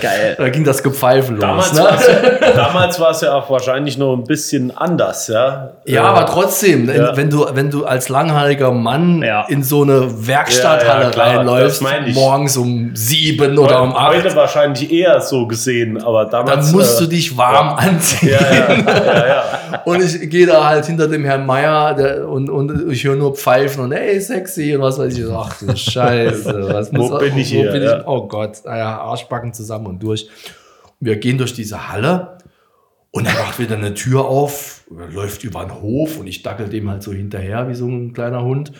Geil. 0.00 0.34
Da 0.38 0.48
ging 0.48 0.64
das 0.64 0.82
Gepfeife 0.82 1.32
los. 1.32 1.40
Damals 1.40 2.98
ne? 2.98 3.04
war 3.04 3.10
es 3.10 3.20
ja, 3.20 3.28
ja 3.28 3.34
auch 3.34 3.48
wahrscheinlich 3.50 3.96
noch 3.98 4.14
ein 4.16 4.24
bisschen 4.24 4.76
anders, 4.76 5.28
ja. 5.28 5.70
Ja, 5.84 6.02
Äh, 6.02 6.06
aber 6.06 6.26
trotzdem, 6.26 6.88
wenn- 6.88 6.96
ja. 6.96 7.16
wenn 7.16 7.30
du, 7.30 7.46
wenn 7.52 7.70
du 7.70 7.84
als 7.84 8.08
langhaariger 8.08 8.72
Mann 8.72 9.22
Ja. 9.22 9.44
in 9.48 9.62
so 9.62 9.82
eine 9.82 10.26
Werkstatthalle 10.26 11.10
Ja, 11.10 11.10
ja, 11.10 11.36
reinläufst, 11.38 11.82
morgens 12.14 12.56
um 12.56 12.90
sieben 12.94 13.58
oder 13.58 13.82
um 13.82 13.94
acht, 13.94 14.10
Heute 14.16 14.34
wahrscheinlich 14.36 14.90
eher 14.92 15.20
so 15.20 15.46
gesehen, 15.46 16.02
aber 16.02 16.24
damals. 16.44 16.66
dann 16.66 16.76
musst 16.76 17.00
äh, 17.00 17.04
du 17.04 17.10
dich 17.10 17.36
warm 17.36 17.76
anziehen. 17.76 18.30
Ja, 18.30 18.52
ja, 18.52 18.74
ja, 18.74 19.26
ja. 19.26 19.82
Und 19.84 20.02
ich 20.02 20.28
gehe 20.28 20.46
da 20.46 20.66
halt 20.66 20.86
hinter 20.86 21.08
dem 21.08 21.24
Herrn 21.24 21.46
Meier 21.46 21.94
der, 21.94 22.28
und, 22.28 22.50
und 22.50 22.90
ich 22.90 23.04
höre 23.04 23.16
nur 23.16 23.34
Pfeifen 23.34 23.84
und 23.84 23.92
ey, 23.92 24.20
sexy 24.20 24.74
und 24.74 24.82
was 24.82 24.98
weiß 24.98 25.16
ich. 25.16 25.24
Ach 25.30 25.58
du 25.58 25.74
Scheiße. 25.76 26.68
Was 26.72 26.92
Wo 26.92 27.16
bin 27.18 27.38
ich 27.38 27.48
hier, 27.48 27.70
bin 27.70 27.82
ich? 27.82 28.06
Oh 28.06 28.26
Gott, 28.26 28.58
naja, 28.64 29.00
Arschbacken 29.00 29.54
zusammen 29.54 29.86
und 29.86 30.02
durch. 30.02 30.28
Wir 30.98 31.16
gehen 31.16 31.38
durch 31.38 31.54
diese 31.54 31.88
Halle 31.88 32.38
und 33.10 33.26
er 33.26 33.34
macht 33.34 33.58
wieder 33.58 33.76
eine 33.76 33.94
Tür 33.94 34.26
auf, 34.26 34.84
läuft 34.90 35.44
über 35.44 35.64
den 35.64 35.80
Hof 35.80 36.18
und 36.18 36.26
ich 36.26 36.42
dackel 36.42 36.68
dem 36.68 36.90
halt 36.90 37.02
so 37.02 37.12
hinterher 37.12 37.68
wie 37.68 37.74
so 37.74 37.86
ein 37.86 38.12
kleiner 38.12 38.42
Hund. 38.42 38.72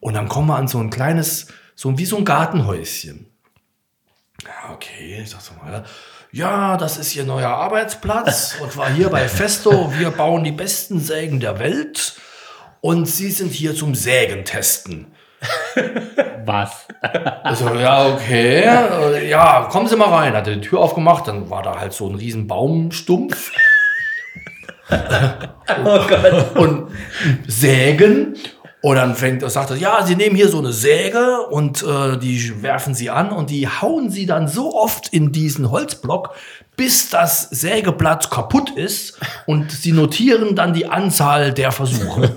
Und 0.00 0.14
dann 0.14 0.28
kommen 0.28 0.48
wir 0.48 0.56
an 0.56 0.68
so 0.68 0.78
ein 0.78 0.90
kleines, 0.90 1.48
so 1.74 1.98
wie 1.98 2.04
so 2.04 2.16
ein 2.16 2.24
Gartenhäuschen. 2.24 3.26
Ja, 4.44 4.72
okay, 4.72 5.20
ich 5.22 5.30
sag 5.30 5.40
so 5.40 5.52
mal, 5.54 5.84
ja, 6.30 6.76
das 6.76 6.98
ist 6.98 7.16
Ihr 7.16 7.24
neuer 7.24 7.48
Arbeitsplatz 7.48 8.56
und 8.62 8.76
war 8.76 8.90
hier 8.90 9.08
bei 9.08 9.28
Festo. 9.28 9.92
Wir 9.96 10.10
bauen 10.10 10.44
die 10.44 10.52
besten 10.52 11.00
Sägen 11.00 11.40
der 11.40 11.58
Welt 11.58 12.14
und 12.80 13.06
Sie 13.06 13.30
sind 13.30 13.52
hier 13.52 13.74
zum 13.74 13.94
Sägen 13.94 14.44
testen. 14.44 15.06
Was? 16.44 16.86
Also, 17.42 17.72
ja, 17.74 18.08
okay. 18.08 18.64
Ja, 19.28 19.68
kommen 19.70 19.86
Sie 19.86 19.96
mal 19.96 20.08
rein. 20.08 20.34
Hat 20.34 20.46
er 20.46 20.56
die 20.56 20.60
Tür 20.60 20.80
aufgemacht, 20.80 21.28
dann 21.28 21.48
war 21.48 21.62
da 21.62 21.78
halt 21.78 21.92
so 21.92 22.08
ein 22.08 22.14
riesen 22.14 22.46
Baumstumpf. 22.46 23.52
Und 26.54 26.90
sägen. 27.46 28.36
Und 28.80 28.94
dann 28.96 29.16
fängt 29.16 29.42
er, 29.42 29.50
sagt 29.50 29.70
er, 29.70 29.76
ja, 29.76 30.04
Sie 30.06 30.14
nehmen 30.14 30.36
hier 30.36 30.48
so 30.48 30.58
eine 30.58 30.72
Säge 30.72 31.46
und 31.50 31.82
äh, 31.82 32.16
die 32.16 32.62
werfen 32.62 32.94
Sie 32.94 33.10
an 33.10 33.30
und 33.30 33.50
die 33.50 33.66
hauen 33.66 34.08
Sie 34.10 34.24
dann 34.24 34.46
so 34.46 34.74
oft 34.76 35.08
in 35.12 35.32
diesen 35.32 35.70
Holzblock, 35.72 36.34
bis 36.76 37.10
das 37.10 37.42
Sägeblatt 37.50 38.30
kaputt 38.30 38.70
ist 38.70 39.18
und 39.46 39.72
Sie 39.72 39.90
notieren 39.90 40.54
dann 40.54 40.74
die 40.74 40.86
Anzahl 40.86 41.52
der 41.52 41.72
Versuche. 41.72 42.30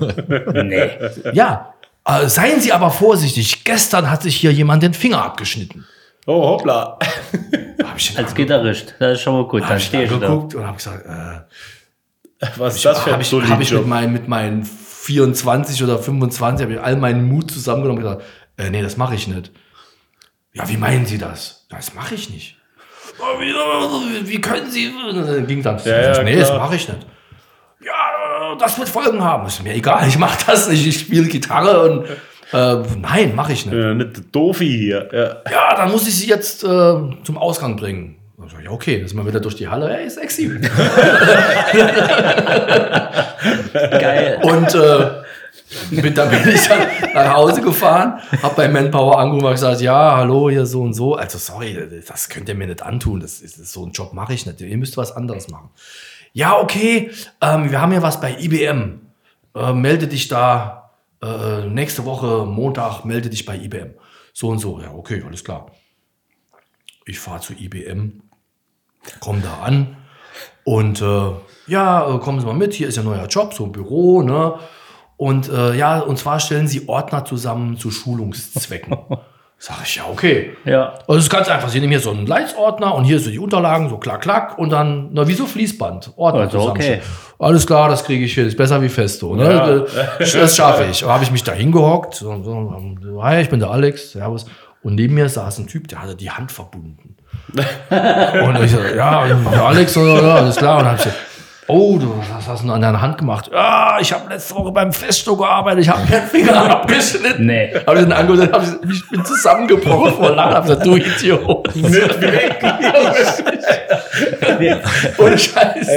Nee. 0.64 0.90
ja, 1.34 1.74
äh, 2.06 2.28
seien 2.28 2.60
Sie 2.60 2.72
aber 2.74 2.90
vorsichtig. 2.90 3.64
Gestern 3.64 4.10
hat 4.10 4.24
sich 4.24 4.36
hier 4.36 4.52
jemand 4.52 4.82
den 4.82 4.96
Finger 4.96 5.24
abgeschnitten. 5.24 5.86
Oh, 6.26 6.42
hoppla. 6.50 6.98
Hab 7.84 7.98
ich 7.98 8.18
Als 8.18 8.34
Gitarrist. 8.34 8.96
Das 9.00 9.14
ist 9.18 9.22
schon 9.22 9.34
mal 9.34 9.48
gut. 9.48 9.62
hab 9.62 9.70
Dann 9.70 9.78
ich 9.78 9.86
stehe 9.86 10.04
ich 10.06 10.10
da. 10.10 10.18
geguckt 10.18 10.56
und 10.56 10.66
habe 10.66 10.78
gesagt, 10.78 11.06
äh, 11.06 12.48
Was 12.58 12.76
ist 12.78 12.86
das 12.86 13.00
für 13.00 13.12
habe 13.12 13.16
ein 13.16 13.22
ich, 13.22 13.50
hab 13.50 13.62
ich 13.62 13.72
mit, 13.72 13.86
meinen, 13.88 14.14
mit 14.14 14.28
meinen 14.28 14.70
24 15.12 15.84
oder 15.84 16.00
25 16.00 16.64
habe 16.64 16.74
ich 16.76 16.82
all 16.82 16.96
meinen 16.96 17.28
Mut 17.28 17.52
zusammengenommen 17.52 18.04
und 18.04 18.10
gesagt, 18.10 18.24
äh, 18.58 18.70
nee, 18.70 18.82
das 18.82 18.96
mache 18.98 19.16
ich 19.16 19.28
nicht. 19.28 19.52
Ja, 20.54 20.68
wie 20.70 20.78
meinen 20.78 21.06
Sie 21.06 21.18
das? 21.18 21.66
Ja, 21.70 21.78
Das 21.78 21.94
mache 21.94 22.16
ich 22.16 22.30
nicht. 22.30 22.58
"Oh, 23.20 23.40
Wie, 24.24 24.40
können 24.42 24.70
Sie? 24.72 24.88
Und 24.90 25.16
dann 25.28 25.48
ging 25.48 25.62
dann, 25.62 25.78
ja, 25.84 26.24
nee, 26.24 26.38
das 26.40 26.48
klar. 26.50 26.60
mache 26.60 26.76
ich 26.76 26.88
nicht. 26.88 27.06
Ja, 27.84 28.56
das 28.58 28.78
wird 28.78 28.88
Folgen 28.90 29.22
haben. 29.24 29.48
Ist 29.48 29.62
mir 29.64 29.74
egal, 29.74 30.08
ich 30.08 30.18
mache 30.18 30.38
das 30.46 30.70
nicht. 30.70 30.86
Ich 30.88 31.00
spiele 31.02 31.28
Gitarre 31.28 31.90
und 31.92 32.06
äh, 32.54 32.84
nein, 33.00 33.36
mache 33.36 33.54
ich 33.54 33.66
nicht. 33.66 33.76
Ja, 33.76 33.94
nicht 33.94 34.34
Dofi 34.34 34.70
hier. 34.70 35.10
Ja. 35.12 35.52
Ja, 35.52 35.76
dann 35.76 35.92
muss 35.92 36.08
ich 36.08 36.16
sie 36.18 36.28
jetzt 36.28 36.64
äh, 36.64 36.68
zum 37.24 37.38
Ausgang 37.38 37.76
bringen. 37.76 38.18
Sag 38.50 38.60
ich, 38.60 38.66
ja, 38.66 38.72
okay, 38.72 39.06
sind 39.06 39.18
wir 39.18 39.26
wieder 39.26 39.40
durch 39.40 39.56
die 39.56 39.68
Halle. 39.68 39.90
Hey, 39.90 40.10
sexy. 40.10 40.50
Geil. 43.74 44.40
Und 44.44 44.76
äh, 44.76 45.22
bin, 45.90 46.14
dann 46.14 46.30
bin 46.30 46.50
ich 46.50 46.68
dann 46.68 46.88
nach 47.14 47.34
Hause 47.34 47.62
gefahren, 47.62 48.20
habe 48.42 48.56
bei 48.56 48.68
Manpower 48.68 49.20
angerufen 49.20 49.46
und 49.46 49.52
gesagt, 49.54 49.82
ja, 49.82 50.18
hallo, 50.18 50.50
hier 50.50 50.66
so 50.66 50.82
und 50.82 50.94
so. 50.94 51.16
Also 51.16 51.38
sorry, 51.38 52.02
das 52.08 52.30
könnt 52.30 52.50
ihr 52.50 52.56
mir 52.56 52.68
nicht 52.68 52.82
antun. 52.82 53.20
Das 53.20 53.42
ist, 53.42 53.58
so 53.72 53.84
einen 53.84 53.92
Job 53.92 54.14
mache 54.14 54.34
ich 54.34 54.46
nicht. 54.46 54.62
Ihr 54.62 54.78
müsst 54.78 54.98
was 54.98 55.12
anderes 55.16 55.50
machen. 55.50 55.70
Ja, 56.34 56.58
okay, 56.58 57.12
ähm, 57.42 57.72
wir 57.72 57.82
haben 57.82 57.92
ja 57.92 58.02
was 58.02 58.22
bei 58.22 58.38
IBM. 58.40 59.02
Äh, 59.56 59.74
melde 59.74 60.08
dich 60.08 60.28
da 60.28 60.92
äh, 61.22 61.68
nächste 61.68 62.06
Woche 62.06 62.46
Montag, 62.46 63.04
melde 63.06 63.30
dich 63.30 63.46
bei 63.46 63.58
IBM. 63.58 63.94
So 64.34 64.50
und 64.50 64.60
so. 64.60 64.80
Ja, 64.82 64.94
okay, 64.94 65.24
alles 65.26 65.44
klar. 65.44 65.72
Ich 67.06 67.20
fahre 67.20 67.42
zu 67.42 67.54
IBM, 67.54 68.22
komme 69.22 69.42
da 69.42 69.66
an 69.66 69.96
und 70.66 71.02
äh, 71.02 71.32
ja, 71.68 72.16
äh, 72.16 72.20
kommen 72.20 72.40
Sie 72.40 72.46
mal 72.46 72.54
mit, 72.54 72.74
hier 72.74 72.88
ist 72.88 72.98
ja 72.98 73.04
ein 73.04 73.06
neuer 73.06 73.28
Job, 73.28 73.54
so 73.54 73.66
ein 73.66 73.72
Büro, 73.72 74.22
ne? 74.22 74.56
Und 75.16 75.50
äh, 75.50 75.76
ja, 75.76 76.00
und 76.00 76.18
zwar 76.18 76.40
stellen 76.40 76.68
Sie 76.68 76.90
Ordner 76.90 77.24
zusammen 77.24 77.78
zu 77.78 77.92
Schulungszwecken. 77.92 78.98
Sag 79.60 79.78
ich, 79.84 79.98
ja, 79.98 80.06
okay. 80.12 80.58
Ja. 80.66 80.96
Also 81.08 81.20
es 81.20 81.26
ist 81.26 81.30
ganz 81.30 81.48
einfach. 81.48 81.70
Sie 81.70 81.80
nehmen 81.80 81.92
hier 81.92 82.00
so 82.00 82.10
einen 82.10 82.26
Leitsordner 82.26 82.96
und 82.96 83.04
hier 83.04 83.20
so 83.20 83.30
die 83.30 83.38
Unterlagen, 83.38 83.90
so 83.90 83.98
klack, 83.98 84.22
klack 84.22 84.58
und 84.58 84.72
dann, 84.72 85.10
na, 85.12 85.28
wie 85.28 85.36
so 85.36 85.46
Fließband. 85.46 86.14
Ordner 86.16 86.42
Also, 86.42 86.68
okay. 86.68 87.02
Alles 87.38 87.68
klar, 87.68 87.88
das 87.88 88.04
kriege 88.04 88.26
ich 88.26 88.34
hin. 88.34 88.48
Ist 88.48 88.58
besser 88.58 88.82
wie 88.82 88.90
Festo. 88.90 89.36
Ne? 89.36 89.86
Das, 90.18 90.32
das 90.34 90.56
schaffe 90.56 90.86
ich. 90.90 91.04
Habe 91.04 91.24
ich 91.24 91.32
mich 91.32 91.44
da 91.44 91.52
hingehockt. 91.52 92.16
So, 92.16 92.42
so, 92.42 93.24
hi, 93.24 93.42
ich 93.42 93.50
bin 93.50 93.60
der 93.60 93.70
Alex. 93.70 94.14
Servus. 94.14 94.48
Und 94.82 94.96
neben 94.96 95.14
mir 95.14 95.30
saß 95.30 95.60
ein 95.60 95.68
Typ, 95.68 95.88
der 95.88 96.02
hatte 96.02 96.16
die 96.16 96.32
Hand 96.32 96.52
verbunden. 96.52 97.18
Und 97.54 98.64
ich 98.64 98.72
so, 98.72 98.80
ja, 98.96 99.26
Alex, 99.66 99.98
oder, 99.98 100.22
ja, 100.22 100.36
alles 100.36 100.56
klar. 100.56 100.78
Und 100.78 100.84
dann 100.84 100.92
habe 100.92 100.98
ich 100.98 101.04
gesagt, 101.04 101.20
oh, 101.68 101.98
du, 101.98 102.14
was 102.18 102.48
hast 102.48 102.62
du 102.62 102.68
denn 102.68 102.76
an 102.76 102.82
deiner 102.82 103.02
Hand 103.02 103.18
gemacht? 103.18 103.50
Ja, 103.52 103.98
ich 104.00 104.12
habe 104.14 104.30
letzte 104.30 104.56
Woche 104.56 104.72
beim 104.72 104.92
Festo 104.94 105.36
gearbeitet. 105.36 105.84
Ich 105.84 105.90
habe 105.90 106.02
mir 106.04 106.20
den 106.20 106.28
Finger 106.28 106.70
abgeschnitten. 106.72 107.46
Nee. 107.46 107.74
Habe 107.86 108.00
ich 108.00 108.04
dann 108.08 108.14
angehört, 108.14 108.54
hab 108.54 108.64
ich, 108.64 108.70
ich 108.90 109.10
bin 109.10 109.26
zusammengebrochen 109.26 110.14
vor 110.14 110.32
Lachen. 110.32 110.54
Hab 110.54 110.64
gesagt, 110.64 110.86
du 110.86 110.96
Idiot. 110.96 111.70
Ohne 115.18 115.38
Scheiß. 115.38 115.88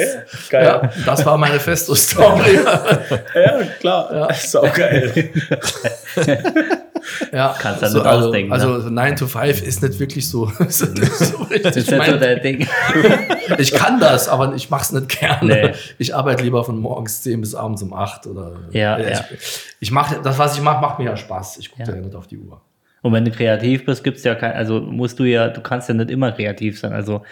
Geil. 0.51 0.65
Ja, 0.65 0.91
das 1.05 1.25
war 1.27 1.37
meine 1.39 1.59
Festo-Story. 1.61 2.59
Ja, 3.35 3.63
klar. 3.81 4.11
Ja. 4.15 4.27
Ist 4.27 4.57
auch 4.57 4.73
geil. 4.73 5.31
ja, 7.33 7.55
Kannst 7.59 7.83
du 7.83 7.89
so, 7.89 7.99
nicht 7.99 8.07
also, 8.07 8.27
ausdenken, 8.29 8.53
Also 8.53 8.69
ne? 8.79 8.91
9 8.91 9.17
to 9.17 9.27
5 9.27 9.63
ist 9.63 9.83
nicht 9.83 9.99
wirklich 9.99 10.29
so. 10.29 10.47
so 10.69 10.85
richtig 11.45 11.63
Das 11.63 11.77
ist 11.77 11.91
nicht 11.91 12.07
so 12.07 12.17
dein 12.17 12.41
Ding. 12.43 12.67
ich 13.59 13.73
kann 13.73 14.01
das, 14.01 14.29
aber 14.29 14.55
ich 14.55 14.71
mache 14.71 14.83
es 14.83 14.93
nicht 14.93 15.09
gerne. 15.21 15.45
Nee. 15.47 15.73
Ich 15.99 16.15
arbeite 16.15 16.43
lieber 16.43 16.65
von 16.65 16.79
morgens 16.79 17.23
10 17.23 17.41
bis 17.41 17.55
abends 17.55 17.83
um 17.83 17.93
8. 17.93 18.27
Oder, 18.27 18.53
Ja, 18.71 18.99
ich, 18.99 19.09
ja. 19.11 19.25
ich 19.81 19.91
mache 19.91 20.21
das, 20.23 20.39
was 20.39 20.57
ich 20.57 20.63
mache, 20.63 20.81
macht 20.81 20.99
mir 20.99 21.07
ja 21.07 21.17
Spaß. 21.17 21.59
Ich 21.59 21.71
gucke 21.71 21.83
Ja. 21.89 21.95
ja. 21.97 22.01
nicht 22.01 22.15
auf 22.15 22.27
die 22.27 22.39
Uhr. 22.39 22.61
Und 23.03 23.13
wenn 23.13 23.25
du 23.25 23.31
kreativ 23.31 23.85
bist, 23.85 24.03
gibt's 24.03 24.25
ja 24.25 24.35
kein, 24.35 24.53
also 24.53 24.81
musst 24.81 25.19
du 25.19 25.25
ja, 25.25 25.49
du 25.49 25.61
kannst 25.61 25.89
ja 25.91 25.95
nicht 25.95 26.11
immer 26.11 26.33
kreativ 26.33 26.81
sein. 26.81 26.95
Also 26.95 27.23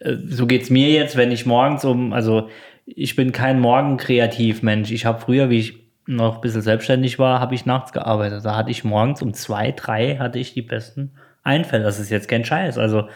so 0.00 0.46
geht's 0.46 0.70
mir 0.70 0.90
jetzt, 0.90 1.16
wenn 1.16 1.32
ich 1.32 1.46
morgens 1.46 1.84
um, 1.84 2.12
also 2.12 2.48
ich 2.84 3.16
bin 3.16 3.32
kein 3.32 3.60
Morgenkreativ-Mensch. 3.60 4.90
Ich 4.92 5.06
habe 5.06 5.20
früher, 5.20 5.50
wie 5.50 5.58
ich 5.58 5.86
noch 6.06 6.36
ein 6.36 6.40
bisschen 6.40 6.62
selbstständig 6.62 7.18
war, 7.18 7.40
habe 7.40 7.54
ich 7.54 7.66
nachts 7.66 7.92
gearbeitet. 7.92 8.44
Da 8.44 8.54
hatte 8.56 8.70
ich 8.70 8.84
morgens 8.84 9.22
um 9.22 9.34
zwei, 9.34 9.72
drei 9.72 10.18
hatte 10.18 10.38
ich 10.38 10.54
die 10.54 10.62
besten 10.62 11.12
Einfälle. 11.42 11.82
Das 11.84 11.98
ist 11.98 12.10
jetzt 12.10 12.28
kein 12.28 12.44
Scheiß. 12.44 12.78
Also 12.78 13.08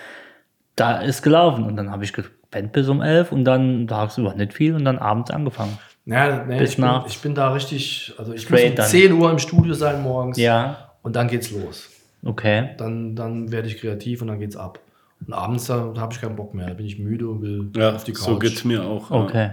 da 0.74 0.98
ist 1.00 1.22
gelaufen 1.22 1.64
und 1.64 1.76
dann 1.76 1.90
habe 1.90 2.04
ich 2.04 2.12
gepennt 2.12 2.72
bis 2.72 2.88
um 2.88 3.00
elf 3.02 3.30
und 3.30 3.44
dann 3.44 3.86
tagsüber 3.86 4.34
nicht 4.34 4.54
viel 4.54 4.74
und 4.74 4.84
dann 4.84 4.98
abends 4.98 5.30
angefangen. 5.30 5.78
Ja, 6.06 6.44
nee, 6.44 6.58
Bis 6.58 6.70
ich, 6.70 6.76
bin, 6.78 6.90
ich 7.06 7.18
bin 7.20 7.34
da 7.34 7.52
richtig, 7.52 8.14
also 8.18 8.32
ich 8.32 8.48
muss 8.50 8.62
um 8.62 8.74
dann. 8.74 8.86
10 8.86 9.12
Uhr 9.12 9.30
im 9.30 9.38
Studio 9.38 9.74
sein 9.74 10.02
morgens 10.02 10.38
Ja, 10.38 10.92
und 11.02 11.14
dann 11.14 11.28
geht's 11.28 11.50
los. 11.52 11.90
okay. 12.24 12.70
Dann, 12.78 13.14
dann 13.14 13.52
werde 13.52 13.68
ich 13.68 13.78
kreativ 13.78 14.22
und 14.22 14.28
dann 14.28 14.40
geht's 14.40 14.56
ab. 14.56 14.80
Und 15.26 15.32
abends 15.34 15.66
da, 15.66 15.92
da 15.94 16.00
habe 16.00 16.12
ich 16.14 16.20
keinen 16.20 16.36
Bock 16.36 16.54
mehr. 16.54 16.66
Da 16.68 16.74
bin 16.74 16.86
ich 16.86 16.98
müde 16.98 17.28
und 17.28 17.42
will 17.42 17.70
Ja, 17.76 17.94
auf 17.94 18.04
die 18.04 18.12
Couch. 18.12 18.22
so 18.24 18.38
geht's 18.38 18.64
mir 18.64 18.84
auch. 18.84 19.10
Ja. 19.10 19.16
Okay. 19.16 19.50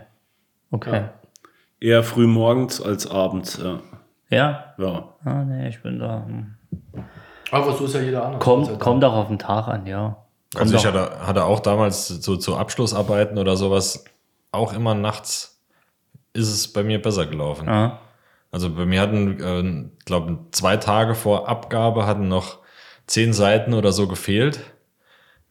Okay. 0.71 1.05
Eher 1.79 2.03
früh 2.03 2.25
morgens 2.27 2.81
als 2.81 3.09
abends. 3.09 3.59
Ja. 3.61 3.79
Ja. 4.29 4.73
ja. 4.77 5.13
Ah, 5.23 5.43
nee, 5.43 5.69
ich 5.69 5.81
bin 5.81 5.99
da. 5.99 6.25
hm. 6.25 6.55
Aber 7.51 7.73
so 7.73 7.85
ist 7.85 7.93
ja 7.95 8.01
jeder 8.01 8.25
andere. 8.25 8.39
Kommt, 8.39 8.79
kommt 8.79 9.03
auch 9.05 9.13
auf 9.13 9.27
den 9.27 9.39
Tag 9.39 9.67
an, 9.67 9.85
ja. 9.85 10.17
Kommt 10.53 10.61
Also 10.73 10.75
ich 10.75 10.81
auch- 10.87 10.93
hatte, 10.93 11.27
hatte 11.27 11.43
auch 11.45 11.59
damals 11.59 12.07
so 12.07 12.35
zu 12.37 12.57
Abschlussarbeiten 12.57 13.37
oder 13.37 13.55
sowas 13.55 14.03
auch 14.51 14.73
immer 14.73 14.95
nachts 14.95 15.61
ist 16.33 16.49
es 16.49 16.71
bei 16.71 16.83
mir 16.83 17.01
besser 17.01 17.25
gelaufen. 17.25 17.67
Ah, 17.69 17.99
Also 18.51 18.73
bei 18.73 18.85
mir 18.85 19.01
hatten, 19.01 19.39
äh, 19.39 19.89
glaube 20.05 20.37
zwei 20.51 20.77
Tage 20.77 21.15
vor 21.15 21.47
Abgabe 21.49 22.05
hatten 22.05 22.27
noch 22.27 22.59
zehn 23.07 23.33
Seiten 23.33 23.73
oder 23.73 23.91
so 23.91 24.07
gefehlt. 24.07 24.59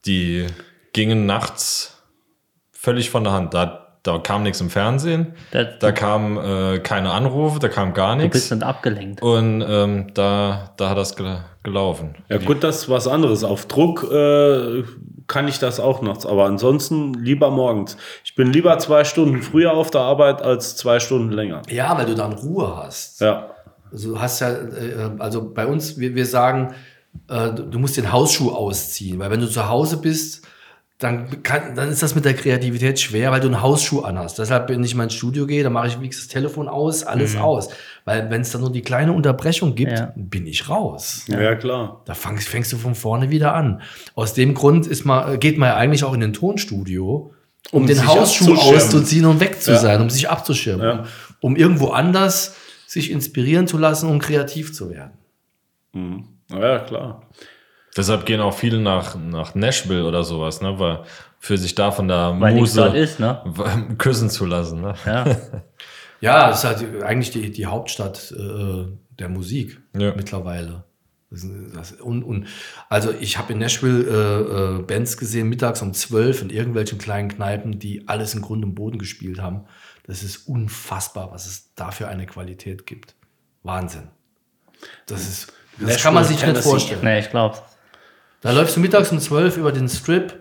Die 0.07 0.47
gingen 0.93 1.27
nachts 1.27 2.03
völlig 2.73 3.11
von 3.11 3.25
der 3.25 3.33
Hand. 3.33 3.55
Da, 3.55 3.99
da 4.03 4.19
kam 4.19 4.45
nichts 4.45 4.61
im 4.61 4.71
Fernsehen, 4.71 5.35
Das- 5.51 5.79
da 5.81 5.91
kam 5.93 6.39
äh, 6.39 6.79
keine 6.79 7.11
Anrufe, 7.11 7.59
da 7.59 7.69
kam 7.69 7.93
gar 7.93 8.15
Du 8.17 8.23
bist 8.23 8.35
nichts. 8.35 8.49
dann 8.51 8.63
abgelenkt. 8.63 9.21
Und 9.23 9.65
ähm, 9.67 10.15
da, 10.15 10.71
da 10.77 10.91
hat 10.91 10.97
das 10.99 11.17
gel 11.17 11.39
gelaufen. 11.65 12.15
Ja 12.29 12.39
gut, 12.39 12.63
das 12.63 12.83
ist 12.83 12.89
was 12.89 13.09
anderes. 13.09 13.43
Auf 13.43 13.67
Druck 13.67 14.05
äh, 14.09 14.85
kann 15.27 15.49
ich 15.49 15.59
das 15.59 15.81
auch 15.81 16.01
nachts, 16.03 16.25
aber 16.25 16.45
ansonsten 16.45 17.15
lieber 17.15 17.51
morgens. 17.51 17.97
Ich 18.23 18.37
bin 18.37 18.53
lieber 18.53 18.79
zwei 18.79 19.03
Stunden 19.03 19.43
früher 19.43 19.73
auf 19.73 19.91
der 19.91 20.03
Arbeit 20.03 20.41
als 20.43 20.77
zwei 20.77 21.01
Stunden 21.01 21.33
länger. 21.33 21.63
Ja, 21.69 21.99
weil 21.99 22.07
du 22.07 22.15
dann 22.15 22.33
Ruhe 22.35 22.77
hast. 22.77 23.21
Ja. 23.21 23.51
Also 23.91 24.11
du 24.15 24.21
hast 24.21 24.39
ja, 24.39 24.51
äh, 24.53 25.11
also 25.19 25.53
bei 25.53 25.67
uns, 25.67 25.99
wir, 25.99 26.15
wir 26.15 26.27
sagen, 26.27 26.73
äh, 27.29 27.51
du 27.53 27.79
musst 27.79 27.97
den 27.97 28.13
Hausschuh 28.13 28.51
ausziehen, 28.51 29.19
weil 29.19 29.31
wenn 29.31 29.41
du 29.41 29.49
zu 29.49 29.69
Hause 29.69 29.99
bist, 29.99 30.47
dann, 30.99 31.43
kann, 31.43 31.75
dann 31.75 31.91
ist 31.91 32.03
das 32.03 32.15
mit 32.15 32.25
der 32.25 32.33
Kreativität 32.33 32.99
schwer, 32.99 33.31
weil 33.31 33.41
du 33.41 33.49
einen 33.49 33.61
Hausschuh 33.61 34.01
anhast. 34.01 34.39
Deshalb, 34.39 34.71
wenn 34.71 34.83
ich 34.83 34.93
in 34.93 34.97
mein 34.97 35.11
Studio 35.11 35.47
gehe, 35.47 35.63
dann 35.63 35.75
mache 35.75 35.89
ich 35.89 35.99
wenigstens 35.99 36.27
das 36.29 36.33
Telefon 36.33 36.69
aus, 36.69 37.03
alles 37.05 37.37
aus. 37.37 37.69
Weil 38.07 38.31
wenn 38.31 38.41
es 38.41 38.51
dann 38.53 38.63
nur 38.63 38.73
die 38.73 38.81
kleine 38.81 39.13
Unterbrechung 39.13 39.75
gibt, 39.75 39.93
Ja. 39.93 40.13
bin 40.17 40.47
ich 40.47 40.71
raus. 40.71 41.25
ja, 41.29 41.55
klar. 41.55 42.01
Da 42.07 42.15
fängst, 42.15 42.49
fängst 42.49 42.73
du 42.73 42.79
von 42.79 42.95
vorne 42.95 43.29
wieder 43.29 43.53
an. 43.55 43.83
Aus 44.15 44.33
dem 44.33 44.55
Grund 44.55 44.87
ist 44.87 45.05
man, 45.05 45.39
geht 45.39 45.59
man 45.59 45.69
ja 45.69 45.77
eigentlich 45.77 46.03
auch 46.03 46.15
in 46.15 46.23
ein 46.23 46.33
Tonstudio, 46.33 47.35
um, 47.73 47.83
Um 47.83 47.87
den 47.87 48.07
Hausschuh 48.07 48.55
auszuziehen 48.55 49.27
und 49.27 49.39
weg 49.41 49.61
zu 49.61 49.73
Ja. 49.73 49.79
sein, 49.79 50.01
um 50.01 50.09
sich 50.09 50.31
abzuschirmen, 50.31 50.87
Ja. 50.87 51.05
um 51.41 51.57
irgendwo 51.57 51.89
anders 51.89 52.55
sich 52.87 53.11
inspirieren 53.11 53.67
zu 53.67 53.77
lassen, 53.77 54.09
um 54.09 54.19
kreativ 54.19 54.73
zu 54.73 54.89
werden. 54.89 55.13
Ja, 56.51 56.79
klar. 56.81 57.23
Deshalb 57.97 58.27
gehen 58.27 58.41
auch 58.41 58.55
viele 58.55 58.79
nach, 58.79 59.15
nach 59.17 59.55
Nashville 59.55 60.05
oder 60.05 60.23
sowas, 60.23 60.61
ne? 60.61 60.79
Weil 60.79 61.05
für 61.39 61.57
sich 61.57 61.75
da 61.75 61.91
von 61.91 62.09
der 62.09 62.35
Weil 62.39 62.55
Muse 62.55 62.81
dort 62.83 62.95
ist, 62.95 63.19
ne? 63.21 63.43
küssen 63.99 64.29
zu 64.31 64.45
lassen. 64.47 64.81
Ne? 64.81 64.95
Ja. 65.05 65.25
Ja, 66.23 66.49
das 66.49 66.61
ist 66.61 66.65
halt 66.65 67.03
eigentlich 67.03 67.31
die, 67.31 67.51
die 67.51 67.67
Hauptstadt 67.67 68.33
äh, 68.33 68.87
der 69.19 69.29
Musik 69.29 69.79
Ja. 69.95 70.15
mittlerweile. 70.17 70.85
Das, 71.31 71.47
das, 71.75 71.93
und, 71.93 72.23
und 72.23 72.47
also 72.89 73.13
ich 73.21 73.37
habe 73.37 73.53
in 73.53 73.59
Nashville 73.59 74.05
äh, 74.09 74.79
äh, 74.79 74.83
Bands 74.83 75.19
gesehen, 75.19 75.49
mittags 75.51 75.83
um 75.83 75.93
12 75.93 76.41
in 76.41 76.51
irgendwelchen 76.51 76.97
kleinen 76.99 77.29
Kneipen, 77.29 77.79
die 77.79 78.09
alles 78.09 78.35
im 78.35 78.41
Grund 78.41 78.65
und 78.65 78.75
Boden 78.75 78.99
gespielt 78.99 79.43
haben. 79.43 79.67
Das 80.07 80.23
ist 80.23 80.49
unfassbar, 80.49 81.33
was 81.33 81.47
es 81.47 81.75
da 81.75 81.91
für 81.91 82.09
eine 82.09 82.25
Qualität 82.25 82.87
gibt. 82.87 83.15
Wahnsinn. 83.63 84.09
Das 85.05 85.21
ist, 85.29 85.53
das 85.79 85.89
Nashville, 85.89 86.03
kann 86.03 86.15
man 86.15 86.25
sich 86.25 86.37
nicht 86.37 86.45
Tennessee. 86.45 86.69
vorstellen. 86.69 87.01
Nee, 87.03 87.19
ich 87.21 87.31
glaub's. 87.31 87.63
Da 88.41 88.53
läufst 88.53 88.77
du 88.77 88.81
mittags 88.81 89.11
um 89.13 89.19
12 89.19 89.57
über 89.57 89.73
den 89.73 89.89
Strip 89.89 90.35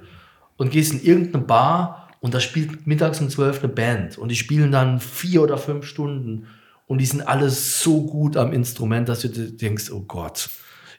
und 0.57 0.71
gehst 0.71 0.93
in 0.93 1.01
irgendeine 1.03 1.43
Bar 1.43 2.09
und 2.19 2.33
da 2.33 2.39
spielt 2.39 2.85
mittags 2.87 3.19
um 3.21 3.29
12 3.29 3.63
eine 3.63 3.73
Band 3.73 4.17
und 4.17 4.29
die 4.29 4.35
spielen 4.35 4.71
dann 4.71 4.99
vier 4.99 5.41
oder 5.41 5.57
fünf 5.57 5.85
Stunden 5.85 6.47
und 6.87 6.99
die 6.99 7.05
sind 7.05 7.27
alle 7.27 7.49
so 7.49 8.03
gut 8.05 8.37
am 8.37 8.53
Instrument, 8.53 9.09
dass 9.09 9.21
du 9.21 9.29
denkst, 9.29 9.91
oh 9.91 10.01
Gott, 10.01 10.49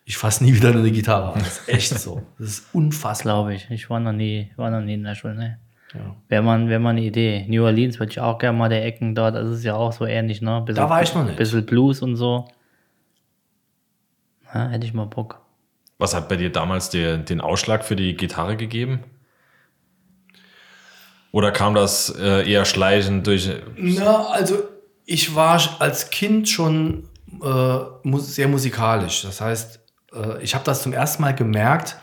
ich 0.04 0.16
fasse 0.16 0.44
nie 0.44 0.54
wieder 0.54 0.70
eine 0.70 0.90
Gitarre 0.90 1.32
an. 1.34 1.40
Das 1.40 1.58
ist 1.58 1.68
echt 1.68 1.98
so. 1.98 2.22
Das 2.38 2.48
ist 2.48 2.66
unfassbar. 2.72 3.34
Glaube 3.34 3.54
ich. 3.54 3.66
Ich 3.70 3.90
war 3.90 4.00
noch 4.00 4.12
nie, 4.12 4.50
war 4.56 4.70
noch 4.70 4.80
nie 4.80 4.94
in 4.94 5.02
Nashville, 5.02 5.34
ne? 5.34 5.58
Wäre 6.28 6.42
mal, 6.42 6.68
wär 6.68 6.78
mal 6.78 6.90
eine 6.90 7.02
Idee. 7.02 7.46
New 7.48 7.64
Orleans 7.64 7.98
würde 7.98 8.10
ich 8.12 8.20
auch 8.20 8.38
gerne 8.38 8.58
mal 8.58 8.68
der 8.68 8.84
Ecken 8.84 9.14
dort. 9.14 9.34
Das 9.34 9.48
ist 9.48 9.64
ja 9.64 9.74
auch 9.74 9.92
so 9.92 10.04
ähnlich, 10.04 10.42
ne? 10.42 10.62
Bisschen, 10.66 10.82
Da 10.82 10.90
war 10.90 11.02
ich 11.02 11.14
noch 11.14 11.24
nicht. 11.24 11.36
Bisschen 11.36 11.64
Blues 11.64 12.02
und 12.02 12.16
so. 12.16 12.46
Ja, 14.56 14.68
hätte 14.68 14.86
ich 14.86 14.94
mal 14.94 15.04
Bock. 15.06 15.40
Was 15.98 16.14
hat 16.14 16.28
bei 16.28 16.36
dir 16.36 16.50
damals 16.50 16.88
der, 16.90 17.18
den 17.18 17.40
Ausschlag 17.40 17.84
für 17.84 17.96
die 17.96 18.16
Gitarre 18.16 18.56
gegeben? 18.56 19.00
Oder 21.32 21.52
kam 21.52 21.74
das 21.74 22.14
äh, 22.18 22.50
eher 22.50 22.64
schleichend 22.64 23.26
durch? 23.26 23.50
Na, 23.76 24.28
also 24.28 24.56
ich 25.04 25.34
war 25.34 25.60
als 25.80 26.08
Kind 26.10 26.48
schon 26.48 27.08
äh, 27.42 28.18
sehr 28.18 28.48
musikalisch. 28.48 29.22
Das 29.22 29.40
heißt, 29.42 29.80
äh, 30.14 30.42
ich 30.42 30.54
habe 30.54 30.64
das 30.64 30.82
zum 30.82 30.92
ersten 30.94 31.22
Mal 31.22 31.34
gemerkt, 31.34 31.96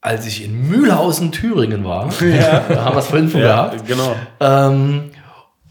als 0.00 0.26
ich 0.26 0.42
in 0.44 0.68
Mühlhausen, 0.68 1.32
Thüringen 1.32 1.84
war. 1.84 2.08
da 2.68 2.84
haben 2.84 2.94
wir 2.94 2.98
es 3.00 3.06
vorhin 3.06 3.28
von 3.28 3.40
Ja, 3.40 3.68
gehabt. 3.68 3.86
genau. 3.86 4.16
Ähm, 4.40 5.10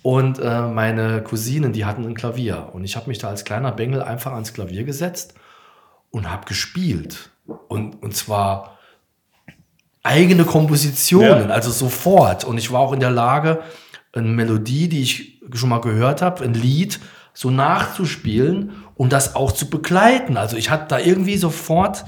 und 0.04 0.38
äh, 0.40 0.62
meine 0.62 1.24
Cousinen, 1.24 1.74
die 1.74 1.86
hatten 1.86 2.06
ein 2.06 2.14
Klavier. 2.14 2.70
Und 2.74 2.84
ich 2.84 2.96
habe 2.96 3.08
mich 3.10 3.18
da 3.18 3.30
als 3.30 3.46
kleiner 3.46 3.72
Bengel 3.72 4.04
einfach 4.04 4.34
ans 4.34 4.54
Klavier 4.54 4.84
gesetzt 4.84 5.34
und 6.14 6.32
habe 6.32 6.46
gespielt. 6.46 7.32
Und, 7.68 8.02
und 8.02 8.16
zwar 8.16 8.78
eigene 10.04 10.46
Kompositionen, 10.46 11.50
Ja. 11.50 11.54
also 11.54 11.72
sofort. 11.72 12.46
Und 12.46 12.58
ich 12.58 12.72
war 12.72 12.80
auch 12.80 12.94
in 12.94 13.00
der 13.00 13.12
Lage, 13.12 13.62
eine 14.14 14.28
Melodie, 14.28 14.88
die 14.88 15.02
ich 15.02 15.42
schon 15.54 15.70
mal 15.70 15.82
gehört 15.82 16.22
habe, 16.22 16.44
ein 16.44 16.54
Lied, 16.54 17.00
so 17.34 17.50
nachzuspielen 17.50 18.74
und 18.96 19.12
das 19.12 19.36
auch 19.36 19.52
zu 19.52 19.70
begleiten. 19.70 20.38
Also 20.38 20.56
ich 20.56 20.70
hatte 20.70 20.86
da 20.90 21.00
irgendwie 21.00 21.36
sofort 21.38 22.06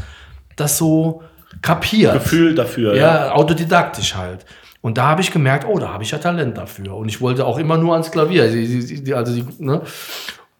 das 0.55 0.77
so 0.77 1.23
kapiert. 1.63 2.13
Gefühl 2.13 2.53
dafür. 2.53 2.95
Ja, 2.95 3.31
autodidaktisch 3.31 4.13
halt. 4.15 4.45
Und 4.81 4.99
da 4.99 5.07
habe 5.07 5.21
ich 5.21 5.31
gemerkt, 5.31 5.65
oh, 5.67 5.79
da 5.79 5.91
habe 5.91 6.03
ich 6.03 6.11
ja 6.11 6.19
Talent 6.19 6.59
dafür. 6.59 6.95
Und 6.95 7.09
ich 7.09 7.21
wollte 7.21 7.43
auch 7.43 7.57
immer 7.57 7.77
nur 7.77 7.93
ans 7.93 8.11
Klavier. 8.11 8.43
Also 9.17 9.43
ne? 9.57 9.81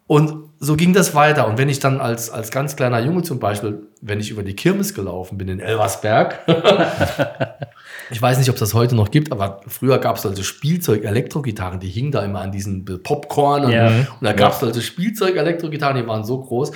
Und 0.07 0.44
so 0.59 0.75
ging 0.75 0.93
das 0.93 1.15
weiter. 1.15 1.47
Und 1.47 1.57
wenn 1.57 1.69
ich 1.69 1.79
dann 1.79 1.99
als, 1.99 2.29
als 2.29 2.51
ganz 2.51 2.75
kleiner 2.75 2.99
Junge 2.99 3.23
zum 3.23 3.39
Beispiel, 3.39 3.87
wenn 4.01 4.19
ich 4.19 4.29
über 4.29 4.43
die 4.43 4.55
Kirmes 4.55 4.93
gelaufen 4.93 5.37
bin 5.37 5.47
in 5.47 5.59
Elversberg, 5.59 6.39
ich 8.09 8.21
weiß 8.21 8.37
nicht, 8.37 8.49
ob 8.49 8.55
es 8.55 8.59
das 8.61 8.73
heute 8.73 8.95
noch 8.95 9.11
gibt, 9.11 9.31
aber 9.31 9.61
früher 9.67 9.97
gab 9.99 10.17
es 10.17 10.25
also 10.25 10.43
Spielzeug-Elektrogitarren, 10.43 11.79
die 11.79 11.89
hingen 11.89 12.11
da 12.11 12.23
immer 12.23 12.41
an 12.41 12.51
diesen 12.51 12.85
Popcorn. 13.03 13.65
Und, 13.65 13.71
Ja. 13.71 13.87
und 13.87 14.21
da 14.21 14.33
gab 14.33 14.53
es 14.53 14.63
also 14.63 14.79
Spielzeug-Elektrogitarren, 14.81 15.97
die 15.97 16.07
waren 16.07 16.23
so 16.23 16.39
groß. 16.39 16.71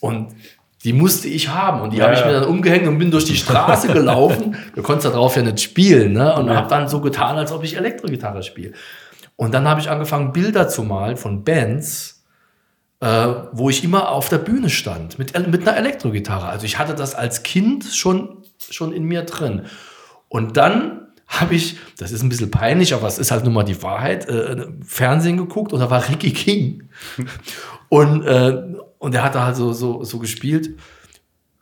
Und 0.00 0.34
die 0.84 0.92
musste 0.92 1.28
ich 1.28 1.48
haben. 1.48 1.80
Und 1.80 1.92
die 1.92 2.02
habe 2.02 2.14
ich 2.14 2.20
ja. 2.20 2.26
mir 2.26 2.32
dann 2.34 2.44
umgehängt 2.44 2.86
und 2.86 2.98
bin 2.98 3.10
durch 3.10 3.24
die 3.24 3.36
Straße 3.36 3.88
gelaufen. 3.92 4.56
Du 4.74 4.82
konntest 4.82 5.06
da 5.06 5.10
drauf 5.10 5.36
ja 5.36 5.42
nicht 5.42 5.60
spielen. 5.60 6.12
Ne? 6.12 6.34
Und 6.36 6.50
habe 6.50 6.68
dann 6.68 6.88
so 6.88 7.00
getan, 7.00 7.36
als 7.36 7.50
ob 7.50 7.64
ich 7.64 7.76
Elektrogitarre 7.76 8.42
spiele. 8.42 8.72
Und 9.34 9.54
dann 9.54 9.68
habe 9.68 9.80
ich 9.80 9.90
angefangen, 9.90 10.32
Bilder 10.32 10.68
zu 10.68 10.82
malen 10.82 11.16
von 11.16 11.44
Bands, 11.44 12.17
äh, 13.00 13.28
wo 13.52 13.70
ich 13.70 13.84
immer 13.84 14.10
auf 14.10 14.28
der 14.28 14.38
Bühne 14.38 14.70
stand 14.70 15.18
mit, 15.18 15.32
mit 15.48 15.66
einer 15.66 15.76
Elektrogitarre. 15.76 16.48
Also 16.48 16.66
ich 16.66 16.78
hatte 16.78 16.94
das 16.94 17.14
als 17.14 17.42
Kind 17.42 17.84
schon, 17.84 18.42
schon 18.58 18.92
in 18.92 19.04
mir 19.04 19.22
drin. 19.22 19.66
Und 20.28 20.56
dann 20.56 21.08
habe 21.28 21.54
ich, 21.54 21.76
das 21.98 22.10
ist 22.10 22.22
ein 22.22 22.28
bisschen 22.28 22.50
peinlich, 22.50 22.94
aber 22.94 23.06
es 23.06 23.18
ist 23.18 23.30
halt 23.30 23.44
nun 23.44 23.52
mal 23.52 23.62
die 23.62 23.82
Wahrheit, 23.82 24.28
äh, 24.28 24.66
Fernsehen 24.84 25.36
geguckt 25.36 25.72
und 25.72 25.80
da 25.80 25.90
war 25.90 26.08
Ricky 26.08 26.32
King. 26.32 26.88
Und, 27.90 28.22
äh, 28.26 28.74
und 28.98 29.14
der 29.14 29.22
hat 29.22 29.34
da 29.34 29.46
halt 29.46 29.56
so, 29.56 29.72
so, 29.72 30.04
so 30.04 30.18
gespielt. 30.18 30.76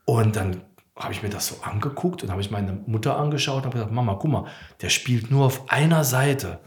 Und 0.07 0.35
dann 0.35 0.63
habe 0.97 1.13
ich 1.13 1.23
mir 1.23 1.29
das 1.29 1.47
so 1.47 1.57
angeguckt 1.63 2.23
und 2.23 2.31
habe 2.31 2.41
ich 2.41 2.51
meine 2.51 2.81
Mutter 2.87 3.17
angeschaut 3.17 3.59
und 3.59 3.67
habe 3.67 3.75
gesagt, 3.75 3.93
Mama, 3.93 4.15
guck 4.15 4.31
mal, 4.31 4.47
der 4.81 4.89
spielt 4.89 5.31
nur 5.31 5.45
auf 5.45 5.71
einer 5.71 6.03
Seite. 6.05 6.59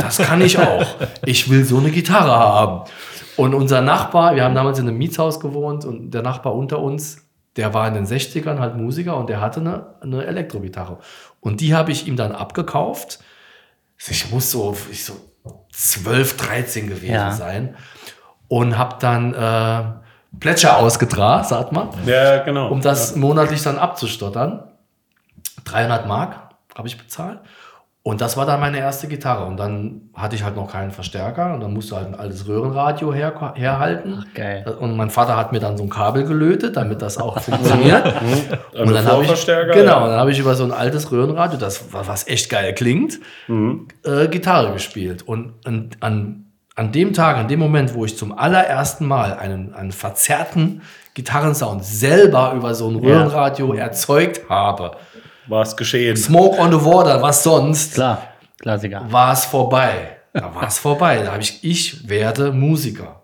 Das 0.00 0.18
kann 0.18 0.40
ich 0.40 0.58
auch. 0.58 0.84
Ich 1.24 1.50
will 1.50 1.64
so 1.64 1.78
eine 1.78 1.90
Gitarre 1.90 2.30
haben. 2.36 2.88
Und 3.36 3.54
unser 3.54 3.80
Nachbar, 3.82 4.34
wir 4.34 4.44
haben 4.44 4.54
damals 4.54 4.78
in 4.78 4.88
einem 4.88 4.96
Mietshaus 4.98 5.40
gewohnt 5.40 5.84
und 5.84 6.10
der 6.12 6.22
Nachbar 6.22 6.54
unter 6.54 6.78
uns, 6.80 7.18
der 7.56 7.74
war 7.74 7.86
in 7.88 7.94
den 7.94 8.06
60ern 8.06 8.58
halt 8.58 8.76
Musiker 8.76 9.16
und 9.16 9.28
der 9.28 9.40
hatte 9.40 9.60
eine, 9.60 9.86
eine 10.02 10.24
Elektrogitarre. 10.24 10.98
Und 11.40 11.60
die 11.60 11.74
habe 11.74 11.92
ich 11.92 12.06
ihm 12.06 12.16
dann 12.16 12.32
abgekauft. 12.32 13.18
Ich 13.98 14.30
muss 14.30 14.50
so, 14.50 14.76
ich 14.90 15.04
so 15.04 15.14
12, 15.72 16.36
13 16.36 16.88
gewesen 16.88 17.12
Ja. 17.12 17.32
sein. 17.32 17.76
Und 18.48 18.78
habe 18.78 18.96
dann 19.00 19.34
äh, 19.34 19.82
Plätscher 20.38 20.78
ausgetragen, 20.78 21.44
sagt 21.44 21.72
man 21.72 21.88
Ja, 22.06 22.42
genau. 22.44 22.68
um 22.68 22.80
das 22.80 23.16
monatlich 23.16 23.62
dann 23.62 23.78
abzustottern. 23.78 24.62
300 25.64 26.06
Mark 26.06 26.36
habe 26.76 26.88
ich 26.88 26.96
bezahlt. 26.98 27.40
Und 28.06 28.20
das 28.20 28.36
war 28.36 28.46
dann 28.46 28.60
meine 28.60 28.78
erste 28.78 29.08
Gitarre. 29.08 29.46
Und 29.46 29.56
dann 29.56 30.02
hatte 30.14 30.36
ich 30.36 30.44
halt 30.44 30.54
noch 30.54 30.70
keinen 30.70 30.92
Verstärker. 30.92 31.52
Und 31.52 31.60
dann 31.60 31.72
musste 31.72 31.96
halt 31.96 32.06
ein 32.06 32.14
altes 32.14 32.46
Röhrenradio 32.46 33.12
her, 33.12 33.52
herhalten. 33.56 34.24
geil. 34.32 34.64
Und 34.78 34.96
mein 34.96 35.10
Vater 35.10 35.36
hat 35.36 35.50
mir 35.50 35.58
dann 35.58 35.76
so 35.76 35.82
ein 35.82 35.90
Kabel 35.90 36.22
gelötet, 36.24 36.76
damit 36.76 37.02
das 37.02 37.18
auch 37.18 37.40
funktioniert. 37.40 38.04
Und 38.78 38.92
dann 38.94 39.04
habe 39.06 39.24
ich, 39.24 39.44
genau, 39.74 40.02
ja. 40.02 40.06
dann 40.08 40.20
habe 40.20 40.30
ich 40.30 40.38
über 40.38 40.54
so 40.54 40.62
ein 40.62 40.70
altes 40.70 41.10
Röhrenradio, 41.10 41.58
das 41.58 41.92
wa- 41.92 42.02
was 42.06 42.28
echt 42.28 42.48
geil 42.48 42.74
klingt, 42.74 43.18
äh, 44.04 44.28
Gitarre 44.28 44.72
gespielt. 44.72 45.22
Und 45.26 45.54
an, 45.64 45.90
an, 45.98 46.44
an 46.76 46.92
dem 46.92 47.12
Tag, 47.12 47.38
an 47.38 47.48
dem 47.48 47.58
Moment, 47.58 47.92
wo 47.94 48.04
ich 48.04 48.16
zum 48.16 48.38
allerersten 48.38 49.04
Mal 49.06 49.34
einen, 49.36 49.74
einen 49.74 49.90
verzerrten 49.90 50.82
Gitarrensound 51.14 51.84
selber 51.84 52.52
über 52.54 52.72
so 52.76 52.88
ein 52.88 52.94
Röhrenradio 52.96 53.72
erzeugt 53.74 54.42
habe, 54.48 54.92
War 55.48 55.62
es 55.62 55.76
geschehen. 55.76 56.16
Smoke 56.16 56.58
on 56.58 56.70
the 56.72 56.84
Water, 56.84 57.20
was 57.22 57.42
sonst, 57.42 57.94
Klar, 57.94 58.22
Klassiker. 58.58 59.06
war 59.10 59.32
es 59.32 59.44
vorbei. 59.44 60.16
Da 60.32 60.54
war 60.54 60.66
es 60.66 60.78
vorbei. 60.78 61.22
Da 61.22 61.32
habe 61.32 61.42
ich, 61.42 61.62
ich 61.64 62.08
werde 62.08 62.52
Musiker. 62.52 63.22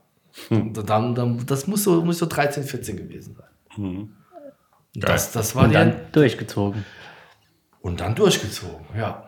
Und 0.48 0.74
Dann, 0.88 1.14
dann, 1.14 1.44
das 1.46 1.66
muss 1.66 1.84
so, 1.84 2.02
muss 2.02 2.18
so 2.18 2.26
13, 2.26 2.64
14 2.64 2.96
gewesen 2.96 3.36
sein. 3.36 3.48
Und 3.76 4.10
Das, 4.94 5.32
das 5.32 5.54
war 5.54 5.64
Und 5.64 5.74
dann 5.74 5.94
durchgezogen. 6.12 6.84
Und 7.80 8.00
dann 8.00 8.14
durchgezogen, 8.14 8.86
ja. 8.96 9.26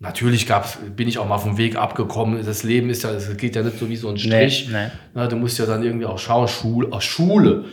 Natürlich 0.00 0.46
gab's, 0.46 0.78
bin 0.94 1.08
ich 1.08 1.18
auch 1.18 1.26
mal 1.26 1.38
vom 1.38 1.58
Weg 1.58 1.76
abgekommen. 1.76 2.44
Das 2.44 2.62
Leben 2.62 2.88
ist 2.88 3.02
ja, 3.02 3.10
es 3.10 3.36
geht 3.36 3.56
ja 3.56 3.62
nicht 3.62 3.78
so 3.78 3.88
wie 3.88 3.96
so 3.96 4.08
ein 4.08 4.16
Strich. 4.18 4.68
nee. 4.70 4.90
Na, 5.14 5.26
du 5.26 5.34
musst 5.36 5.58
ja 5.58 5.66
dann 5.66 5.82
irgendwie 5.82 6.06
auch 6.06 6.18
schauen, 6.18 6.46
Schule, 6.46 6.92
aus 6.92 7.02
Schule. 7.04 7.64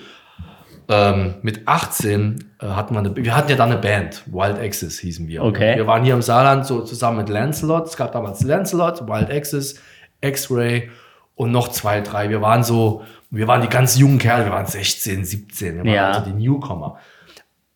Ähm, 0.87 1.35
mit 1.41 1.67
18 1.67 2.51
äh, 2.59 2.67
hatten 2.67 2.93
wir 2.93 2.99
eine, 2.99 3.15
wir 3.15 3.35
hatten 3.35 3.49
ja 3.49 3.55
dann 3.55 3.71
eine 3.71 3.81
Band, 3.81 4.21
Wild 4.27 4.59
Axis 4.59 4.99
hießen 4.99 5.27
wir. 5.27 5.43
Okay. 5.43 5.75
Wir 5.75 5.87
waren 5.87 6.03
hier 6.03 6.13
im 6.13 6.21
Saarland 6.21 6.65
so 6.65 6.81
zusammen 6.81 7.17
mit 7.17 7.29
Lancelot. 7.29 7.87
Es 7.87 7.97
gab 7.97 8.11
damals 8.11 8.43
Lancelot, 8.43 9.07
Wild 9.07 9.31
Axis, 9.31 9.79
X-Ray 10.21 10.91
und 11.35 11.51
noch 11.51 11.69
zwei, 11.69 12.01
drei. 12.01 12.29
Wir 12.29 12.41
waren 12.41 12.63
so, 12.63 13.03
wir 13.31 13.47
waren 13.47 13.61
die 13.61 13.67
ganz 13.67 13.97
jungen 13.97 14.19
Kerle, 14.19 14.45
wir 14.45 14.51
waren 14.51 14.67
16, 14.67 15.25
17, 15.25 15.73
wir 15.75 15.83
waren 15.85 15.93
Ja. 15.93 16.11
also 16.11 16.29
die 16.31 16.33
Newcomer. 16.47 16.97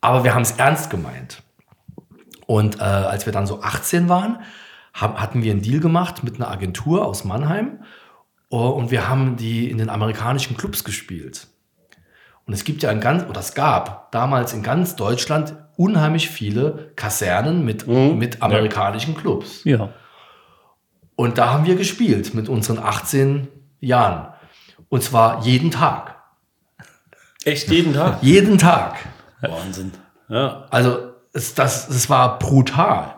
Aber 0.00 0.24
wir 0.24 0.34
haben 0.34 0.42
es 0.42 0.52
ernst 0.52 0.88
gemeint. 0.90 1.42
Und 2.46 2.78
äh, 2.78 2.82
als 2.82 3.26
wir 3.26 3.32
dann 3.32 3.46
so 3.46 3.60
18 3.62 4.08
waren, 4.08 4.38
haben, 4.94 5.20
hatten 5.20 5.42
wir 5.42 5.52
einen 5.52 5.62
Deal 5.62 5.80
gemacht 5.80 6.24
mit 6.24 6.36
einer 6.36 6.50
Agentur 6.50 7.04
aus 7.06 7.24
Mannheim. 7.24 7.80
Oh, 8.48 8.68
und 8.70 8.90
wir 8.90 9.08
haben 9.08 9.36
die 9.36 9.70
in 9.70 9.78
den 9.78 9.88
amerikanischen 9.90 10.56
Clubs 10.56 10.82
gespielt. 10.84 11.46
Und 12.50 12.54
es 12.54 12.64
gibt 12.64 12.82
ja 12.82 12.90
in 12.90 12.98
ganz, 12.98 13.22
oder 13.28 13.38
es 13.38 13.54
gab 13.54 14.10
damals 14.10 14.52
in 14.52 14.64
ganz 14.64 14.96
Deutschland 14.96 15.54
unheimlich 15.76 16.30
viele 16.30 16.90
Kasernen 16.96 17.64
mit, 17.64 17.86
mit 17.86 18.42
amerikanischen 18.42 19.14
Clubs. 19.14 19.62
Ja. 19.62 19.90
Und 21.14 21.38
da 21.38 21.52
haben 21.52 21.64
wir 21.64 21.76
gespielt 21.76 22.34
mit 22.34 22.48
unseren 22.48 22.80
18 22.80 23.46
Jahren. 23.78 24.34
Und 24.88 25.04
zwar 25.04 25.44
jeden 25.44 25.70
Tag. 25.70 26.16
Echt 27.44 27.70
jeden 27.70 27.94
Tag? 27.94 28.18
Jeden 28.20 28.58
Tag. 28.58 28.96
Wahnsinn. 29.42 29.92
Ja. 30.28 30.66
Also 30.70 31.12
es, 31.32 31.54
das, 31.54 31.86
das 31.86 32.10
war 32.10 32.40
brutal. 32.40 33.14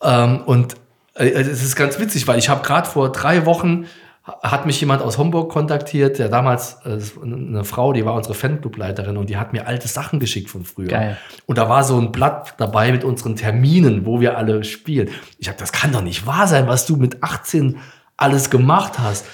Ähm, 0.00 0.44
und 0.46 0.76
äh, 1.12 1.26
es 1.26 1.62
ist 1.62 1.76
ganz 1.76 1.98
witzig, 1.98 2.26
weil 2.26 2.38
ich 2.38 2.48
habe 2.48 2.62
gerade 2.62 2.88
vor 2.88 3.12
drei 3.12 3.44
Wochen 3.44 3.84
hat 4.24 4.66
mich 4.66 4.80
jemand 4.80 5.02
aus 5.02 5.18
Homburg 5.18 5.50
kontaktiert, 5.50 6.18
der 6.18 6.28
damals 6.28 6.78
äh, 6.84 6.98
eine 7.22 7.64
Frau, 7.64 7.92
die 7.92 8.04
war 8.04 8.14
unsere 8.14 8.34
Fanclubleiterin 8.34 9.16
und 9.16 9.28
die 9.28 9.36
hat 9.36 9.52
mir 9.52 9.66
alte 9.66 9.88
Sachen 9.88 10.20
geschickt 10.20 10.48
von 10.48 10.64
früher. 10.64 10.88
Geil. 10.88 11.18
Und 11.46 11.58
da 11.58 11.68
war 11.68 11.82
so 11.82 11.98
ein 11.98 12.12
Blatt 12.12 12.54
dabei 12.58 12.92
mit 12.92 13.02
unseren 13.02 13.34
Terminen, 13.34 14.06
wo 14.06 14.20
wir 14.20 14.38
alle 14.38 14.62
spielen. 14.62 15.10
Ich 15.38 15.48
habe, 15.48 15.58
das 15.58 15.72
kann 15.72 15.92
doch 15.92 16.02
nicht 16.02 16.24
wahr 16.24 16.46
sein, 16.46 16.68
was 16.68 16.86
du 16.86 16.96
mit 16.96 17.22
18 17.22 17.78
alles 18.16 18.48
gemacht 18.48 19.00
hast. 19.00 19.26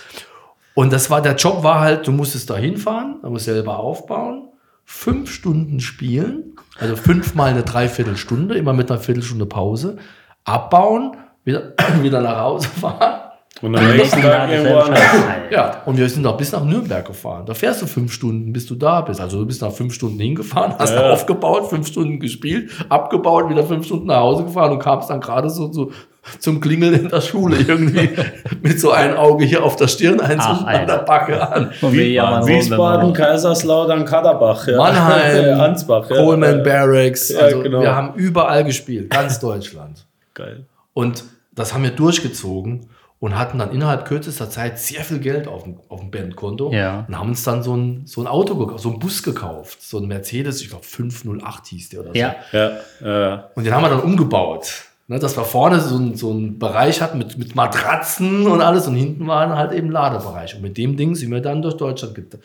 Und 0.72 0.93
das 0.93 1.11
war, 1.11 1.20
der 1.20 1.34
Job 1.34 1.62
war 1.62 1.80
halt, 1.80 2.07
du 2.07 2.12
musstest 2.12 2.49
da 2.49 2.57
hinfahren, 2.57 3.18
du 3.20 3.28
musst 3.28 3.45
selber 3.45 3.80
aufbauen, 3.80 4.49
fünf 4.86 5.30
Stunden 5.30 5.80
spielen, 5.80 6.57
also 6.78 6.97
fünfmal 6.97 7.51
eine 7.51 7.62
Dreiviertelstunde, 7.62 8.57
immer 8.57 8.72
mit 8.72 8.91
einer 8.91 9.01
Viertelstunde 9.01 9.45
Pause, 9.45 9.99
abbauen, 10.45 11.16
wieder, 11.45 11.74
wieder 12.01 12.22
nach 12.22 12.41
Hause 12.41 12.68
fahren. 12.68 13.28
Und 13.61 13.77
am 13.77 13.97
nächsten 13.97 14.23
Tag 14.23 14.51
irgendwo 14.51 14.79
anders. 14.79 15.01
Ja, 15.51 15.83
und 15.87 15.97
wir 15.97 16.09
sind 16.11 16.27
auch 16.27 16.37
bis 16.37 16.53
nach 16.53 16.63
Nürnberg 16.63 17.07
gefahren. 17.07 17.47
Da 17.47 17.55
fährst 17.55 17.81
du 17.81 17.87
fünf 17.87 18.13
Stunden, 18.13 18.53
bis 18.53 18.67
du 18.67 18.75
da 18.75 19.01
bist. 19.01 19.19
Also 19.21 19.39
du 19.41 19.47
bist 19.47 19.63
nach 19.63 19.73
fünf 19.73 19.95
Stunden 19.95 20.19
hingefahren, 20.21 20.75
hast 20.79 20.95
Ja. 20.95 21.11
aufgebaut, 21.11 21.69
fünf 21.71 21.87
Stunden 21.89 22.21
gespielt, 22.21 22.71
abgebaut, 22.91 23.49
wieder 23.49 23.65
fünf 23.65 23.87
Stunden 23.87 24.07
nach 24.09 24.19
Hause 24.21 24.45
gefahren 24.45 24.73
und 24.73 24.79
kamst 24.79 25.09
dann 25.09 25.21
gerade 25.21 25.49
so, 25.49 25.73
so 25.73 25.91
zum 26.39 26.61
Klingeln 26.61 26.93
in 26.93 27.09
der 27.09 27.23
Schule 27.23 27.57
irgendwie 27.67 28.11
mit 28.63 28.79
so 28.79 28.91
ein 28.91 29.17
Auge 29.17 29.47
hier 29.47 29.65
auf 29.65 29.77
der 29.77 29.89
Stirn, 29.89 30.21
eins 30.21 30.43
Ach, 30.47 30.67
an 30.67 30.87
der. 30.87 30.99
Backe 30.99 31.51
an. 31.51 31.71
Wiesbaden, 31.81 33.15
Kaiserslautern, 33.15 34.05
Kaderbach. 34.05 34.67
Ja. 34.69 34.77
Mannheim, 34.77 35.61
Ansbach. 35.61 36.11
Ja. 36.11 36.17
Coleman 36.17 36.63
Barracks. 36.63 37.31
Ja, 37.31 37.41
Also 37.41 37.63
genau. 37.63 37.81
wir 37.81 37.95
haben 37.97 38.15
überall 38.17 38.65
gespielt, 38.65 39.09
ganz 39.11 39.41
Deutschland. 39.41 40.05
Geil. 40.35 40.67
Und 40.93 41.25
das 41.55 41.73
haben 41.73 41.83
wir 41.85 41.91
durchgezogen 41.91 42.91
und 43.21 43.37
hatten 43.39 43.59
dann 43.59 43.73
innerhalb 43.73 44.05
kürzester 44.05 44.49
Zeit 44.49 44.79
sehr 44.79 45.03
viel 45.03 45.19
Geld 45.19 45.49
auf 45.49 45.64
dem, 45.64 45.77
auf 45.89 46.01
dem 46.01 46.11
Bandkonto 46.11 46.73
Ja. 46.73 47.05
und 47.09 47.19
haben 47.19 47.31
uns 47.31 47.43
dann 47.43 47.62
so 47.62 47.77
ein, 47.77 48.03
so 48.05 48.21
ein 48.21 48.27
Auto 48.29 48.55
gekauft, 48.57 48.81
so 48.83 48.91
einen 48.91 48.99
Bus 49.01 49.23
gekauft, 49.23 49.83
so 49.83 49.99
ein 49.99 50.07
Mercedes, 50.07 50.61
ich 50.62 50.69
glaube 50.69 50.85
508 50.85 51.66
hieß 51.66 51.89
der 51.89 52.01
oder 52.01 52.11
so. 52.11 52.14
Ja, 52.19 52.37
Ja. 52.53 53.51
Und 53.55 53.64
den 53.64 53.75
haben 53.75 53.83
wir 53.83 53.89
dann 53.91 54.01
umgebaut. 54.01 54.85
Ne, 55.11 55.19
dass 55.19 55.39
wir 55.39 55.45
vorne 55.45 55.81
so, 55.81 55.97
ein, 55.97 56.16
so 56.16 56.31
einen 56.31 56.59
Bereich 56.59 57.01
hatten 57.01 57.16
mit, 57.16 57.39
mit 57.39 57.55
Matratzen 57.55 58.47
und 58.47 58.61
alles 58.61 58.87
und 58.87 58.95
hinten 58.95 59.27
war 59.27 59.49
halt 59.57 59.73
eben 59.73 59.91
Ladebereich. 59.91 60.55
Und 60.55 60.61
mit 60.61 60.77
dem 60.77 60.99
Ding 60.99 61.14
sind 61.14 61.31
wir 61.31 61.41
dann 61.41 61.62
durch 61.62 61.79
Deutschland 61.79 62.14
get, 62.14 62.39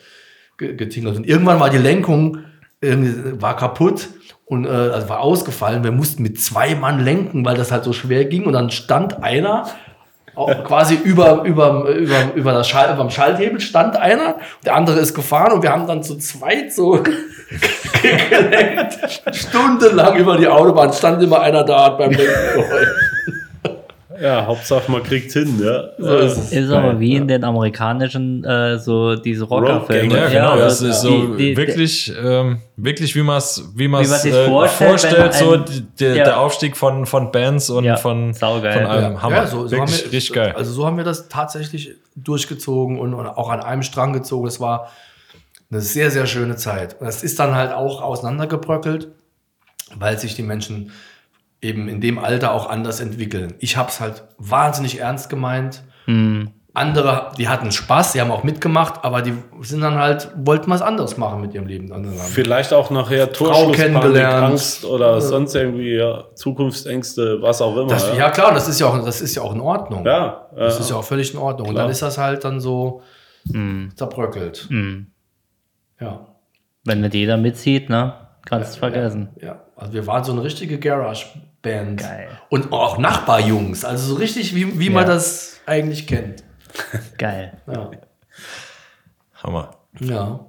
ge- 0.56 0.74
getingelt. 0.74 1.14
Und 1.18 1.26
irgendwann 1.26 1.60
war 1.60 1.68
die 1.68 1.76
Lenkung 1.76 2.38
war 2.80 3.56
kaputt 3.56 4.08
und 4.46 4.64
äh, 4.66 4.68
also 4.68 5.08
war 5.08 5.20
ausgefallen. 5.20 5.84
Wir 5.84 5.92
mussten 5.92 6.22
mit 6.22 6.40
zwei 6.40 6.74
Mann 6.74 7.00
lenken, 7.04 7.44
weil 7.44 7.56
das 7.56 7.70
halt 7.72 7.84
so 7.84 7.92
schwer 7.92 8.24
ging. 8.26 8.44
Und 8.44 8.52
dann 8.54 8.70
stand 8.70 9.22
einer 9.22 9.66
quasi 10.34 10.96
über, 10.96 11.42
über, 11.44 11.88
über, 11.88 12.34
über, 12.34 12.52
das 12.52 12.68
Schall, 12.68 12.92
über 12.92 13.04
dem 13.04 13.10
Schalthebel 13.10 13.60
stand 13.60 13.96
einer, 13.96 14.36
der 14.64 14.74
andere 14.74 14.98
ist 14.98 15.14
gefahren 15.14 15.52
und 15.52 15.62
wir 15.62 15.70
haben 15.70 15.86
dann 15.86 16.02
zu 16.02 16.16
zweit 16.18 16.72
so 16.72 17.02
gelenkt, 18.02 18.98
stundenlang 19.32 20.16
über 20.16 20.36
die 20.36 20.48
Autobahn, 20.48 20.92
stand 20.92 21.22
immer 21.22 21.40
einer 21.40 21.62
da, 21.64 21.90
beim 21.90 22.10
Lenken. 22.10 22.34
Ja, 24.24 24.46
Hauptsache 24.46 24.90
man 24.90 25.02
kriegt 25.02 25.30
hin. 25.32 25.60
Ja. 25.62 25.90
So 25.98 26.16
ist 26.16 26.36
es. 26.38 26.52
ist 26.52 26.70
aber 26.70 26.98
wie 26.98 27.14
in 27.16 27.28
den 27.28 27.44
amerikanischen, 27.44 28.42
äh, 28.44 28.78
so 28.78 29.14
diese 29.16 29.44
Rockerfilme. 29.44 30.16
Ja, 30.16 30.28
genau. 30.28 30.56
das 30.56 30.82
also 30.82 30.88
ist 30.88 31.00
so 31.02 31.36
die- 31.36 31.50
die- 31.50 31.56
wirklich, 31.56 32.12
ähm, 32.20 32.58
wirklich, 32.76 33.14
wie 33.14 33.22
man 33.22 33.36
es 33.38 33.62
wie 33.74 33.86
man's, 33.88 34.08
man 34.10 34.18
sich 34.20 34.32
äh, 34.32 34.46
vorstellt, 34.46 34.90
vorstellt, 34.90 35.34
so 35.34 35.52
ein- 35.52 35.64
die, 35.66 35.82
der, 36.00 36.16
ja. 36.16 36.24
der 36.24 36.40
Aufstieg 36.40 36.76
von, 36.76 37.04
von 37.06 37.30
Bands 37.30 37.68
und 37.70 37.84
Ja, 37.84 37.96
von, 37.96 38.32
saugeil. 38.34 38.72
von 38.72 38.86
allem. 38.86 39.12
Ja, 39.14 39.22
Hammer. 39.22 39.36
ja, 39.36 39.46
so, 39.46 39.66
so 39.68 39.76
haben 39.76 39.88
wirklich 39.88 40.04
wir, 40.06 40.12
richtig 40.12 40.32
geil. 40.34 40.54
Also 40.56 40.72
so 40.72 40.86
haben 40.86 40.96
wir 40.96 41.04
das 41.04 41.28
tatsächlich 41.28 41.92
durchgezogen 42.16 42.98
und, 42.98 43.12
und 43.14 43.26
auch 43.26 43.50
an 43.50 43.60
einem 43.60 43.82
Strang 43.82 44.12
gezogen. 44.12 44.46
Es 44.46 44.58
war 44.60 44.90
eine 45.70 45.80
sehr, 45.80 46.10
sehr 46.10 46.26
schöne 46.26 46.56
Zeit. 46.56 47.00
Und 47.00 47.08
es 47.08 47.22
ist 47.22 47.38
dann 47.38 47.54
halt 47.54 47.72
auch 47.72 48.00
auseinandergebröckelt, 48.02 49.08
weil 49.96 50.18
sich 50.18 50.34
die 50.34 50.42
Menschen 50.42 50.92
eben 51.64 51.88
in 51.88 52.00
dem 52.00 52.18
Alter 52.18 52.52
auch 52.52 52.68
anders 52.70 53.00
entwickeln. 53.00 53.54
Ich 53.58 53.76
habe 53.76 53.88
es 53.88 54.00
halt 54.00 54.24
wahnsinnig 54.38 55.00
ernst 55.00 55.28
gemeint. 55.30 55.82
Hm. 56.04 56.50
Andere, 56.76 57.30
die 57.38 57.48
hatten 57.48 57.70
Spaß, 57.70 58.12
die 58.12 58.20
haben 58.20 58.32
auch 58.32 58.42
mitgemacht, 58.42 59.04
aber 59.04 59.22
die 59.22 59.32
sind 59.60 59.80
dann 59.80 59.94
halt, 59.94 60.32
wollten 60.36 60.68
was 60.70 60.82
anderes 60.82 61.16
machen 61.16 61.40
mit 61.40 61.54
ihrem 61.54 61.66
Leben. 61.66 61.88
Dann 61.88 62.04
Vielleicht 62.12 62.72
auch 62.72 62.90
nachher 62.90 63.32
Torschlusspanik, 63.32 63.76
kennengelernt. 63.76 64.44
Angst 64.50 64.84
oder 64.84 65.20
sonst 65.20 65.54
irgendwie 65.54 65.94
ja, 65.94 66.24
Zukunftsängste, 66.34 67.40
was 67.40 67.62
auch 67.62 67.76
immer. 67.76 67.86
Das, 67.86 68.08
ja. 68.08 68.14
ja 68.16 68.30
klar, 68.30 68.52
das 68.52 68.68
ist 68.68 68.80
ja 68.80 68.88
auch, 68.88 69.04
das 69.04 69.20
ist 69.20 69.36
ja 69.36 69.42
auch 69.42 69.54
in 69.54 69.60
Ordnung. 69.60 70.04
Ja, 70.04 70.48
Das 70.56 70.74
ja. 70.74 70.80
ist 70.80 70.90
ja 70.90 70.96
auch 70.96 71.04
völlig 71.04 71.32
in 71.32 71.38
Ordnung. 71.38 71.68
Und 71.68 71.74
Klar. 71.74 71.84
dann 71.84 71.92
ist 71.92 72.02
das 72.02 72.18
halt 72.18 72.44
dann 72.44 72.58
so 72.60 73.02
Hm. 73.52 73.92
zerbröckelt. 73.94 74.66
Hm. 74.68 75.06
Ja. 76.00 76.26
Wenn 76.84 77.02
nicht 77.02 77.14
jeder 77.14 77.36
mitzieht, 77.36 77.88
ne? 77.88 78.14
Kannst 78.46 78.74
du 78.74 78.78
vergessen. 78.80 79.28
Ja, 79.40 79.60
also 79.76 79.92
wir 79.92 80.06
waren 80.06 80.24
so 80.24 80.32
eine 80.32 80.42
richtige 80.42 80.78
Garage-Band. 81.64 82.00
Geil. 82.00 82.28
Und 82.50 82.72
auch 82.72 82.98
Nachbarjungs, 82.98 83.84
also 83.84 84.14
so 84.14 84.14
richtig, 84.16 84.54
wie, 84.54 84.78
wie 84.78 84.90
man 84.90 85.04
Ja. 85.06 85.14
das 85.14 85.60
eigentlich 85.66 86.06
kennt. 86.06 86.44
Geil. 87.18 87.60
Ja. 87.66 87.90
Hammer. 89.42 89.70
ja. 90.00 90.46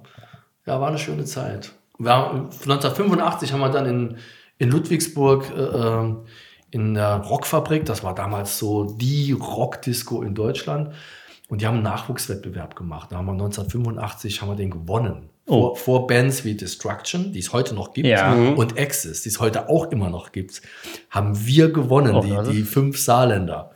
Ja, 0.66 0.80
war 0.80 0.88
eine 0.88 0.98
schöne 0.98 1.24
Zeit. 1.24 1.70
Wir 1.98 2.10
haben, 2.12 2.46
1985 2.46 3.52
haben 3.52 3.60
wir 3.60 3.68
dann 3.70 3.86
in, 3.86 4.18
in 4.58 4.70
Ludwigsburg 4.70 5.48
äh, 5.56 5.60
ähm, 5.62 6.24
in 6.72 6.94
der 6.94 7.18
Rockfabrik, 7.18 7.84
das 7.86 8.02
war 8.02 8.16
damals 8.16 8.58
so 8.58 8.84
die 8.96 9.30
Rockdisco 9.30 10.22
in 10.22 10.34
Deutschland, 10.34 10.92
und 11.48 11.60
die 11.60 11.66
haben 11.68 11.74
einen 11.74 11.84
Nachwuchswettbewerb 11.84 12.74
gemacht. 12.74 13.12
Da 13.12 13.18
haben 13.18 13.26
wir 13.26 13.32
1985 13.32 14.42
haben 14.42 14.48
wir 14.48 14.56
den 14.56 14.70
gewonnen. 14.70 15.30
Oh. 15.46 15.74
Vor, 15.74 15.76
vor 15.76 16.06
Bands 16.08 16.44
wie 16.44 16.54
Destruction, 16.54 17.32
die 17.32 17.38
es 17.38 17.52
heute 17.52 17.74
noch 17.74 17.92
gibt, 17.92 18.08
Ja. 18.08 18.32
und 18.34 18.78
Axis, 18.78 19.22
die 19.22 19.28
es 19.28 19.38
heute 19.38 19.68
auch 19.68 19.90
immer 19.92 20.10
noch 20.10 20.32
gibt, 20.32 20.60
haben 21.10 21.46
wir 21.46 21.70
gewonnen, 21.72 22.14
Oh, 22.16 22.20
die, 22.20 22.52
die 22.52 22.62
fünf 22.62 22.98
Saarländer. 22.98 23.70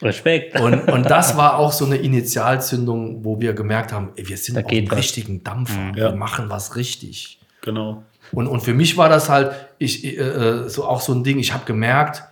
Respekt. 0.00 0.58
Und, 0.58 0.88
und 0.90 1.04
das 1.10 1.36
war 1.36 1.58
auch 1.58 1.72
so 1.72 1.84
eine 1.84 1.96
Initialzündung, 1.96 3.24
wo 3.24 3.40
wir 3.40 3.52
gemerkt 3.52 3.92
haben, 3.92 4.10
ey, 4.16 4.26
wir 4.28 4.36
sind 4.36 4.56
Da 4.56 4.62
auf 4.62 4.66
dem 4.68 4.88
richtigen 4.88 5.44
Dampfer. 5.44 5.88
Ja. 5.94 5.94
Wir 5.94 6.12
machen 6.16 6.48
was 6.50 6.76
richtig. 6.76 7.38
Genau. 7.60 8.02
Und, 8.32 8.46
und 8.48 8.60
für 8.60 8.74
mich 8.74 8.96
war 8.96 9.08
das 9.08 9.28
halt, 9.28 9.52
ich, 9.78 10.04
äh, 10.04 10.16
äh, 10.18 10.68
so 10.68 10.84
auch 10.86 11.00
so 11.00 11.12
ein 11.12 11.22
Ding, 11.22 11.38
ich 11.38 11.52
habe 11.52 11.64
gemerkt, 11.66 12.22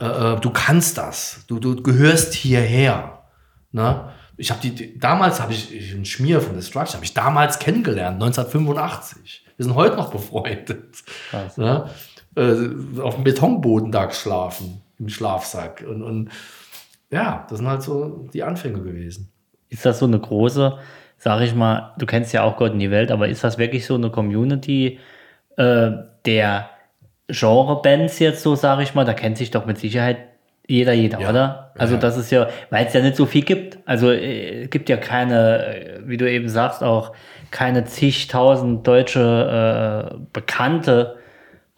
äh, 0.00 0.04
äh, 0.34 0.40
du 0.40 0.50
kannst 0.50 0.98
das. 0.98 1.44
Du, 1.46 1.58
du 1.60 1.80
gehörst 1.82 2.34
hierher. 2.34 3.20
Ne? 3.72 4.10
Ich 4.38 4.50
habe 4.50 4.60
die, 4.60 4.98
damals 4.98 5.40
habe 5.40 5.52
ich, 5.52 5.74
ich 5.74 5.92
einen 5.92 6.04
Schmier 6.04 6.40
von 6.40 6.54
Destruction, 6.54 6.94
habe 6.94 7.04
ich 7.04 7.12
damals 7.12 7.58
kennengelernt, 7.58 8.22
1985. 8.22 9.44
Wir 9.56 9.64
sind 9.64 9.74
heute 9.74 9.96
noch 9.96 10.10
befreundet. 10.10 11.02
Ne? 11.56 11.90
Äh, 12.36 13.00
auf 13.00 13.16
dem 13.16 13.24
Betonboden 13.24 13.90
da 13.90 14.06
geschlafen, 14.06 14.80
im 14.98 15.08
Schlafsack. 15.08 15.84
Und, 15.86 16.02
und 16.02 16.30
ja, 17.10 17.46
das 17.50 17.58
sind 17.58 17.66
halt 17.66 17.82
so 17.82 18.28
die 18.32 18.44
Anfänge 18.44 18.80
gewesen. 18.80 19.32
Ist 19.68 19.84
das 19.84 19.98
so 19.98 20.06
eine 20.06 20.20
große, 20.20 20.78
sag 21.18 21.40
ich 21.42 21.54
mal, 21.54 21.94
du 21.98 22.06
kennst 22.06 22.32
ja 22.32 22.44
auch 22.44 22.56
Gott 22.56 22.72
in 22.72 22.78
die 22.78 22.92
Welt, 22.92 23.10
aber 23.10 23.28
ist 23.28 23.42
das 23.42 23.58
wirklich 23.58 23.84
so 23.86 23.96
eine 23.96 24.10
Community 24.10 25.00
äh, 25.56 25.90
der 26.24 26.70
Genre-Bands 27.28 28.20
jetzt 28.20 28.42
so, 28.42 28.54
sage 28.54 28.84
ich 28.84 28.94
mal, 28.94 29.04
da 29.04 29.14
kennt 29.14 29.36
sich 29.36 29.50
doch 29.50 29.66
mit 29.66 29.78
Sicherheit 29.78 30.18
jeder, 30.68 30.92
jeder, 30.92 31.18
Ja. 31.20 31.30
oder? 31.30 31.72
Also 31.76 31.94
Ja. 31.94 32.00
das 32.00 32.16
ist 32.16 32.30
ja, 32.30 32.46
weil 32.70 32.86
es 32.86 32.92
ja 32.92 33.00
nicht 33.00 33.16
so 33.16 33.26
viel 33.26 33.42
gibt. 33.42 33.78
Also 33.86 34.10
äh, 34.12 34.64
es 34.64 34.70
gibt 34.70 34.88
ja 34.88 34.96
keine, 34.98 35.66
äh, 35.66 35.98
wie 36.04 36.16
du 36.16 36.30
eben 36.30 36.48
sagst, 36.48 36.84
auch 36.84 37.12
keine 37.50 37.84
zigtausend 37.86 38.86
deutsche 38.86 40.12
äh, 40.12 40.16
bekannte 40.32 41.16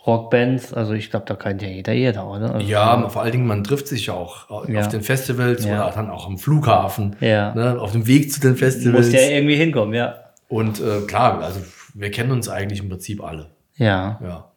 Rockbands. 0.07 0.75
Also 0.75 0.95
ich 0.95 1.11
glaube, 1.11 1.27
da 1.27 1.37
kennt 1.37 1.63
ja 1.63 1.69
jeder, 1.69 1.93
jeder, 1.93 2.27
oder? 2.29 2.55
Also, 2.55 2.67
Ja, 2.67 3.09
vor 3.09 3.23
allen 3.23 3.33
Dingen, 3.33 3.47
man 3.47 3.63
trifft 3.63 3.87
sich 3.87 4.07
ja 4.07 4.15
auch 4.15 4.51
auf 4.51 4.69
Ja. 4.69 4.87
den 4.89 5.03
Festivals 5.03 5.65
oder 5.65 5.93
dann 5.95 6.11
auch 6.11 6.27
am 6.27 6.37
Flughafen, 6.39 7.15
Ja. 7.21 7.55
ne, 7.55 7.79
auf 7.81 7.93
dem 7.93 8.07
Weg 8.09 8.33
zu 8.33 8.41
den 8.41 8.57
Festivals. 8.57 9.07
musst 9.07 9.13
ja 9.13 9.29
irgendwie 9.31 9.55
hinkommen, 9.57 9.95
ja. 9.95 10.15
Und 10.49 10.81
äh, 10.81 11.03
klar, 11.07 11.41
also 11.43 11.61
wir 11.95 12.11
kennen 12.11 12.33
uns 12.33 12.49
eigentlich 12.49 12.81
im 12.81 12.89
Prinzip 12.89 13.23
alle. 13.23 13.51
Ja, 13.77 14.19
Ja. 14.25 14.51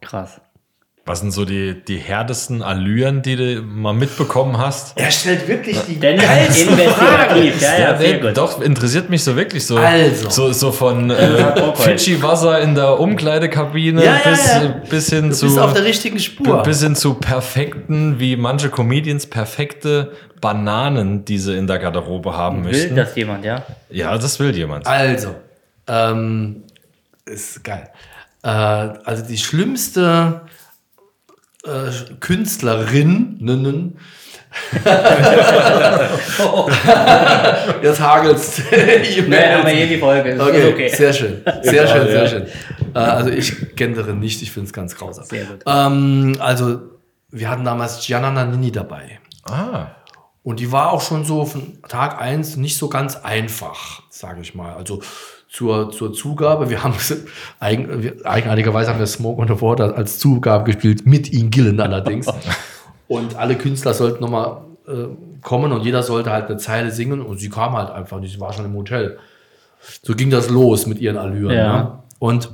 krass. 0.00 0.40
Was 1.06 1.20
sind 1.20 1.32
so 1.32 1.44
die, 1.44 1.82
die 1.82 1.96
härtesten 1.96 2.62
Allüren, 2.62 3.22
die 3.22 3.34
du 3.34 3.62
mal 3.62 3.94
mitbekommen 3.94 4.58
hast? 4.58 4.96
Er 4.98 5.10
stellt 5.10 5.48
wirklich 5.48 5.78
die 5.88 5.96
Dennis 5.98 6.24
investigativ, 6.62 7.60
ja, 7.60 7.78
ja, 7.78 7.98
sehr 7.98 8.12
nee, 8.14 8.20
gut. 8.20 8.36
doch, 8.36 8.60
interessiert 8.60 9.08
mich 9.10 9.24
so 9.24 9.34
wirklich 9.34 9.66
so. 9.66 9.76
Also. 9.78 10.28
So, 10.30 10.52
so 10.52 10.70
von 10.72 11.10
äh. 11.10 11.74
Fidschi-Wasser 11.74 12.60
in 12.60 12.74
der 12.74 13.00
Umkleidekabine 13.00 14.04
Ja, 14.04 14.20
ja, 14.24 14.30
bis, 14.30 14.46
ja. 14.46 14.62
äh, 14.62 14.72
bis 14.88 15.08
hin 15.10 15.30
Du 15.30 15.34
zu. 15.34 15.46
bist 15.46 15.58
auf 15.58 15.72
der 15.72 15.84
richtigen 15.84 16.18
Spur. 16.20 16.62
bis 16.62 16.82
hin 16.82 16.94
zu 16.94 17.14
perfekten, 17.14 18.20
wie 18.20 18.36
manche 18.36 18.68
Comedians 18.68 19.26
perfekte 19.26 20.12
Bananen, 20.40 21.24
die 21.24 21.38
sie 21.38 21.56
in 21.56 21.66
der 21.66 21.78
Garderobe 21.78 22.36
haben 22.36 22.64
Will 22.64 22.72
möchten. 22.72 22.94
das 22.96 23.14
jemand, 23.16 23.44
ja? 23.44 23.64
Ja, 23.88 24.16
das 24.16 24.38
will 24.38 24.54
jemand. 24.54 24.86
Also, 24.86 25.34
ähm, 25.88 26.62
ist 27.24 27.64
geil. 27.64 27.88
Äh, 28.42 28.48
also 28.48 29.24
die 29.26 29.38
schlimmste 29.38 30.42
äh, 31.64 31.90
Künstlerin, 32.20 33.36
ninnen. 33.40 33.98
Jetzt 37.82 38.00
haben 38.00 38.26
wir 38.28 38.34
hier 39.72 39.86
die 39.86 39.98
Folge. 39.98 40.30
Ist 40.30 40.40
Okay, 40.40 40.72
okay. 40.72 40.88
sehr 40.88 41.12
schön. 41.12 41.42
Sehr 41.62 41.86
schön, 41.86 42.06
sehr 42.08 42.26
schön. 42.28 42.46
Äh, 42.94 42.98
also 42.98 43.30
ich 43.30 43.76
kenne 43.76 43.94
darin 43.94 44.18
nicht, 44.18 44.42
ich 44.42 44.50
finde 44.50 44.66
es 44.66 44.72
ganz 44.72 44.96
grausam. 44.96 45.24
Sehr 45.24 45.44
gut. 45.44 45.62
Ähm, 45.66 46.36
also 46.40 46.80
wir 47.30 47.48
hatten 47.48 47.64
damals 47.64 48.04
Gianna 48.04 48.30
Nannini 48.30 48.72
dabei. 48.72 49.20
Ah, 49.44 49.86
Und 50.42 50.60
die 50.60 50.72
war 50.72 50.90
auch 50.92 51.00
schon 51.00 51.24
so 51.24 51.44
von 51.44 51.78
Tag 51.88 52.20
eins 52.20 52.56
nicht 52.56 52.76
so 52.76 52.88
ganz 52.88 53.16
einfach, 53.16 54.02
sage 54.10 54.40
ich 54.42 54.54
mal. 54.54 54.74
Also 54.74 55.02
zur, 55.50 55.90
zur 55.90 56.12
Zugabe, 56.12 56.70
wir 56.70 56.84
haben 56.84 56.94
eigen, 57.58 58.02
wir, 58.02 58.24
eigenartigerweise 58.24 58.90
haben 58.90 59.00
wir 59.00 59.06
Smoke 59.06 59.42
on 59.42 59.48
the 59.48 59.60
Water 59.60 59.96
als 59.96 60.18
Zugabe 60.20 60.64
gespielt, 60.64 61.06
mit 61.06 61.32
Ian 61.32 61.50
Gillen 61.50 61.80
allerdings. 61.80 62.28
und 63.08 63.34
alle 63.34 63.58
Künstler 63.58 63.92
sollten 63.92 64.20
nochmal 64.20 64.62
äh, 64.86 65.08
kommen 65.42 65.72
und 65.72 65.82
jeder 65.82 66.04
sollte 66.04 66.30
halt 66.30 66.48
eine 66.48 66.58
Zeile 66.58 66.92
singen 66.92 67.20
und 67.20 67.38
sie 67.38 67.50
kam 67.50 67.76
halt 67.76 67.90
einfach 67.90 68.20
nicht, 68.20 68.32
sie 68.32 68.40
war 68.40 68.52
schon 68.52 68.64
im 68.64 68.74
Hotel. 68.74 69.18
So 70.02 70.14
ging 70.14 70.30
das 70.30 70.48
los 70.48 70.86
mit 70.86 71.00
ihren 71.00 71.16
Allüren. 71.16 71.56
Ja. 71.56 71.82
Ne? 71.82 71.98
Und 72.20 72.50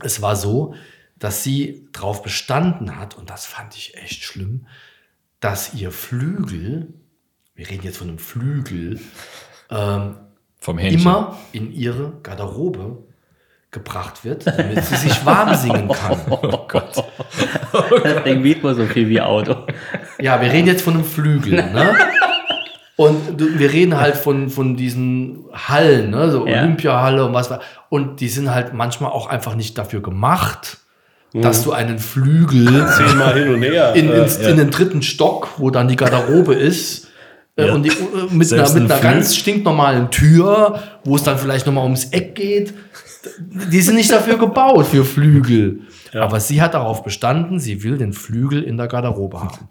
es 0.00 0.22
war 0.22 0.34
so, 0.34 0.74
dass 1.18 1.44
sie 1.44 1.86
darauf 1.92 2.22
bestanden 2.22 2.98
hat, 2.98 3.16
und 3.18 3.28
das 3.28 3.44
fand 3.44 3.76
ich 3.76 3.96
echt 3.98 4.22
schlimm, 4.22 4.66
dass 5.40 5.74
ihr 5.74 5.90
Flügel, 5.90 6.94
wir 7.54 7.68
reden 7.68 7.84
jetzt 7.84 7.98
von 7.98 8.08
einem 8.08 8.18
Flügel, 8.18 9.00
ähm, 9.70 10.16
vom 10.62 10.78
Hähnchen. 10.78 11.00
immer 11.00 11.36
in 11.50 11.72
ihre 11.72 12.12
Garderobe 12.22 12.98
gebracht 13.72 14.24
wird, 14.24 14.46
damit 14.46 14.84
sie 14.84 14.94
sich 14.96 15.26
warm 15.26 15.54
singen 15.54 15.88
kann. 15.88 16.18
Oh 16.30 16.66
Gott. 16.68 17.04
Das 18.04 18.22
Ding 18.24 18.44
wiegt 18.44 18.62
wohl 18.62 18.74
so 18.74 18.84
viel 18.86 19.08
wie 19.08 19.20
Auto. 19.20 19.56
Ja, 20.20 20.40
wir 20.40 20.52
reden 20.52 20.68
jetzt 20.68 20.82
von 20.82 20.94
einem 20.94 21.04
Flügel, 21.04 21.54
ne? 21.54 21.96
Und 22.96 23.40
wir 23.58 23.72
reden 23.72 23.98
halt 23.98 24.16
von, 24.16 24.50
von 24.50 24.76
diesen 24.76 25.46
Hallen, 25.52 26.10
ne? 26.10 26.30
so 26.30 26.46
Ja. 26.46 26.60
Olympiahalle 26.60 27.24
und 27.24 27.32
was 27.32 27.50
war. 27.50 27.60
Und 27.88 28.20
die 28.20 28.28
sind 28.28 28.54
halt 28.54 28.74
manchmal 28.74 29.10
auch 29.10 29.26
einfach 29.26 29.54
nicht 29.56 29.76
dafür 29.78 30.02
gemacht, 30.02 30.78
dass 31.32 31.64
du 31.64 31.72
einen 31.72 31.98
Flügel 31.98 32.86
Zehnmal 32.96 33.34
hin 33.38 33.54
und 33.54 33.62
her. 33.62 33.94
in, 33.94 34.10
äh, 34.10 34.22
ins, 34.22 34.36
in 34.36 34.58
den 34.58 34.70
dritten 34.70 35.00
Stock, 35.02 35.48
wo 35.56 35.70
dann 35.70 35.88
die 35.88 35.96
Garderobe 35.96 36.54
ist. 36.54 37.08
Äh, 37.56 37.70
Und 37.70 37.82
die, 37.84 37.90
äh, 37.90 37.92
mit 38.30 38.52
einer, 38.52 38.72
mit 38.72 38.82
ein 38.82 38.90
einer 38.90 39.00
ganz 39.00 39.36
stinknormalen 39.36 40.10
Tür, 40.10 40.82
wo 41.04 41.16
es 41.16 41.22
dann 41.22 41.38
vielleicht 41.38 41.66
nochmal 41.66 41.84
ums 41.84 42.06
Eck 42.06 42.34
geht. 42.34 42.74
Die 43.44 43.80
sind 43.80 43.94
nicht 43.94 44.10
dafür 44.10 44.36
gebaut, 44.36 44.86
für 44.86 45.04
Flügel. 45.04 45.82
Aber 46.12 46.40
sie 46.40 46.60
hat 46.60 46.74
darauf 46.74 47.02
bestanden, 47.04 47.60
sie 47.60 47.82
will 47.82 47.96
den 47.98 48.12
Flügel 48.12 48.62
in 48.62 48.76
der 48.76 48.88
Garderobe 48.88 49.40
haben. 49.40 49.68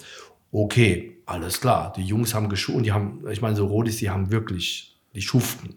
Okay, 0.51 1.17
alles 1.25 1.61
klar. 1.61 1.93
Die 1.95 2.03
Jungs 2.03 2.34
haben 2.34 2.49
geschuft 2.49 2.77
und 2.77 2.84
die 2.84 2.91
haben, 2.91 3.23
ich 3.29 3.41
meine, 3.41 3.55
so 3.55 3.65
Rodis, 3.67 3.97
die 3.97 4.09
haben 4.09 4.32
wirklich, 4.32 4.97
die 5.13 5.21
schuften. 5.21 5.75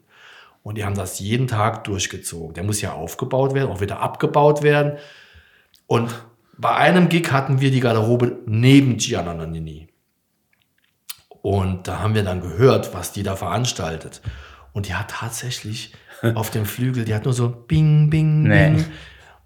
Und 0.62 0.78
die 0.78 0.84
haben 0.84 0.94
das 0.94 1.20
jeden 1.20 1.46
Tag 1.46 1.84
durchgezogen. 1.84 2.54
Der 2.54 2.64
muss 2.64 2.80
ja 2.80 2.92
aufgebaut 2.92 3.54
werden, 3.54 3.70
auch 3.70 3.80
wieder 3.80 4.00
abgebaut 4.00 4.62
werden. 4.62 4.94
Und 5.86 6.24
bei 6.56 6.74
einem 6.74 7.08
Gig 7.08 7.30
hatten 7.30 7.60
wir 7.60 7.70
die 7.70 7.80
Garderobe 7.80 8.38
neben 8.46 8.96
Gianna 8.96 9.34
Nannini. 9.34 9.88
Und 11.44 11.86
da 11.88 11.98
haben 11.98 12.14
wir 12.14 12.22
dann 12.22 12.40
gehört, 12.40 12.94
was 12.94 13.12
die 13.12 13.22
da 13.22 13.36
veranstaltet. 13.36 14.22
Und 14.72 14.88
die 14.88 14.94
hat 14.94 15.10
tatsächlich 15.10 15.92
auf 16.34 16.48
dem 16.50 16.64
Flügel, 16.64 17.04
die 17.04 17.14
hat 17.14 17.26
nur 17.26 17.34
so 17.34 17.50
Bing, 17.50 18.08
Bing, 18.08 18.44
Nee. 18.44 18.70
Bing, 18.70 18.84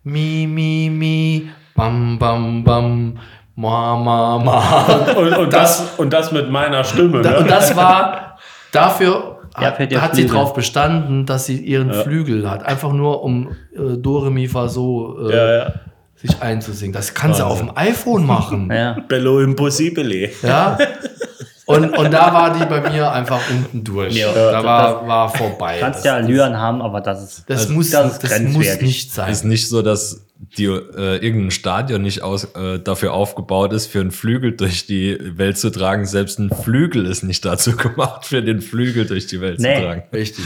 Mi, 0.05 0.47
Mi, 0.47 0.91
Mi, 0.95 1.49
Bam, 1.75 2.17
Bam, 2.21 2.63
Bam, 2.63 3.19
Ma, 3.57 3.97
Ma, 3.97 4.39
Ma. 4.39 5.13
und, 5.17 5.37
und, 5.39 5.53
das, 5.53 5.95
und 5.99 6.13
das 6.13 6.31
mit 6.31 6.49
meiner 6.53 6.85
Stimme. 6.85 7.21
Da, 7.21 7.31
Ne? 7.33 7.39
und 7.41 7.51
das 7.51 7.75
war 7.75 8.39
dafür, 8.71 9.41
Ja, 9.61 9.77
hat, 9.77 9.81
hat 9.97 10.15
sie 10.15 10.27
drauf 10.29 10.55
bestanden, 10.55 11.27
dass 11.27 11.47
sie 11.47 11.57
ihren 11.57 11.93
Flügel 11.93 12.49
hat. 12.49 12.63
Einfach 12.65 12.93
nur 12.93 13.25
um 13.25 13.49
äh, 13.75 13.97
Dore 13.97 14.31
Mi 14.31 14.47
Fa 14.47 14.69
So 14.69 15.29
äh, 15.29 15.37
ja, 15.37 15.53
ja. 15.65 15.73
sich 16.15 16.41
einzusingen. 16.41 16.93
Das 16.93 17.13
kann 17.13 17.35
sie 17.35 17.45
auf 17.45 17.59
dem 17.59 17.73
iPhone 17.77 18.25
machen. 18.25 18.71
Ja. 18.73 18.97
Bello 19.09 19.41
Impossibile. 19.41 20.31
Ja. 20.45 20.79
Und, 21.69 21.99
und 21.99 22.11
da 22.13 22.33
war 22.33 22.59
die 22.59 22.65
bei 22.65 22.81
mir 22.91 23.13
einfach 23.13 23.41
unten 23.51 23.85
durch. 23.85 24.15
Ja, 24.17 24.33
da 24.33 24.65
war, 24.65 25.01
das- 25.01 25.09
war 25.09 25.29
vorbei. 25.29 25.77
Kannst 25.81 26.03
ja 26.05 26.15
Allüren 26.15 26.57
haben, 26.57 26.81
aber 26.81 27.03
das 27.03 27.23
ist. 27.23 27.45
Das, 27.51 27.61
also, 27.63 27.75
muss, 27.75 27.91
das 27.91 28.19
das, 28.19 28.31
muss 28.41 28.55
grenzwertig. 28.55 28.87
nicht 28.87 29.13
sein. 29.13 29.31
Ist 29.31 29.45
nicht 29.45 29.69
so, 29.69 29.83
dass 29.83 30.25
die, 30.57 30.65
äh, 30.65 31.17
irgendein 31.19 31.51
Stadion 31.51 32.01
nicht 32.01 32.23
aus, 32.23 32.45
äh, 32.55 32.79
dafür 32.81 33.13
aufgebaut 33.13 33.75
ist, 33.75 33.87
für 33.87 34.01
einen 34.01 34.13
Flügel 34.13 34.57
durch 34.57 34.87
die 34.87 35.19
Welt 35.37 35.59
zu 35.59 35.69
tragen. 35.71 36.07
Selbst 36.07 36.39
ein 36.39 36.49
Flügel 36.51 37.05
ist 37.05 37.23
nicht 37.23 37.45
dazu 37.45 37.77
gemacht, 37.77 38.25
für 38.25 38.43
den 38.43 38.63
Flügel 38.63 39.05
durch 39.05 39.27
die 39.27 39.41
Welt 39.43 39.61
Nee. 39.61 39.75
zu 39.77 39.83
tragen. 39.83 40.03
Richtig. 40.13 40.45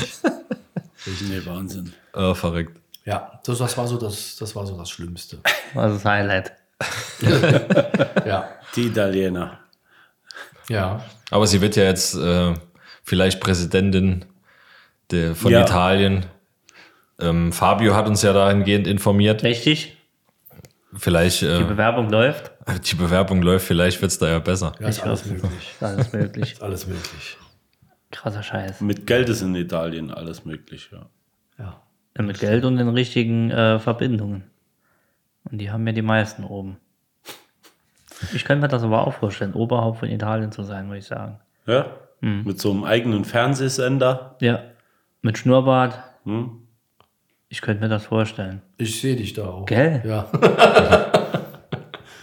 Nee, 1.28 1.40
Wahnsinn. 1.44 1.92
Äh, 2.14 2.34
verrückt. 2.34 2.76
Ja, 3.04 3.38
das, 3.46 3.58
das, 3.58 3.78
war 3.78 3.86
so 3.86 3.96
das, 3.96 4.36
das 4.40 4.56
war 4.56 4.66
so 4.66 4.76
das 4.76 4.90
Schlimmste. 4.90 5.38
Das 5.74 5.92
ist 5.92 6.04
das 6.04 6.04
Highlight. 6.04 6.52
Ja. 8.26 8.48
Die 8.74 8.86
Italiener. 8.86 9.58
Ja. 10.72 11.04
Aber 11.30 11.46
sie 11.46 11.60
wird 11.60 11.76
ja 11.76 11.84
jetzt 11.84 12.14
äh, 12.14 12.54
vielleicht 13.04 13.40
Präsidentin 13.40 14.24
der, 15.10 15.34
von 15.34 15.52
Ja. 15.52 15.62
Italien. 15.62 16.26
Ähm, 17.20 17.52
Fabio 17.52 17.94
hat 17.94 18.06
uns 18.08 18.22
ja 18.22 18.32
dahingehend 18.32 18.86
informiert. 18.86 19.42
Richtig? 19.42 19.96
Vielleicht 20.94 21.42
Die 21.42 21.46
äh, 21.46 21.64
Bewerbung 21.64 22.10
läuft. 22.10 22.50
die 22.90 22.94
Bewerbung 22.96 23.40
läuft, 23.42 23.66
vielleicht 23.66 24.00
wird 24.02 24.12
es 24.12 24.18
da 24.18 24.28
ja 24.28 24.38
besser. 24.40 24.72
Ja, 24.80 24.88
ist 24.88 24.98
Ich 24.98 25.04
alles 25.04 25.24
möglich. 25.26 25.74
Ist 25.80 26.12
möglich. 26.12 26.52
Ist 26.52 26.62
alles 26.62 26.86
möglich. 26.86 27.36
Krasser 28.10 28.42
Scheiß. 28.42 28.80
Mit 28.82 29.06
Geld 29.06 29.28
ist 29.30 29.40
in 29.40 29.54
Italien 29.54 30.10
alles 30.10 30.44
möglich. 30.44 30.90
Ja. 30.92 31.06
Ja. 31.58 31.82
Ja, 32.16 32.22
Mit 32.22 32.40
Geld 32.40 32.64
und 32.66 32.76
den 32.76 32.88
richtigen 32.90 33.50
äh, 33.50 33.78
Verbindungen. 33.78 34.44
Und 35.50 35.58
die 35.58 35.70
haben 35.70 35.86
ja 35.86 35.92
die 35.94 36.02
meisten 36.02 36.44
oben. 36.44 36.76
Ich 38.34 38.44
könnte 38.44 38.62
mir 38.62 38.68
das 38.68 38.82
aber 38.82 39.06
auch 39.06 39.14
vorstellen, 39.14 39.54
Oberhaupt 39.54 39.98
von 39.98 40.08
Italien 40.08 40.52
zu 40.52 40.62
sein, 40.62 40.86
würde 40.88 40.98
ich 40.98 41.06
sagen. 41.06 41.38
ja? 41.66 41.86
Hm. 42.20 42.44
Mit 42.44 42.60
so 42.60 42.70
einem 42.70 42.84
eigenen 42.84 43.24
Fernsehsender. 43.24 44.36
Ja. 44.40 44.60
Mit 45.22 45.38
Schnurrbart. 45.38 45.98
Hm? 46.24 46.52
Ich 47.48 47.60
könnte 47.60 47.82
mir 47.82 47.88
das 47.88 48.06
vorstellen. 48.06 48.62
Ich 48.78 49.00
sehe 49.00 49.16
dich 49.16 49.32
da 49.34 49.46
auch. 49.46 49.66
Gell? 49.66 50.02
Ja. 50.06 50.26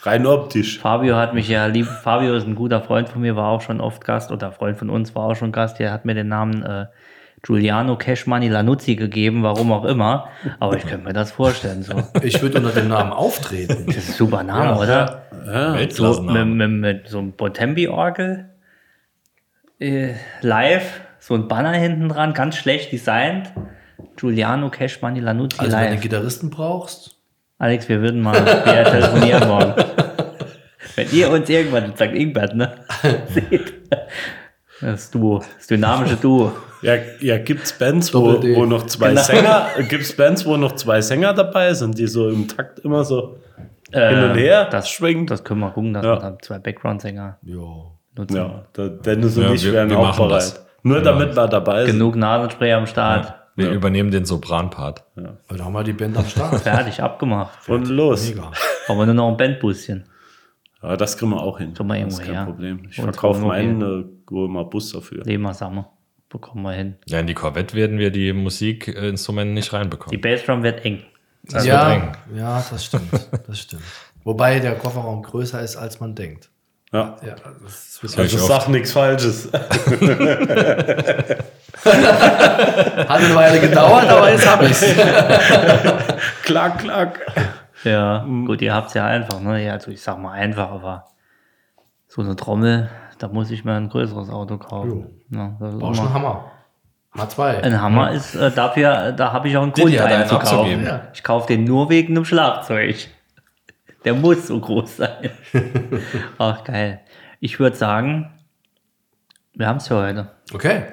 Rein 0.04 0.26
optisch. 0.26 0.80
Fabio 0.80 1.18
hat 1.18 1.34
mich 1.34 1.50
ja 1.50 1.66
lieb. 1.66 1.86
Fabio 1.86 2.34
ist 2.36 2.48
ein 2.48 2.56
guter 2.56 2.82
Freund 2.82 3.10
von 3.10 3.22
mir, 3.22 3.36
war 3.36 3.50
auch 3.50 3.62
schon 3.62 3.82
oft 3.82 4.04
Gast 4.06 4.32
oder 4.32 4.52
Freund 4.54 4.78
von 4.78 4.90
uns 4.90 5.14
war 5.14 5.24
auch 5.24 5.36
schon 5.36 5.52
Gast. 5.52 5.80
Der 5.80 5.92
hat 5.92 6.06
mir 6.06 6.16
den 6.16 6.30
Namen 6.30 6.64
äh, 6.64 6.86
Giuliano 7.42 7.98
Cashmoney 7.98 8.50
Lanuzzi 8.50 8.96
gegeben, 8.96 9.44
warum 9.44 9.72
auch 9.72 9.86
immer. 9.86 10.30
Aber 10.60 10.76
ich 10.78 10.86
könnte 10.86 11.06
mir 11.08 11.14
das 11.14 11.32
vorstellen. 11.32 11.84
So. 11.84 12.04
Ich 12.24 12.42
würde 12.42 12.58
unter 12.58 12.72
dem 12.72 12.90
Namen 12.90 13.12
auftreten. 13.12 13.86
Das 13.88 13.98
ist 13.98 14.10
ein 14.10 14.14
super 14.14 14.44
Name, 14.44 14.78
oder? 14.78 15.24
So 15.92 16.22
mit, 16.22 16.46
mit, 16.46 16.70
mit 16.70 17.08
so 17.08 17.20
einem 17.20 17.32
Botembi-Orgel 17.32 18.50
äh, 19.80 20.14
live, 20.42 21.02
so 21.20 21.34
ein 21.36 21.48
Banner 21.48 21.72
hinten 21.74 22.10
dran, 22.10 22.34
ganz 22.34 22.58
schlecht 22.58 22.92
designt. 22.92 23.52
Giuliano 24.18 24.70
Cashmoney 24.70 25.22
Lanuzzi 25.22 25.60
Also 25.60 25.72
wenn 25.72 25.78
du 25.80 25.86
einen 25.86 25.94
live. 25.96 26.02
Gitarristen 26.02 26.50
brauchst, 26.50 27.16
Alex, 27.58 27.88
wir 27.90 28.02
würden 28.02 28.22
mal 28.22 28.36
wieder 28.42 28.84
telefonieren 28.84 29.48
morgen. 29.48 29.74
Wenn 30.96 31.12
ihr 31.12 31.30
uns 31.30 31.50
irgendwann 31.50 31.96
St. 31.96 32.02
Ingbert, 32.14 32.56
ne? 32.56 32.74
Seht. 33.30 33.74
Das 34.82 35.10
Duo, 35.12 35.42
das 35.58 35.68
dynamische 35.68 36.16
Duo. 36.18 36.52
Ja, 36.82 36.94
ja 37.20 37.38
gibt's 37.38 37.74
Bands, 37.78 38.14
wo, 38.14 38.42
wo 38.56 38.66
noch 38.66 38.86
zwei 38.88 39.10
Genau. 39.10 39.22
Sänger, 39.22 39.68
gibt's 39.90 40.16
Bands, 40.16 40.46
wo 40.46 40.56
noch 40.58 40.74
zwei 40.76 41.02
Sänger 41.02 41.34
dabei 41.34 41.74
sind, 41.74 41.98
die 41.98 42.08
so 42.08 42.30
im 42.30 42.48
Takt 42.48 42.80
immer 42.80 43.04
so 43.04 43.38
hin 43.92 44.24
und 44.24 44.36
her 44.36 44.68
Äh, 44.68 44.72
das, 44.72 44.90
schwingen? 44.90 45.26
Das 45.28 45.44
können 45.44 45.60
wir 45.62 45.72
gucken, 45.72 45.94
dass 45.94 46.06
Ja. 46.06 46.16
wir 46.16 46.20
dann 46.20 46.38
zwei 46.42 46.60
Background-Sänger 46.60 47.38
nutzen. 48.16 48.36
Ja, 48.36 48.64
der 48.78 48.90
Dennis 48.90 49.38
und 49.38 49.44
Ja, 49.44 49.52
ich 49.54 49.66
wir- 49.66 49.74
wären 49.74 49.90
wir 49.90 50.00
auch 50.00 50.16
bereit. 50.18 50.32
das. 50.32 50.66
Nur 50.84 51.00
Genau. 51.00 51.12
damit 51.12 51.36
wir 51.36 51.48
dabei 51.48 51.86
sind. 51.86 51.94
Genug 51.94 52.16
Nasenspray 52.16 52.74
am 52.74 52.86
Start. 52.88 53.34
Wir 53.56 53.72
übernehmen 53.72 54.10
den 54.10 54.24
Sopran-Part. 54.24 55.04
Da 55.16 55.66
haben 55.66 55.74
wir 55.74 55.84
die 55.84 55.92
Band 55.92 56.18
am 56.18 56.26
Start. 56.26 56.56
Fertig, 56.62 57.02
abgemacht. 57.04 57.68
Und 57.68 57.90
los. 57.90 58.30
Mega. 58.30 58.52
Aber 58.88 59.06
nur 59.06 59.16
noch 59.16 59.28
ein 59.32 59.36
Bandbuschen. 59.38 60.06
Ja, 60.82 60.96
das 60.96 61.18
kriegen 61.18 61.32
wir 61.32 61.42
auch 61.42 61.58
hin. 61.58 61.74
Kriegen 61.74 61.90
wir 61.90 62.06
das 62.06 62.14
ist 62.14 62.20
irgendwo 62.20 62.34
kein 62.34 62.36
her. 62.38 62.46
Problem. 62.46 62.80
Ich 62.90 62.96
verkaufe 62.96 63.42
meinen, 63.46 63.82
äh, 63.82 64.06
hol 64.32 64.48
mal 64.48 64.64
Bus 64.64 64.94
dafür. 64.94 65.26
Leben 65.26 65.44
wir 65.44 65.52
zusammen. 65.52 65.84
Bekommen 66.30 66.64
wir 66.64 66.74
hin. 66.74 66.96
Ja, 67.08 67.20
in 67.20 67.28
die 67.28 67.34
Corvette 67.34 67.76
werden 67.76 67.98
wir 67.98 68.12
die 68.12 68.34
Musikinstrumente 68.34 69.54
nicht 69.54 69.72
Die 69.72 69.76
reinbekommen. 69.76 70.22
Bassdrum 70.22 70.64
wird 70.64 70.86
eng. 70.86 71.04
Das 71.44 71.66
ja, 71.66 71.90
wird 71.90 72.04
eng. 72.04 72.12
ja, 72.38 72.64
das 72.70 72.86
stimmt. 72.86 73.10
Das 73.48 73.60
stimmt. 73.60 73.82
Wobei 74.24 74.60
der 74.60 74.76
Kofferraum 74.76 75.24
größer 75.24 75.62
ist, 75.62 75.76
als 75.76 76.00
man 76.00 76.14
denkt. 76.14 76.50
Ja. 76.92 77.18
Ja, 77.26 77.36
das 77.64 78.00
ich 78.04 78.18
Also 78.18 78.38
oft. 78.38 78.48
sag 78.48 78.68
nichts 78.70 78.92
Falsches. 78.92 79.50
hat 79.54 79.72
eine 83.22 83.36
Weile 83.36 83.60
gedauert, 83.60 84.08
aber 84.10 84.32
jetzt 84.32 84.48
habe 84.48 84.66
ich 84.66 84.72
es. 84.72 84.86
klack, 86.44 86.80
klack. 86.80 87.20
Ja, 87.84 88.24
Mhm. 88.28 88.46
gut, 88.46 88.62
ihr 88.62 88.74
habt 88.74 88.90
es 88.90 88.94
ja 88.96 89.06
einfach, 89.06 89.40
ne? 89.40 89.64
Ja, 89.66 89.74
also 89.74 89.92
ich 89.92 90.02
sag 90.02 90.18
mal 90.20 90.34
einfach, 90.34 90.70
aber 90.72 91.06
so 92.08 92.22
eine 92.22 92.36
Trommel, 92.36 92.90
da 93.20 93.28
muss 93.28 93.52
ich 93.52 93.64
mir 93.64 93.74
ein 93.74 93.90
größeres 93.90 94.30
Auto 94.30 94.58
kaufen. 94.58 95.08
Ja, 95.30 95.56
das 95.60 95.74
ist 95.74 95.80
Brauchst 95.80 96.00
einen 96.00 96.10
immer, 96.10 96.16
Hammer. 96.16 96.52
Mal 97.14 97.30
zwei. 97.30 97.64
ein 97.64 97.82
Hammer 97.82 98.12
ist 98.12 98.36
äh, 98.36 98.52
dafür, 98.52 99.12
da 99.12 99.34
habe 99.34 99.48
ich 99.48 99.58
auch 99.58 99.64
einen 99.64 99.74
Grund, 99.74 100.00
hat 100.00 100.12
einen 100.12 100.28
zu 100.28 100.40
kaufen. 100.40 100.84
Ja. 100.84 101.08
Ich 101.14 101.24
kaufe 101.24 101.48
den 101.48 101.64
nur 101.64 101.90
wegen 101.90 102.16
dem 102.16 102.26
Schlagzeug. 102.26 102.96
Der 104.06 104.14
muss 104.14 104.48
so 104.48 104.60
groß 104.60 104.98
sein. 104.98 105.30
Ach, 106.38 106.64
geil. 106.64 107.02
Ich 107.40 107.60
würde 107.60 107.76
sagen, 107.76 108.32
wir 109.54 109.68
haben 109.68 109.78
es 109.78 109.88
für 109.88 109.98
heute. 109.98 110.32
Okay. 110.54 110.84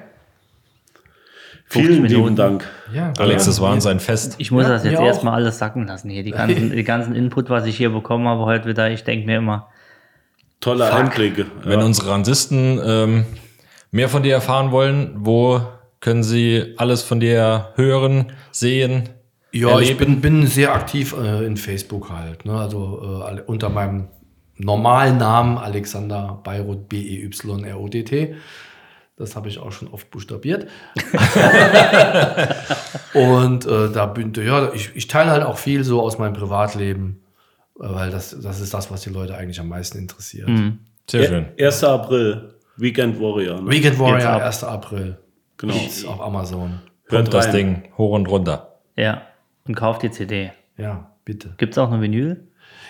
50 1.69 1.69
Vielen 1.69 2.05
lieben 2.05 2.19
Minuten. 2.19 2.35
Dank. 2.35 2.67
Ja, 2.93 3.13
Alex, 3.17 3.43
ja. 3.43 3.49
das 3.49 3.61
war 3.61 3.73
uns 3.73 3.85
ein 3.85 3.99
Fest. 3.99 4.35
Ich 4.37 4.51
muss 4.51 4.63
Ja, 4.63 4.69
das 4.69 4.85
jetzt 4.85 4.99
erstmal 4.99 5.33
alles 5.33 5.57
sacken 5.59 5.85
lassen 5.85 6.09
hier. 6.09 6.23
Die 6.23 6.31
ganzen, 6.31 6.71
die 6.75 6.83
ganzen 6.83 7.13
Input, 7.15 7.49
was 7.49 7.65
ich 7.65 7.77
hier 7.77 7.89
bekommen 7.89 8.27
habe 8.27 8.45
heute 8.45 8.67
wieder. 8.67 8.89
Ich 8.89 9.03
denke 9.03 9.25
mir 9.25 9.37
immer, 9.37 9.69
Tolle 10.59 10.91
Einblicke. 10.93 11.45
Wenn 11.63 11.79
Ja. 11.79 11.85
unsere 11.85 12.09
Randisten 12.09 12.79
ähm, 12.83 13.25
mehr 13.91 14.09
von 14.09 14.23
dir 14.23 14.33
erfahren 14.33 14.71
wollen, 14.71 15.11
wo 15.17 15.61
können 15.99 16.23
sie 16.23 16.73
alles 16.77 17.03
von 17.03 17.19
dir 17.19 17.69
hören, 17.75 18.31
sehen? 18.51 19.09
Ja, 19.51 19.79
ich 19.79 19.91
erleben? 19.91 20.21
bin, 20.21 20.39
bin 20.41 20.47
sehr 20.47 20.73
aktiv 20.73 21.15
äh, 21.17 21.45
in 21.45 21.57
Facebook 21.57 22.09
halt. 22.09 22.45
Ne? 22.45 22.57
Also 22.57 23.21
äh, 23.25 23.41
unter 23.41 23.69
meinem 23.69 24.07
normalen 24.57 25.17
Namen 25.17 25.57
Alexander 25.57 26.39
Beirut 26.43 26.91
E 26.93 27.27
B-E-Y-R-O-D-T. 27.27 28.35
Das 29.15 29.35
habe 29.35 29.49
ich 29.49 29.57
auch 29.57 29.71
schon 29.71 29.87
oft 29.87 30.11
buchstabiert. 30.11 30.67
Und 33.13 33.65
äh, 33.65 33.89
da 33.91 34.05
bin 34.05 34.33
ja, 34.35 34.71
ich, 34.73 34.91
ich 34.95 35.07
teile 35.07 35.31
halt 35.31 35.43
auch 35.43 35.57
viel 35.57 35.83
so 35.83 36.01
aus 36.01 36.19
meinem 36.19 36.33
Privatleben, 36.33 37.21
weil 37.77 38.09
das, 38.11 38.37
das 38.41 38.59
ist 38.59 38.73
das, 38.73 38.89
was 38.91 39.01
die 39.01 39.09
Leute 39.09 39.35
eigentlich 39.35 39.59
am 39.59 39.69
meisten 39.69 39.97
interessiert. 39.97 40.49
Sehr 41.09 41.23
schön. 41.25 41.45
1. 41.59 41.83
April, 41.83 42.53
Weekend 42.77 43.19
Warrior. 43.19 43.61
Ne? 43.61 43.71
Weekend 43.71 43.97
Warrior, 43.99 44.17
Geht's 44.17 44.25
ab. 44.27 44.41
1. 44.41 44.63
April. 44.63 45.17
Genau. 45.57 45.73
Gibt's 45.73 46.05
auf 46.05 46.21
Amazon. 46.21 46.79
Kommt 47.07 47.11
Hört 47.11 47.33
das 47.33 47.45
rein. 47.47 47.53
Ding 47.53 47.83
hoch 47.97 48.13
und 48.13 48.27
runter. 48.27 48.79
ja, 48.95 49.21
und 49.67 49.75
kauft 49.75 50.01
die 50.03 50.11
CD. 50.11 50.51
Ja, 50.77 51.11
bitte. 51.25 51.53
Gibt 51.57 51.73
es 51.73 51.77
auch 51.77 51.91
eine 51.91 52.01
Vinyl? 52.01 52.46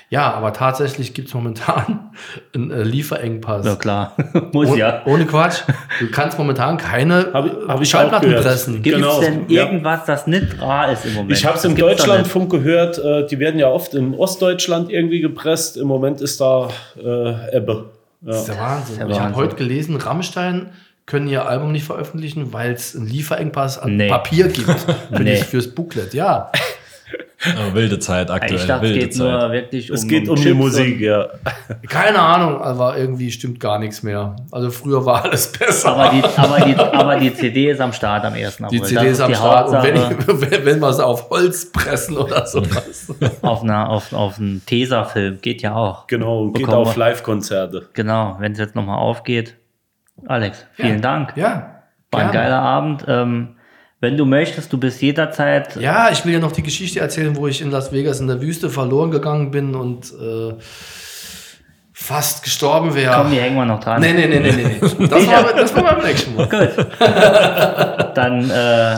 Ja, 0.09 0.31
aber 0.33 0.53
tatsächlich 0.53 1.13
gibt 1.13 1.27
es 1.27 1.33
momentan 1.33 2.11
einen 2.55 2.71
äh, 2.71 2.83
Lieferengpass. 2.83 3.65
Ja, 3.65 3.75
klar. 3.75 4.15
Muss 4.53 4.75
ja. 4.77 5.01
Ohne 5.05 5.25
Quatsch. 5.25 5.63
Du 5.99 6.09
kannst 6.11 6.37
momentan 6.37 6.77
keine 6.77 7.31
Hab 7.33 7.45
hab 7.67 7.81
ich 7.81 7.89
Schallplatten 7.89 8.31
pressen. 8.31 8.81
Gibt- 8.83 8.95
es 8.97 9.01
Genau, 9.03 9.19
denn 9.19 9.49
ja. 9.49 9.65
irgendwas, 9.65 10.05
das 10.05 10.25
nicht 10.27 10.61
rar 10.61 10.91
ist 10.93 11.05
im 11.05 11.13
Moment? 11.13 11.31
Ich 11.37 11.45
habe 11.45 11.57
es 11.57 11.65
im 11.65 11.75
Deutschlandfunk 11.75 12.49
gehört, 12.49 12.97
äh, 12.99 13.27
die 13.27 13.37
werden 13.39 13.59
ja 13.59 13.67
oft 13.67 13.93
in 13.95 14.13
Ostdeutschland 14.13 14.89
irgendwie 14.89 15.19
gepresst. 15.19 15.75
Im 15.75 15.87
Moment 15.87 16.21
ist 16.21 16.39
da 16.39 16.69
äh, 16.97 17.57
Ebbe. 17.57 17.89
Das 18.21 18.37
ist 18.39 18.47
der 18.47 18.57
Wahnsinn. 18.59 18.97
der 18.97 19.07
ich 19.09 19.13
habe 19.15 19.23
Wahnsinn. 19.25 19.35
heute 19.35 19.55
gelesen, 19.57 19.95
Rammstein 19.97 20.69
können 21.05 21.27
ihr 21.27 21.47
Album 21.47 21.71
nicht 21.71 21.85
veröffentlichen, 21.85 22.51
weil 22.53 22.71
es 22.71 22.95
einen 22.95 23.07
Lieferengpass 23.07 23.77
an 23.77 23.95
Nee. 23.97 24.07
Papier 24.09 24.47
gibt 24.47 24.69
für 25.11 25.21
Nee. 25.21 25.35
fürs 25.37 25.67
Booklet. 25.73 26.13
Ja, 26.13 26.51
Äh, 27.43 27.75
wilde 27.75 27.99
Zeit 27.99 28.31
aktuell. 28.31 28.55
Ich 28.55 28.65
dachte, 28.65 28.87
es 28.87 28.93
geht 28.93 29.13
Zeit. 29.13 29.41
nur 29.41 29.51
wirklich 29.51 29.91
um 29.91 29.95
Es 29.95 30.07
geht 30.07 30.27
um 30.27 30.35
die 30.35 30.41
Chips 30.41 30.55
Musik, 30.55 30.99
ja. 30.99 31.27
keine 31.87 32.19
Ahnung, 32.19 32.59
aber 32.59 32.97
irgendwie 32.97 33.31
stimmt 33.31 33.59
gar 33.59 33.77
nichts 33.77 34.01
mehr. 34.01 34.35
Also 34.51 34.71
früher 34.71 35.05
war 35.05 35.23
alles 35.23 35.51
besser. 35.51 35.95
Aber 35.95 36.09
die, 36.09 36.23
aber, 36.35 36.65
die, 36.65 36.75
aber 36.75 37.15
die 37.17 37.31
CD 37.31 37.69
ist 37.69 37.79
am 37.79 37.93
Start 37.93 38.25
am 38.25 38.33
1. 38.33 38.63
April. 38.63 38.79
die 38.79 38.85
CD 38.85 38.95
das 38.95 39.05
ist 39.05 39.21
am 39.21 39.29
die 39.29 39.35
Start. 39.35 39.69
Und 39.69 39.83
wenn, 39.83 40.51
wenn, 40.51 40.65
wenn 40.65 40.79
wir 40.79 40.89
es 40.89 40.99
auf 40.99 41.29
Holz 41.29 41.71
pressen 41.71 42.17
oder 42.17 42.47
sowas. 42.47 43.13
auf, 43.43 43.61
einer, 43.61 43.87
auf, 43.89 44.13
auf 44.13 44.39
einen 44.39 44.65
Tesafilm. 44.65 45.39
Geht 45.39 45.61
ja 45.61 45.75
auch. 45.75 46.07
Genau, 46.07 46.41
und 46.41 46.53
geht 46.53 46.65
Bekommen 46.65 46.87
auf. 46.87 46.95
Live-Konzerte. 46.95 47.87
Genau, 47.93 48.37
wenn 48.39 48.53
es 48.53 48.57
jetzt 48.57 48.75
nochmal 48.75 48.97
aufgeht. 48.97 49.57
Alex, 50.25 50.65
vielen 50.73 51.01
Dank. 51.01 51.33
Ja. 51.35 51.83
War 52.09 52.21
ein 52.21 52.31
geiler 52.31 52.61
Abend. 52.61 53.05
Ähm, 53.07 53.56
wenn 54.07 54.15
du 54.15 54.23
möchtest, 54.23 54.71
du 54.71 54.77
bist 54.77 55.01
jederzeit 55.01 55.75
Ja, 55.75 56.09
ich 56.09 56.23
will 56.23 56.31
ja 56.31 56.39
noch 56.39 56.53
die 56.53 56.63
Geschichte 56.63 57.01
erzählen, 57.01 57.35
wo 57.35 57.45
ich 57.47 57.61
in 57.61 57.71
Las 57.71 57.91
Vegas 57.91 58.21
in 58.21 58.27
der 58.27 58.41
Wüste 58.41 58.69
verloren 58.69 59.11
gegangen 59.11 59.51
bin 59.51 59.75
und 59.75 60.13
äh, 60.13 60.53
fast 61.91 62.41
gestorben 62.41 62.95
wäre. 62.95 63.13
Komm, 63.17 63.31
die 63.31 63.41
hängen 63.41 63.57
wir 63.57 63.65
noch 63.65 63.81
dran. 63.81 63.99
Nee, 63.99 64.13
nee, 64.13 64.27
nee, 64.27 64.39
nee, 64.39 64.53
nee. 64.53 64.77
Das 65.09 65.27
war, 65.27 65.53
das 65.53 65.75
war 65.75 65.83
beim 65.83 66.05
nächsten 66.05 66.35
Mal. 66.35 66.47
Gut. 66.47 66.87
Dann 68.15 68.49
äh, 68.49 68.97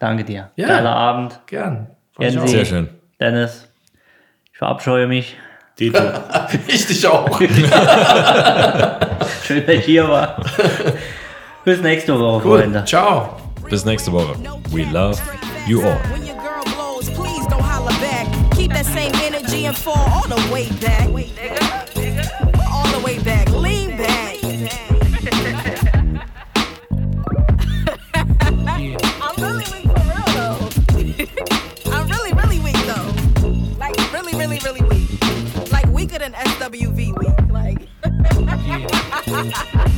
danke 0.00 0.24
dir. 0.24 0.50
Ja. 0.56 0.66
Geiler 0.66 0.96
Abend. 0.96 1.38
Gern. 1.46 1.86
Fand 2.16 2.28
ich 2.28 2.34
Jens, 2.34 2.42
auch. 2.42 2.48
Sehr 2.48 2.64
schön. 2.64 2.88
Dennis, 3.20 3.68
ich 4.50 4.58
verabscheue 4.58 5.06
mich. 5.06 5.36
Dito. 5.78 6.02
Ich 6.66 6.84
dich 6.84 7.06
auch. 7.06 7.40
Schön, 7.40 7.70
dass 9.64 9.74
ich 9.76 9.84
hier 9.84 10.08
war. 10.08 10.42
Bis 11.64 11.80
nächste 11.80 12.18
Woche, 12.18 12.40
Freunde. 12.40 12.80
Gut, 12.80 12.88
ciao. 12.88 13.36
Bis 13.70 13.84
nächste 13.84 14.10
Woche. 14.10 14.34
We 14.72 14.84
love 14.86 15.20
you 15.66 15.82
all. 15.82 15.98
When 16.10 16.24
your 16.24 16.36
girl 16.36 16.64
blows, 16.74 17.10
please 17.10 17.46
don't 17.48 17.60
holler 17.60 17.92
back. 18.00 18.26
Keep 18.52 18.72
that 18.72 18.86
same 18.86 19.12
energy 19.16 19.66
and 19.66 19.76
fall 19.76 20.08
all 20.08 20.26
the 20.26 20.40
way 20.50 20.70
back. 20.80 21.06
All 22.72 22.88
the 22.88 23.00
way 23.04 23.18
back. 23.18 23.50
Lean 23.50 23.90
back. 23.98 24.38
I'm 29.20 29.36
really 29.36 29.66
weak 29.74 29.84
for 29.84 30.04
real 30.08 30.28
though. 30.38 30.58
I'm 31.92 32.08
really, 32.08 32.32
really 32.32 32.58
weak 32.60 32.78
though. 32.86 33.12
Like 33.78 33.96
really, 34.14 34.32
really, 34.38 34.60
really 34.64 34.82
weak. 34.82 35.10
Like 35.70 35.86
weaker 35.88 36.18
than 36.18 36.32
SWV 36.32 37.18
weak. 37.18 37.36
Like. 37.50 37.88